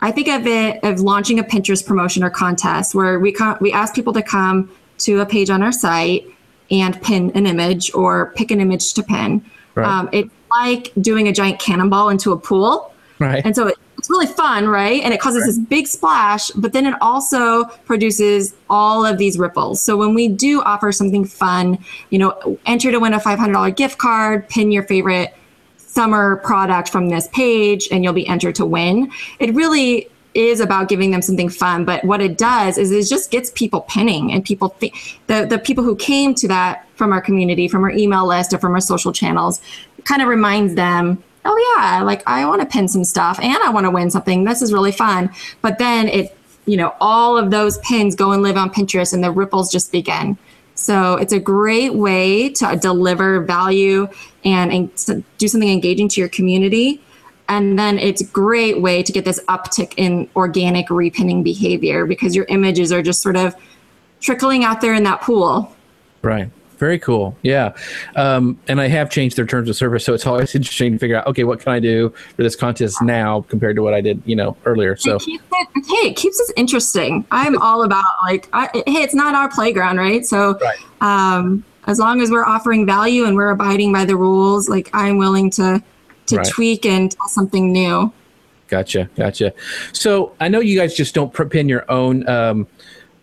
I 0.00 0.10
think 0.10 0.28
of 0.28 0.46
it 0.46 0.82
of 0.82 1.00
launching 1.00 1.38
a 1.38 1.44
Pinterest 1.44 1.86
promotion 1.86 2.24
or 2.24 2.30
contest 2.30 2.94
where 2.94 3.18
we 3.20 3.34
we 3.60 3.72
ask 3.72 3.94
people 3.94 4.12
to 4.12 4.22
come 4.22 4.70
to 4.98 5.20
a 5.20 5.26
page 5.26 5.48
on 5.48 5.62
our 5.62 5.72
site 5.72 6.26
and 6.70 7.00
pin 7.02 7.30
an 7.34 7.46
image 7.46 7.92
or 7.94 8.32
pick 8.32 8.50
an 8.50 8.60
image 8.60 8.94
to 8.94 9.02
pin. 9.02 9.44
Right. 9.74 9.86
Um, 9.86 10.08
it's 10.12 10.30
like 10.50 10.92
doing 11.00 11.28
a 11.28 11.32
giant 11.32 11.60
cannonball 11.60 12.08
into 12.08 12.32
a 12.32 12.38
pool. 12.38 12.92
Right. 13.18 13.44
And 13.44 13.54
so 13.54 13.68
it, 13.68 13.78
it's 14.02 14.10
really 14.10 14.26
fun, 14.26 14.66
right? 14.66 15.00
And 15.04 15.14
it 15.14 15.20
causes 15.20 15.46
this 15.46 15.60
big 15.60 15.86
splash, 15.86 16.50
but 16.50 16.72
then 16.72 16.86
it 16.86 16.94
also 17.00 17.66
produces 17.84 18.52
all 18.68 19.06
of 19.06 19.16
these 19.16 19.38
ripples. 19.38 19.80
So 19.80 19.96
when 19.96 20.12
we 20.12 20.26
do 20.26 20.60
offer 20.62 20.90
something 20.90 21.24
fun, 21.24 21.78
you 22.10 22.18
know, 22.18 22.58
enter 22.66 22.90
to 22.90 22.98
win 22.98 23.14
a 23.14 23.20
$500 23.20 23.76
gift 23.76 23.98
card, 23.98 24.48
pin 24.48 24.72
your 24.72 24.82
favorite 24.82 25.32
summer 25.76 26.38
product 26.38 26.88
from 26.88 27.10
this 27.10 27.28
page, 27.28 27.86
and 27.92 28.02
you'll 28.02 28.12
be 28.12 28.26
entered 28.26 28.56
to 28.56 28.66
win. 28.66 29.08
It 29.38 29.54
really 29.54 30.08
is 30.34 30.58
about 30.58 30.88
giving 30.88 31.12
them 31.12 31.22
something 31.22 31.48
fun, 31.48 31.84
but 31.84 32.02
what 32.04 32.20
it 32.20 32.36
does 32.36 32.78
is 32.78 32.90
it 32.90 33.06
just 33.08 33.30
gets 33.30 33.52
people 33.54 33.82
pinning 33.82 34.32
and 34.32 34.44
people 34.44 34.70
think 34.70 35.20
the, 35.28 35.46
the 35.48 35.60
people 35.60 35.84
who 35.84 35.94
came 35.94 36.34
to 36.34 36.48
that 36.48 36.88
from 36.96 37.12
our 37.12 37.20
community, 37.20 37.68
from 37.68 37.84
our 37.84 37.90
email 37.90 38.26
list 38.26 38.52
or 38.52 38.58
from 38.58 38.72
our 38.72 38.80
social 38.80 39.12
channels, 39.12 39.60
kind 40.02 40.22
of 40.22 40.26
reminds 40.26 40.74
them 40.74 41.22
oh 41.44 41.74
yeah 41.76 42.02
like 42.02 42.22
i 42.26 42.44
want 42.44 42.60
to 42.60 42.66
pin 42.66 42.86
some 42.88 43.04
stuff 43.04 43.38
and 43.40 43.56
i 43.62 43.70
want 43.70 43.84
to 43.84 43.90
win 43.90 44.10
something 44.10 44.44
this 44.44 44.62
is 44.62 44.72
really 44.72 44.92
fun 44.92 45.30
but 45.60 45.78
then 45.78 46.08
it 46.08 46.36
you 46.66 46.76
know, 46.76 46.94
all 47.00 47.36
of 47.36 47.50
those 47.50 47.78
pins 47.78 48.14
go 48.14 48.32
and 48.32 48.42
live 48.42 48.56
on 48.56 48.70
Pinterest 48.70 49.12
and 49.12 49.22
the 49.22 49.30
ripples 49.30 49.70
just 49.70 49.90
begin. 49.90 50.38
So 50.74 51.16
it's 51.16 51.32
a 51.32 51.40
great 51.40 51.94
way 51.94 52.48
to 52.50 52.76
deliver 52.76 53.40
value 53.40 54.08
and, 54.44 54.72
and 54.72 55.24
do 55.38 55.48
something 55.48 55.68
engaging 55.68 56.08
to 56.08 56.20
your 56.20 56.28
community. 56.28 57.00
And 57.48 57.78
then 57.78 57.98
it's 57.98 58.22
a 58.22 58.26
great 58.26 58.80
way 58.80 59.02
to 59.02 59.12
get 59.12 59.24
this 59.24 59.40
uptick 59.48 59.94
in 59.96 60.28
organic 60.34 60.88
repinning 60.88 61.44
behavior 61.44 62.06
because 62.06 62.34
your 62.34 62.46
images 62.46 62.92
are 62.92 63.02
just 63.02 63.20
sort 63.20 63.36
of 63.36 63.54
trickling 64.20 64.64
out 64.64 64.80
there 64.80 64.94
in 64.94 65.02
that 65.02 65.20
pool. 65.20 65.74
Right. 66.22 66.48
Very 66.82 66.98
cool. 66.98 67.36
Yeah. 67.42 67.76
Um, 68.16 68.58
and 68.66 68.80
I 68.80 68.88
have 68.88 69.08
changed 69.08 69.36
their 69.36 69.46
terms 69.46 69.68
of 69.68 69.76
service. 69.76 70.04
So 70.04 70.14
it's 70.14 70.26
always 70.26 70.52
interesting 70.56 70.94
to 70.94 70.98
figure 70.98 71.14
out, 71.14 71.28
okay, 71.28 71.44
what 71.44 71.60
can 71.60 71.70
I 71.70 71.78
do 71.78 72.12
for 72.34 72.42
this 72.42 72.56
contest 72.56 73.00
now 73.00 73.42
compared 73.42 73.76
to 73.76 73.82
what 73.82 73.94
I 73.94 74.00
did, 74.00 74.20
you 74.26 74.34
know, 74.34 74.56
earlier. 74.64 74.96
So, 74.96 75.14
it 75.14 75.22
it, 75.28 75.40
hey, 75.74 76.08
it 76.08 76.16
keeps 76.16 76.40
us 76.40 76.52
interesting. 76.56 77.24
I'm 77.30 77.56
all 77.62 77.84
about 77.84 78.04
like, 78.24 78.48
I, 78.52 78.68
hey, 78.84 79.00
it's 79.04 79.14
not 79.14 79.36
our 79.36 79.48
playground, 79.48 79.98
right? 79.98 80.26
So, 80.26 80.58
right. 80.58 80.78
Um, 81.00 81.64
as 81.86 82.00
long 82.00 82.20
as 82.20 82.32
we're 82.32 82.44
offering 82.44 82.84
value 82.84 83.26
and 83.26 83.36
we're 83.36 83.50
abiding 83.50 83.92
by 83.92 84.04
the 84.04 84.16
rules, 84.16 84.68
like 84.68 84.90
I'm 84.92 85.18
willing 85.18 85.52
to, 85.52 85.80
to 86.26 86.36
right. 86.36 86.48
tweak 86.48 86.84
and 86.84 87.12
tell 87.12 87.28
something 87.28 87.70
new. 87.70 88.12
Gotcha. 88.66 89.08
Gotcha. 89.14 89.54
So 89.92 90.34
I 90.40 90.48
know 90.48 90.58
you 90.58 90.76
guys 90.76 90.96
just 90.96 91.14
don't 91.14 91.32
pin 91.48 91.68
your 91.68 91.88
own, 91.88 92.28
um, 92.28 92.66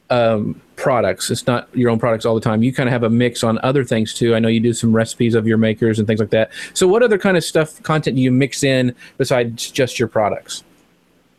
um, 0.10 0.62
products. 0.80 1.30
It's 1.30 1.46
not 1.46 1.68
your 1.76 1.90
own 1.90 2.00
products 2.00 2.26
all 2.26 2.34
the 2.34 2.42
time. 2.42 2.64
You 2.64 2.74
kind 2.74 2.90
of 2.90 2.94
have 2.94 3.04
a 3.04 3.10
mix 3.10 3.44
on 3.44 3.60
other 3.62 3.84
things 3.84 4.14
too. 4.14 4.34
I 4.36 4.40
know 4.40 4.48
you 4.48 4.60
do 4.60 4.74
some 4.74 4.94
recipes 4.94 5.36
of 5.36 5.46
your 5.46 5.58
makers 5.58 6.00
and 6.00 6.08
things 6.08 6.20
like 6.20 6.32
that. 6.32 6.52
So, 6.74 6.88
what 6.88 7.04
other 7.04 7.18
kind 7.18 7.38
of 7.38 7.44
stuff, 7.44 7.82
content 7.84 8.16
do 8.16 8.22
you 8.22 8.32
mix 8.32 8.64
in 8.64 8.96
besides 9.18 9.70
just 9.70 10.00
your 10.00 10.08
products? 10.08 10.64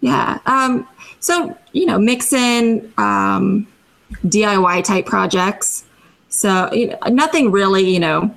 Yeah. 0.01 0.39
Um, 0.47 0.89
so, 1.19 1.57
you 1.73 1.87
know, 1.87 1.99
mix 1.99 2.33
in 2.33 2.93
um, 2.97 3.67
DIY 4.25 4.85
type 4.85 5.07
projects. 5.07 5.85
So, 6.29 6.73
you 6.73 6.89
know, 6.89 6.99
nothing 7.11 7.51
really, 7.51 7.89
you 7.89 8.01
know, 8.01 8.35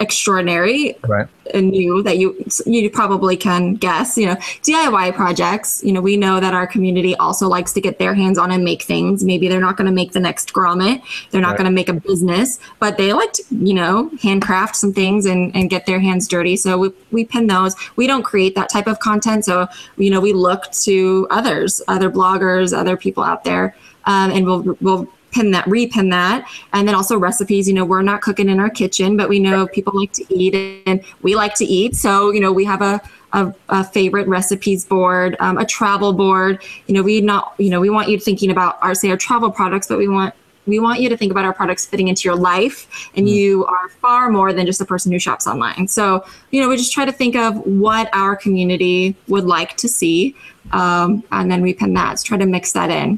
extraordinary 0.00 0.96
right. 1.06 1.28
and 1.54 1.70
new 1.70 2.02
that 2.02 2.18
you 2.18 2.36
you 2.66 2.90
probably 2.90 3.36
can 3.36 3.74
guess 3.74 4.16
you 4.16 4.26
know 4.26 4.34
diy 4.62 5.14
projects 5.14 5.82
you 5.84 5.92
know 5.92 6.00
we 6.00 6.16
know 6.16 6.40
that 6.40 6.54
our 6.54 6.66
community 6.66 7.14
also 7.16 7.48
likes 7.48 7.72
to 7.72 7.80
get 7.80 7.98
their 7.98 8.14
hands 8.14 8.38
on 8.38 8.50
and 8.50 8.64
make 8.64 8.82
things. 8.82 9.24
Maybe 9.24 9.48
they're 9.48 9.60
not 9.60 9.76
going 9.76 9.86
to 9.86 9.92
make 9.92 10.12
the 10.12 10.20
next 10.20 10.52
grommet. 10.52 11.02
They're 11.30 11.40
not 11.40 11.50
right. 11.50 11.58
going 11.58 11.66
to 11.66 11.72
make 11.72 11.88
a 11.88 11.94
business 11.94 12.58
but 12.78 12.96
they 12.96 13.12
like 13.12 13.32
to 13.32 13.42
you 13.50 13.74
know 13.74 14.10
handcraft 14.22 14.76
some 14.76 14.92
things 14.92 15.26
and, 15.26 15.54
and 15.54 15.70
get 15.70 15.86
their 15.86 16.00
hands 16.00 16.28
dirty. 16.28 16.56
So 16.56 16.78
we, 16.78 16.92
we 17.10 17.24
pin 17.24 17.46
those. 17.46 17.74
We 17.96 18.06
don't 18.06 18.22
create 18.22 18.54
that 18.54 18.68
type 18.68 18.86
of 18.86 18.98
content. 19.00 19.44
So 19.44 19.66
you 19.96 20.10
know 20.10 20.20
we 20.20 20.32
look 20.32 20.70
to 20.72 21.26
others 21.30 21.82
other 21.88 22.10
bloggers 22.10 22.76
other 22.76 22.96
people 22.96 23.22
out 23.22 23.44
there 23.44 23.74
um, 24.06 24.30
and 24.30 24.46
we'll 24.46 24.76
we'll 24.80 25.08
pin 25.36 25.50
that, 25.50 25.66
repin 25.66 26.10
that. 26.10 26.48
And 26.72 26.88
then 26.88 26.94
also 26.94 27.18
recipes, 27.18 27.68
you 27.68 27.74
know, 27.74 27.84
we're 27.84 28.02
not 28.02 28.22
cooking 28.22 28.48
in 28.48 28.58
our 28.58 28.70
kitchen, 28.70 29.16
but 29.16 29.28
we 29.28 29.38
know 29.38 29.66
people 29.66 29.92
like 29.94 30.12
to 30.12 30.24
eat 30.34 30.82
and 30.86 31.04
we 31.22 31.36
like 31.36 31.54
to 31.56 31.64
eat. 31.64 31.94
So, 31.94 32.30
you 32.30 32.40
know, 32.40 32.52
we 32.52 32.64
have 32.64 32.80
a, 32.80 33.00
a, 33.32 33.54
a 33.68 33.84
favorite 33.84 34.26
recipes 34.28 34.84
board, 34.84 35.36
um, 35.40 35.58
a 35.58 35.66
travel 35.66 36.14
board. 36.14 36.62
You 36.86 36.94
know, 36.94 37.02
we 37.02 37.20
not, 37.20 37.54
you 37.58 37.68
know, 37.68 37.80
we 37.80 37.90
want 37.90 38.08
you 38.08 38.18
thinking 38.18 38.50
about 38.50 38.78
our, 38.80 38.94
say 38.94 39.10
our 39.10 39.16
travel 39.18 39.50
products, 39.50 39.86
but 39.86 39.98
we 39.98 40.08
want 40.08 40.34
we 40.66 40.80
want 40.80 41.00
you 41.00 41.08
to 41.08 41.16
think 41.16 41.30
about 41.30 41.44
our 41.44 41.54
products 41.54 41.86
fitting 41.86 42.08
into 42.08 42.28
your 42.28 42.34
life 42.34 43.08
and 43.14 43.28
mm. 43.28 43.30
you 43.30 43.64
are 43.66 43.88
far 43.88 44.28
more 44.28 44.52
than 44.52 44.66
just 44.66 44.80
a 44.80 44.84
person 44.84 45.12
who 45.12 45.18
shops 45.20 45.46
online 45.46 45.86
so 45.86 46.24
you 46.50 46.60
know 46.60 46.68
we 46.68 46.76
just 46.76 46.92
try 46.92 47.04
to 47.04 47.12
think 47.12 47.36
of 47.36 47.56
what 47.64 48.10
our 48.12 48.34
community 48.34 49.14
would 49.28 49.44
like 49.44 49.76
to 49.76 49.86
see 49.86 50.34
um, 50.72 51.22
and 51.30 51.48
then 51.48 51.62
we 51.62 51.72
pin 51.72 51.94
that 51.94 52.20
try 52.24 52.36
to 52.36 52.46
mix 52.46 52.72
that 52.72 52.90
in 52.90 53.16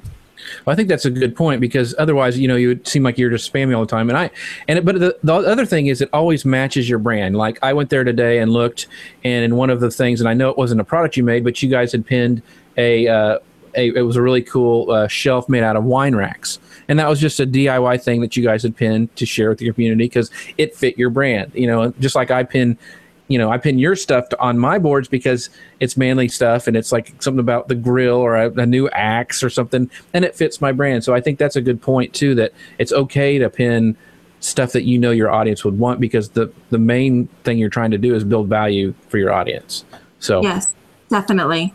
well, 0.68 0.74
I 0.74 0.76
think 0.76 0.90
that's 0.90 1.06
a 1.06 1.10
good 1.10 1.34
point 1.34 1.62
because 1.62 1.94
otherwise, 1.96 2.38
you 2.38 2.46
know, 2.46 2.56
you 2.56 2.68
would 2.68 2.86
seem 2.86 3.02
like 3.02 3.16
you're 3.16 3.30
just 3.30 3.50
spamming 3.50 3.74
all 3.74 3.80
the 3.80 3.90
time. 3.90 4.10
And 4.10 4.18
I, 4.18 4.30
and 4.68 4.78
it, 4.78 4.84
but 4.84 5.00
the, 5.00 5.18
the 5.22 5.32
other 5.32 5.64
thing 5.64 5.86
is 5.86 6.02
it 6.02 6.10
always 6.12 6.44
matches 6.44 6.90
your 6.90 6.98
brand. 6.98 7.38
Like 7.38 7.58
I 7.62 7.72
went 7.72 7.88
there 7.88 8.04
today 8.04 8.40
and 8.40 8.52
looked, 8.52 8.86
and 9.24 9.46
in 9.46 9.56
one 9.56 9.70
of 9.70 9.80
the 9.80 9.90
things, 9.90 10.20
and 10.20 10.28
I 10.28 10.34
know 10.34 10.50
it 10.50 10.58
wasn't 10.58 10.82
a 10.82 10.84
product 10.84 11.16
you 11.16 11.24
made, 11.24 11.42
but 11.42 11.62
you 11.62 11.70
guys 11.70 11.90
had 11.90 12.04
pinned 12.04 12.42
a, 12.76 13.08
uh, 13.08 13.38
a 13.76 13.88
it 13.94 14.02
was 14.02 14.16
a 14.16 14.20
really 14.20 14.42
cool 14.42 14.90
uh, 14.90 15.08
shelf 15.08 15.48
made 15.48 15.62
out 15.62 15.74
of 15.74 15.84
wine 15.84 16.14
racks. 16.14 16.58
And 16.86 16.98
that 16.98 17.08
was 17.08 17.18
just 17.18 17.40
a 17.40 17.46
DIY 17.46 18.02
thing 18.02 18.20
that 18.20 18.36
you 18.36 18.44
guys 18.44 18.62
had 18.62 18.76
pinned 18.76 19.16
to 19.16 19.24
share 19.24 19.48
with 19.48 19.62
your 19.62 19.72
community 19.72 20.04
because 20.04 20.30
it 20.58 20.76
fit 20.76 20.98
your 20.98 21.08
brand. 21.08 21.50
You 21.54 21.68
know, 21.68 21.94
just 21.98 22.14
like 22.14 22.30
I 22.30 22.42
pin 22.42 22.76
you 23.28 23.38
know, 23.38 23.50
I 23.50 23.58
pin 23.58 23.78
your 23.78 23.94
stuff 23.94 24.30
to, 24.30 24.40
on 24.40 24.58
my 24.58 24.78
boards 24.78 25.06
because 25.06 25.50
it's 25.80 25.96
manly 25.96 26.28
stuff 26.28 26.66
and 26.66 26.76
it's 26.76 26.90
like 26.90 27.12
something 27.22 27.40
about 27.40 27.68
the 27.68 27.74
grill 27.74 28.16
or 28.16 28.36
a, 28.36 28.50
a, 28.52 28.66
new 28.66 28.88
axe 28.88 29.42
or 29.42 29.50
something, 29.50 29.90
and 30.14 30.24
it 30.24 30.34
fits 30.34 30.60
my 30.60 30.72
brand. 30.72 31.04
So 31.04 31.14
I 31.14 31.20
think 31.20 31.38
that's 31.38 31.56
a 31.56 31.60
good 31.60 31.80
point 31.80 32.14
too. 32.14 32.34
That 32.34 32.52
it's 32.78 32.92
okay 32.92 33.38
to 33.38 33.50
pin 33.50 33.96
stuff 34.40 34.72
that 34.72 34.84
you 34.84 34.98
know 34.98 35.10
your 35.10 35.30
audience 35.30 35.64
would 35.64 35.78
want 35.78 36.00
because 36.00 36.30
the 36.30 36.52
the 36.70 36.78
main 36.78 37.26
thing 37.44 37.58
you're 37.58 37.68
trying 37.68 37.90
to 37.90 37.98
do 37.98 38.14
is 38.14 38.24
build 38.24 38.48
value 38.48 38.94
for 39.08 39.18
your 39.18 39.32
audience. 39.32 39.84
So 40.20 40.42
yes, 40.42 40.74
definitely. 41.10 41.74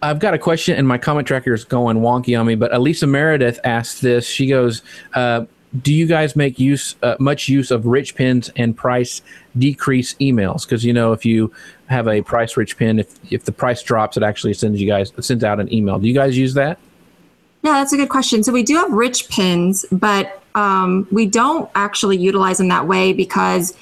I've 0.00 0.20
got 0.20 0.34
a 0.34 0.38
question, 0.38 0.76
and 0.76 0.86
my 0.86 0.98
comment 0.98 1.26
tracker 1.26 1.52
is 1.52 1.64
going 1.64 1.98
wonky 1.98 2.38
on 2.38 2.46
me. 2.46 2.54
But 2.54 2.72
Elisa 2.72 3.06
Meredith 3.06 3.58
asked 3.64 4.00
this. 4.00 4.26
She 4.26 4.46
goes, 4.46 4.82
uh, 5.14 5.46
do 5.82 5.92
you 5.92 6.06
guys 6.06 6.34
make 6.34 6.58
use 6.58 6.96
uh, 7.02 7.16
much 7.18 7.48
use 7.48 7.70
of 7.70 7.86
rich 7.86 8.14
pins 8.14 8.50
and 8.56 8.76
price 8.76 9.20
decrease 9.56 10.14
emails? 10.14 10.62
Because 10.62 10.84
you 10.84 10.92
know 10.92 11.12
if 11.12 11.24
you 11.24 11.52
have 11.86 12.08
a 12.08 12.22
price 12.22 12.56
rich 12.56 12.76
pin 12.76 12.98
if 12.98 13.14
if 13.32 13.44
the 13.44 13.52
price 13.52 13.82
drops 13.82 14.16
it 14.16 14.22
actually 14.22 14.54
sends 14.54 14.80
you 14.80 14.86
guys 14.86 15.12
sends 15.20 15.44
out 15.44 15.60
an 15.60 15.72
email. 15.72 15.98
Do 15.98 16.08
you 16.08 16.14
guys 16.14 16.38
use 16.38 16.54
that? 16.54 16.78
Yeah 17.62 17.72
that's 17.72 17.92
a 17.92 17.96
good 17.96 18.08
question. 18.08 18.42
So 18.42 18.52
we 18.52 18.62
do 18.62 18.76
have 18.76 18.90
rich 18.90 19.28
pins 19.28 19.84
but 19.92 20.42
um, 20.54 21.06
we 21.10 21.26
don't 21.26 21.70
actually 21.74 22.16
utilize 22.16 22.58
them 22.58 22.68
that 22.68 22.86
way 22.86 23.12
because 23.12 23.76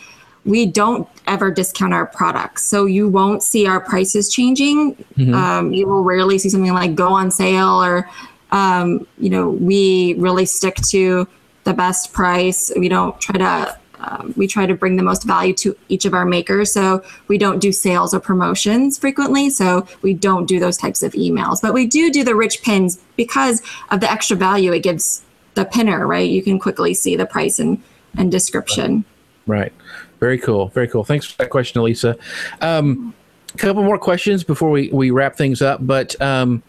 we 0.45 0.66
don't 0.66 1.09
ever 1.26 1.51
discount 1.51 1.93
our 1.93 2.07
products. 2.07 2.64
So 2.64 2.87
you 2.87 3.09
won't 3.09 3.43
see 3.43 3.66
our 3.66 3.80
prices 3.80 4.28
changing. 4.28 4.95
Mm-hmm. 5.16 5.34
um, 5.34 5.72
you 5.72 5.89
will 5.89 6.03
rarely 6.03 6.39
see 6.39 6.49
something 6.49 6.72
like 6.72 6.95
go 6.95 7.09
on 7.09 7.30
sale 7.30 7.82
or 7.82 8.09
um, 8.51 9.07
you 9.18 9.30
know 9.30 9.51
we 9.51 10.14
really 10.14 10.47
stick 10.47 10.76
to 10.89 11.28
the 11.67 11.75
best 11.75 12.12
price. 12.12 12.73
We 12.77 12.89
don't 12.89 13.21
try 13.21 13.39
to 13.39 13.79
um, 13.99 14.35
we 14.37 14.47
try 14.47 14.67
to 14.67 14.75
bring 14.75 14.97
the 14.97 15.03
most 15.03 15.25
value 15.25 15.55
to 15.55 15.77
each 15.89 16.05
of 16.05 16.14
our 16.14 16.25
makers. 16.25 16.73
So 16.73 17.03
we 17.29 17.39
don't 17.39 17.59
do 17.59 17.73
sales 17.73 18.14
or 18.14 18.21
promotions 18.21 18.99
frequently. 18.99 19.51
So 19.51 19.87
we 20.03 20.14
don't 20.14 20.47
do 20.47 20.61
those 20.61 20.77
types 20.77 21.03
of 21.03 21.12
emails. 21.12 21.61
But 21.61 21.75
we 21.75 21.87
do 21.87 22.11
do 22.11 22.23
the 22.23 22.35
rich 22.35 22.62
pins 22.62 22.99
because 23.17 23.62
of 23.91 24.01
the 24.01 24.11
extra 24.11 24.37
value 24.37 24.73
it 24.73 24.81
gives 24.81 25.23
the 25.55 25.64
pinner, 25.64 26.07
right? 26.07 26.29
You 26.29 26.43
can 26.43 26.59
quickly 26.59 26.95
see 26.95 27.17
the 27.17 27.27
price 27.27 27.59
and, 27.59 27.83
and 28.17 28.31
description. 28.31 29.05
Right. 29.47 29.73
Very 30.21 30.39
cool. 30.39 30.69
Very 30.69 30.89
cool. 30.89 31.03
Thanks 31.03 31.27
for 31.27 31.37
that 31.39 31.51
question, 31.51 31.81
Elisa. 31.81 32.17
Um, 32.61 33.14
a 33.55 33.59
couple 33.59 33.83
more 33.83 33.99
questions 33.99 34.45
before 34.45 34.71
we, 34.71 34.91
we 34.93 35.11
wrap 35.11 35.37
things 35.37 35.62
up. 35.62 35.85
But 35.85 36.21
um, 36.21 36.62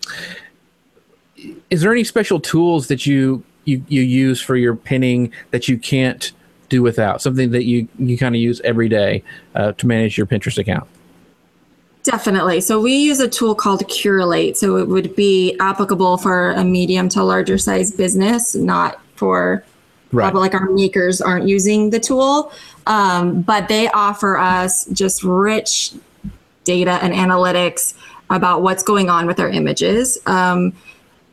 is 1.69 1.81
there 1.81 1.91
any 1.91 2.05
special 2.05 2.39
tools 2.39 2.87
that 2.87 3.05
you 3.05 3.43
you, 3.67 3.83
you 3.87 4.01
use 4.01 4.41
for 4.41 4.55
your 4.55 4.75
pinning 4.75 5.31
that 5.51 5.67
you 5.67 5.77
can't 5.77 6.31
do 6.69 6.81
without? 6.81 7.21
Something 7.21 7.51
that 7.51 7.65
you, 7.65 7.87
you 7.99 8.17
kind 8.17 8.33
of 8.33 8.41
use 8.41 8.61
every 8.61 8.89
day 8.89 9.23
uh, 9.55 9.73
to 9.73 9.87
manage 9.87 10.17
your 10.17 10.25
Pinterest 10.25 10.57
account? 10.57 10.87
Definitely. 12.03 12.61
So 12.61 12.79
we 12.79 12.95
use 12.95 13.19
a 13.19 13.27
tool 13.27 13.53
called 13.53 13.81
Curalate. 13.87 14.55
So 14.55 14.77
it 14.77 14.87
would 14.87 15.13
be 15.15 15.57
applicable 15.59 16.17
for 16.17 16.51
a 16.51 16.63
medium 16.63 17.09
to 17.09 17.23
larger 17.23 17.57
size 17.57 17.91
business, 17.91 18.55
not 18.55 19.01
for 19.15 19.65
right. 20.13 20.33
like 20.33 20.53
our 20.53 20.69
makers 20.69 21.19
aren't 21.19 21.49
using 21.49 21.89
the 21.89 21.99
tool. 21.99 22.53
Um, 22.85 23.41
but 23.41 23.67
they 23.67 23.89
offer 23.89 24.37
us 24.37 24.85
just 24.85 25.23
rich 25.23 25.93
data 26.63 26.99
and 27.01 27.13
analytics 27.13 27.93
about 28.29 28.61
what's 28.61 28.83
going 28.83 29.09
on 29.09 29.25
with 29.25 29.39
our 29.39 29.49
images. 29.49 30.17
Um, 30.25 30.73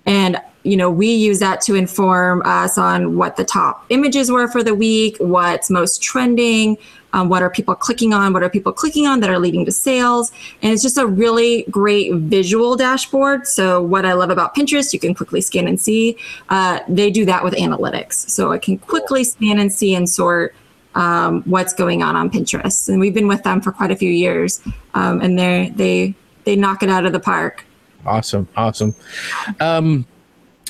and 0.07 0.41
you 0.65 0.77
know, 0.77 0.91
we 0.91 1.13
use 1.13 1.39
that 1.39 1.61
to 1.63 1.75
inform 1.75 2.43
us 2.45 2.79
on 2.79 3.17
what 3.17 3.37
the 3.37 3.45
top 3.45 3.85
images 3.91 4.31
were 4.31 4.49
for 4.49 4.63
the 4.63 4.75
week, 4.75 5.17
what's 5.19 5.71
most 5.71 6.03
trending, 6.03 6.79
um, 7.13 7.29
what 7.29 7.43
are 7.43 7.51
people 7.51 7.75
clicking 7.75 8.13
on, 8.15 8.33
what 8.33 8.43
are 8.43 8.49
people 8.49 8.73
clicking 8.73 9.07
on 9.07 9.21
that 9.21 9.31
are 9.31 9.39
leading 9.39 9.65
to 9.67 9.73
sales. 9.73 10.33
And 10.63 10.73
it's 10.73 10.83
just 10.83 10.99
a 10.99 11.07
really 11.07 11.65
great 11.71 12.15
visual 12.15 12.77
dashboard. 12.77 13.47
So, 13.47 13.81
what 13.81 14.07
I 14.07 14.15
love 14.15 14.31
about 14.31 14.57
Pinterest, 14.57 14.93
you 14.93 14.99
can 14.99 15.15
quickly 15.15 15.41
scan 15.43 15.69
and 15.69 15.79
see. 15.79 16.17
Uh, 16.49 16.81
they 16.89 17.11
do 17.11 17.25
that 17.27 17.45
with 17.45 17.55
analytics. 17.55 18.15
So, 18.15 18.51
I 18.51 18.59
can 18.59 18.79
quickly 18.79 19.23
scan 19.23 19.59
and 19.59 19.73
see 19.73 19.95
and 19.95 20.09
sort 20.09 20.55
um, 20.95 21.43
what's 21.43 21.75
going 21.75 22.03
on 22.03 22.17
on 22.17 22.31
Pinterest. 22.31 22.89
And 22.89 22.99
we've 22.99 23.15
been 23.15 23.29
with 23.29 23.43
them 23.43 23.61
for 23.61 23.71
quite 23.71 23.91
a 23.91 23.97
few 23.97 24.11
years, 24.11 24.63
um, 24.95 25.21
and 25.21 25.39
they 25.39 25.73
they 25.77 26.15
they 26.45 26.57
knock 26.57 26.83
it 26.83 26.89
out 26.89 27.05
of 27.05 27.13
the 27.13 27.21
park. 27.21 27.65
Awesome, 28.07 28.49
awesome. 28.57 28.95
Um, 29.61 30.07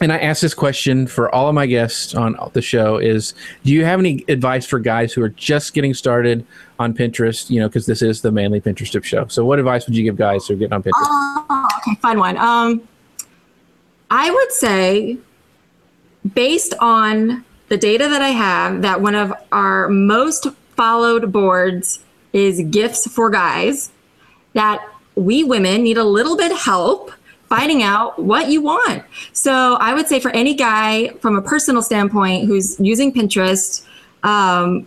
and 0.01 0.13
I 0.13 0.19
ask 0.19 0.43
this 0.43 0.55
question 0.55 1.07
for 1.07 1.33
all 1.33 1.49
of 1.49 1.55
my 1.55 1.67
guests 1.67 2.15
on 2.15 2.37
the 2.53 2.63
show 2.63 2.99
is 2.99 3.35
do 3.65 3.73
you 3.73 3.85
have 3.85 4.01
any 4.01 4.25
advice 4.29 4.67
for 4.67 4.79
guys 4.81 5.13
who 5.13 5.23
are 5.23 5.29
just 5.29 5.73
getting 5.73 5.95
started 5.95 6.45
on 6.81 6.93
Pinterest, 6.95 7.49
you 7.49 7.61
know, 7.61 7.69
because 7.69 7.87
this 7.87 8.03
is 8.03 8.21
the 8.21 8.33
manly 8.33 8.61
Pinterest 8.61 8.91
tip 8.91 9.05
show. 9.05 9.29
So 9.29 9.45
what 9.45 9.61
advice 9.61 9.87
would 9.87 9.95
you 9.95 10.03
give 10.03 10.17
guys 10.17 10.47
who 10.47 10.55
are 10.55 10.57
getting 10.57 10.73
on 10.73 10.83
Pinterest? 10.83 10.93
Oh, 11.07 11.67
okay, 11.79 11.95
fun 12.01 12.19
one. 12.19 12.37
Um 12.39 12.83
I 14.11 14.31
would 14.31 14.53
say, 14.53 15.19
based 16.35 16.75
on 16.81 17.45
the 17.69 17.77
data 17.77 18.09
that 18.09 18.23
I 18.23 18.29
have, 18.29 18.83
that 18.83 19.01
one 19.01 19.15
of 19.15 19.33
our 19.51 19.89
most 19.89 20.47
followed 20.77 21.33
boards 21.33 22.01
is 22.33 22.61
gifts 22.71 23.11
for 23.11 23.31
guys, 23.31 23.91
that 24.53 24.85
we 25.15 25.45
women 25.45 25.83
need 25.83 25.99
a 25.99 26.05
little 26.05 26.37
bit 26.37 26.53
help 26.57 27.13
finding 27.49 27.83
out 27.83 28.19
what 28.19 28.49
you 28.49 28.63
want. 28.63 29.05
So 29.33 29.75
I 29.75 29.95
would 29.95 30.07
say 30.07 30.21
for 30.21 30.31
any 30.31 30.55
guy 30.55 31.09
from 31.21 31.37
a 31.37 31.43
personal 31.43 31.83
standpoint 31.83 32.47
who's 32.47 32.79
using 32.81 33.13
Pinterest, 33.13 33.85
um, 34.23 34.87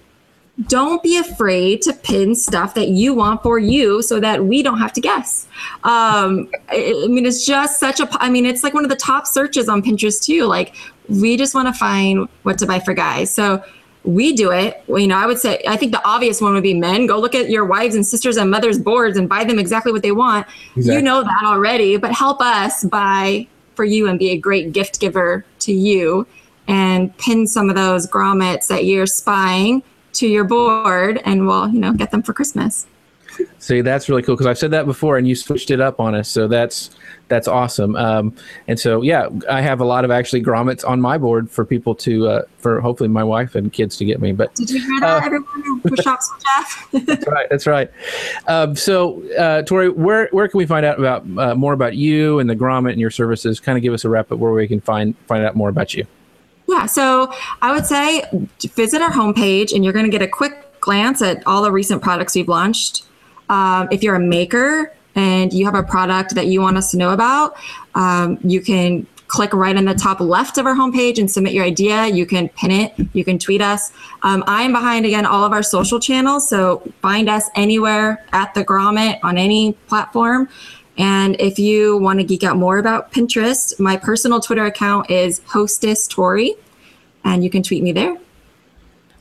don't 0.65 1.03
be 1.03 1.17
afraid 1.17 1.83
to 1.83 1.93
pin 1.93 2.33
stuff 2.33 2.73
that 2.73 2.87
you 2.87 3.13
want 3.13 3.43
for 3.43 3.59
you 3.59 4.01
so 4.01 4.19
that 4.19 4.45
we 4.45 4.63
don't 4.63 4.79
have 4.79 4.91
to 4.93 5.01
guess. 5.01 5.47
Um, 5.83 6.49
I, 6.69 7.03
I 7.03 7.07
mean, 7.07 7.27
it's 7.27 7.45
just 7.45 7.79
such 7.79 7.99
a, 7.99 8.07
I 8.13 8.29
mean, 8.29 8.45
it's 8.45 8.63
like 8.63 8.73
one 8.73 8.83
of 8.83 8.89
the 8.89 8.95
top 8.95 9.27
searches 9.27 9.69
on 9.69 9.83
Pinterest 9.83 10.23
too. 10.23 10.45
Like, 10.45 10.75
we 11.09 11.37
just 11.37 11.53
want 11.53 11.67
to 11.67 11.73
find 11.73 12.27
what 12.41 12.57
to 12.57 12.65
buy 12.65 12.79
for 12.79 12.95
guys. 12.95 13.31
So 13.31 13.63
we 14.03 14.33
do 14.33 14.51
it. 14.51 14.81
Well, 14.87 14.99
you 14.99 15.07
know, 15.07 15.17
I 15.17 15.25
would 15.25 15.39
say, 15.39 15.61
I 15.67 15.75
think 15.75 15.91
the 15.91 16.05
obvious 16.07 16.41
one 16.41 16.53
would 16.53 16.63
be 16.63 16.73
men. 16.73 17.07
Go 17.07 17.19
look 17.19 17.35
at 17.35 17.49
your 17.49 17.65
wives 17.65 17.95
and 17.95 18.05
sisters 18.05 18.37
and 18.37 18.49
mothers' 18.49 18.79
boards 18.79 19.17
and 19.17 19.27
buy 19.27 19.43
them 19.43 19.59
exactly 19.59 19.91
what 19.91 20.01
they 20.01 20.11
want. 20.11 20.47
Exactly. 20.75 20.95
You 20.95 21.01
know 21.01 21.23
that 21.23 21.43
already, 21.43 21.97
but 21.97 22.13
help 22.13 22.41
us 22.41 22.83
buy 22.83 23.47
for 23.75 23.85
you 23.85 24.07
and 24.07 24.17
be 24.17 24.29
a 24.31 24.37
great 24.37 24.71
gift 24.71 24.99
giver 24.99 25.45
to 25.59 25.73
you 25.73 26.25
and 26.67 27.15
pin 27.17 27.47
some 27.47 27.69
of 27.69 27.75
those 27.75 28.07
grommets 28.07 28.67
that 28.67 28.85
you're 28.85 29.05
spying 29.05 29.83
to 30.13 30.27
your 30.27 30.43
board 30.43 31.21
and 31.25 31.45
we'll, 31.45 31.69
you 31.69 31.79
know, 31.79 31.93
get 31.93 32.11
them 32.11 32.23
for 32.23 32.33
Christmas. 32.33 32.87
See, 33.59 33.81
that's 33.81 34.09
really 34.09 34.21
cool 34.21 34.35
because 34.35 34.47
I've 34.47 34.57
said 34.57 34.71
that 34.71 34.85
before, 34.85 35.17
and 35.17 35.27
you 35.27 35.35
switched 35.35 35.71
it 35.71 35.81
up 35.81 35.99
on 35.99 36.15
us. 36.15 36.29
So 36.29 36.47
that's 36.47 36.91
that's 37.27 37.47
awesome. 37.47 37.95
Um, 37.95 38.35
and 38.67 38.79
so 38.79 39.01
yeah, 39.01 39.29
I 39.49 39.61
have 39.61 39.81
a 39.81 39.85
lot 39.85 40.05
of 40.05 40.11
actually 40.11 40.43
grommets 40.43 40.87
on 40.87 41.01
my 41.01 41.17
board 41.17 41.49
for 41.49 41.65
people 41.65 41.95
to 41.95 42.27
uh, 42.27 42.41
for 42.57 42.79
hopefully 42.81 43.09
my 43.09 43.23
wife 43.23 43.55
and 43.55 43.71
kids 43.71 43.97
to 43.97 44.05
get 44.05 44.21
me. 44.21 44.31
But 44.31 44.55
did 44.55 44.69
you 44.69 44.79
hear 44.79 44.99
that, 45.01 45.23
uh, 45.23 45.25
everyone 45.25 45.81
who 45.83 45.95
shops 45.97 46.31
with 46.33 46.43
Jeff? 46.43 47.05
that's 47.05 47.27
right. 47.27 47.49
That's 47.49 47.67
right. 47.67 47.91
Um, 48.47 48.75
so 48.75 49.21
uh, 49.35 49.63
Tori, 49.63 49.89
where 49.89 50.29
where 50.31 50.47
can 50.47 50.57
we 50.57 50.65
find 50.65 50.85
out 50.85 50.99
about 50.99 51.25
uh, 51.37 51.55
more 51.55 51.73
about 51.73 51.95
you 51.95 52.39
and 52.39 52.49
the 52.49 52.55
grommet 52.55 52.91
and 52.91 53.01
your 53.01 53.11
services? 53.11 53.59
Kind 53.59 53.77
of 53.77 53.81
give 53.81 53.93
us 53.93 54.05
a 54.05 54.09
wrap 54.09 54.31
up 54.31 54.39
where 54.39 54.51
we 54.51 54.67
can 54.67 54.81
find 54.81 55.17
find 55.27 55.45
out 55.45 55.55
more 55.55 55.69
about 55.69 55.93
you. 55.93 56.05
Yeah, 56.67 56.85
so 56.85 57.33
I 57.61 57.73
would 57.73 57.85
say 57.85 58.23
visit 58.59 59.01
our 59.01 59.11
homepage 59.11 59.73
and 59.73 59.83
you're 59.83 59.93
going 59.93 60.05
to 60.05 60.11
get 60.11 60.21
a 60.21 60.27
quick 60.27 60.81
glance 60.81 61.21
at 61.21 61.45
all 61.47 61.61
the 61.61 61.71
recent 61.71 62.01
products 62.01 62.35
we've 62.35 62.49
launched. 62.49 63.05
Um, 63.49 63.87
if 63.91 64.03
you're 64.03 64.15
a 64.15 64.19
maker 64.19 64.93
and 65.15 65.51
you 65.51 65.65
have 65.65 65.75
a 65.75 65.83
product 65.83 66.35
that 66.35 66.47
you 66.47 66.61
want 66.61 66.77
us 66.77 66.91
to 66.91 66.97
know 66.97 67.11
about, 67.11 67.55
um, 67.95 68.37
you 68.43 68.61
can 68.61 69.07
click 69.27 69.53
right 69.53 69.75
in 69.75 69.85
the 69.85 69.93
top 69.93 70.19
left 70.19 70.57
of 70.57 70.65
our 70.65 70.75
homepage 70.75 71.17
and 71.19 71.29
submit 71.29 71.53
your 71.53 71.65
idea. 71.65 72.07
You 72.07 72.25
can 72.25 72.49
pin 72.49 72.71
it, 72.71 72.93
you 73.13 73.25
can 73.25 73.37
tweet 73.37 73.61
us. 73.61 73.91
Um, 74.23 74.43
I'm 74.47 74.71
behind 74.71 75.05
again 75.05 75.25
all 75.25 75.43
of 75.43 75.51
our 75.51 75.63
social 75.63 75.99
channels, 75.99 76.49
so 76.49 76.81
find 77.01 77.29
us 77.29 77.49
anywhere 77.55 78.25
at 78.31 78.53
the 78.53 78.63
Grommet 78.63 79.19
on 79.23 79.37
any 79.37 79.73
platform. 79.87 80.47
And 80.97 81.39
if 81.39 81.59
you 81.59 81.97
want 81.97 82.19
to 82.19 82.23
geek 82.23 82.43
out 82.43 82.57
more 82.57 82.77
about 82.79 83.11
Pinterest, 83.11 83.79
my 83.79 83.97
personal 83.97 84.39
Twitter 84.39 84.65
account 84.65 85.11
is 85.11 85.41
Hostess 85.45 86.07
Tori, 86.07 86.55
and 87.23 87.43
you 87.43 87.49
can 87.49 87.61
tweet 87.61 87.83
me 87.83 87.91
there. 87.91 88.17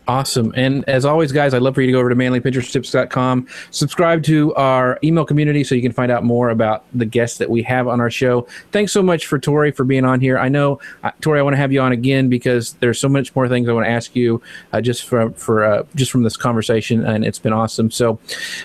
Awesome. 0.08 0.52
And 0.56 0.88
as 0.88 1.04
always, 1.04 1.32
guys, 1.32 1.52
I'd 1.52 1.62
love 1.62 1.74
for 1.74 1.80
you 1.80 1.88
to 1.88 1.92
go 1.92 1.98
over 1.98 2.08
to 2.08 2.14
manlypinteresttips.com, 2.14 3.48
subscribe 3.72 4.22
to 4.24 4.54
our 4.54 5.00
email 5.02 5.24
community 5.24 5.64
so 5.64 5.74
you 5.74 5.82
can 5.82 5.90
find 5.90 6.12
out 6.12 6.22
more 6.22 6.50
about 6.50 6.84
the 6.94 7.04
guests 7.04 7.38
that 7.38 7.50
we 7.50 7.62
have 7.64 7.88
on 7.88 8.00
our 8.00 8.10
show. 8.10 8.46
Thanks 8.70 8.92
so 8.92 9.02
much 9.02 9.26
for 9.26 9.40
Tori 9.40 9.72
for 9.72 9.82
being 9.82 10.04
on 10.04 10.20
here. 10.20 10.38
I 10.38 10.48
know, 10.48 10.78
uh, 11.02 11.10
Tori, 11.20 11.40
I 11.40 11.42
want 11.42 11.54
to 11.54 11.58
have 11.58 11.72
you 11.72 11.80
on 11.80 11.90
again 11.90 12.28
because 12.28 12.74
there's 12.74 13.00
so 13.00 13.08
much 13.08 13.34
more 13.34 13.48
things 13.48 13.68
I 13.68 13.72
want 13.72 13.86
to 13.86 13.90
ask 13.90 14.14
you 14.14 14.40
uh, 14.72 14.80
just 14.80 15.06
from 15.06 15.32
for 15.34 15.64
uh, 15.64 15.82
just 15.96 16.12
from 16.12 16.22
this 16.22 16.36
conversation, 16.36 17.04
and 17.04 17.24
it's 17.24 17.40
been 17.40 17.52
awesome. 17.52 17.90
So 17.90 18.20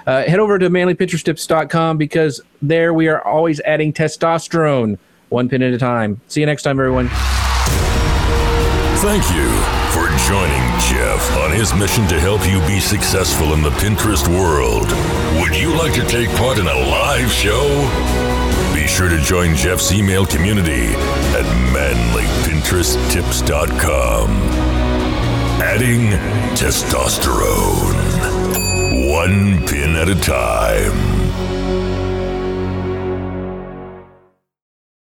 uh, 0.06 0.24
head 0.24 0.40
over 0.40 0.60
to 0.60 0.70
manlypinteresttips.com 0.70 1.98
because 1.98 2.40
there 2.62 2.94
we 2.94 3.08
are 3.08 3.26
always 3.26 3.60
adding 3.62 3.94
testosterone 3.94 5.00
one 5.30 5.50
pin 5.50 5.64
at 5.64 5.74
a 5.74 5.80
time. 5.80 6.22
See 6.28 6.42
you 6.42 6.46
next 6.46 6.62
time, 6.64 6.80
everyone. 6.80 7.10
Thank 9.00 9.28
you 9.32 9.81
joining 10.32 10.64
Jeff 10.80 11.36
on 11.40 11.52
his 11.52 11.74
mission 11.74 12.08
to 12.08 12.18
help 12.18 12.48
you 12.48 12.66
be 12.66 12.80
successful 12.80 13.54
in 13.54 13.62
the 13.62 13.70
Pinterest 13.72 14.26
world. 14.30 14.90
Would 15.42 15.58
you 15.58 15.78
like 15.78 15.92
to 15.96 16.06
take 16.08 16.30
part 16.38 16.58
in 16.58 16.68
a 16.68 16.74
live 16.74 17.30
show? 17.30 17.68
Be 18.74 18.88
sure 18.88 19.10
to 19.10 19.20
join 19.20 19.58
Jeff's 19.58 19.92
email 19.92 20.26
community 20.26 20.96
at 21.36 21.44
manlypinteresttips.com. 21.74 24.30
Adding 25.62 26.12
testosterone, 26.56 27.98
one 29.12 29.62
pin 29.68 29.98
at 29.98 30.08
a 30.08 30.16
time. 30.16 31.11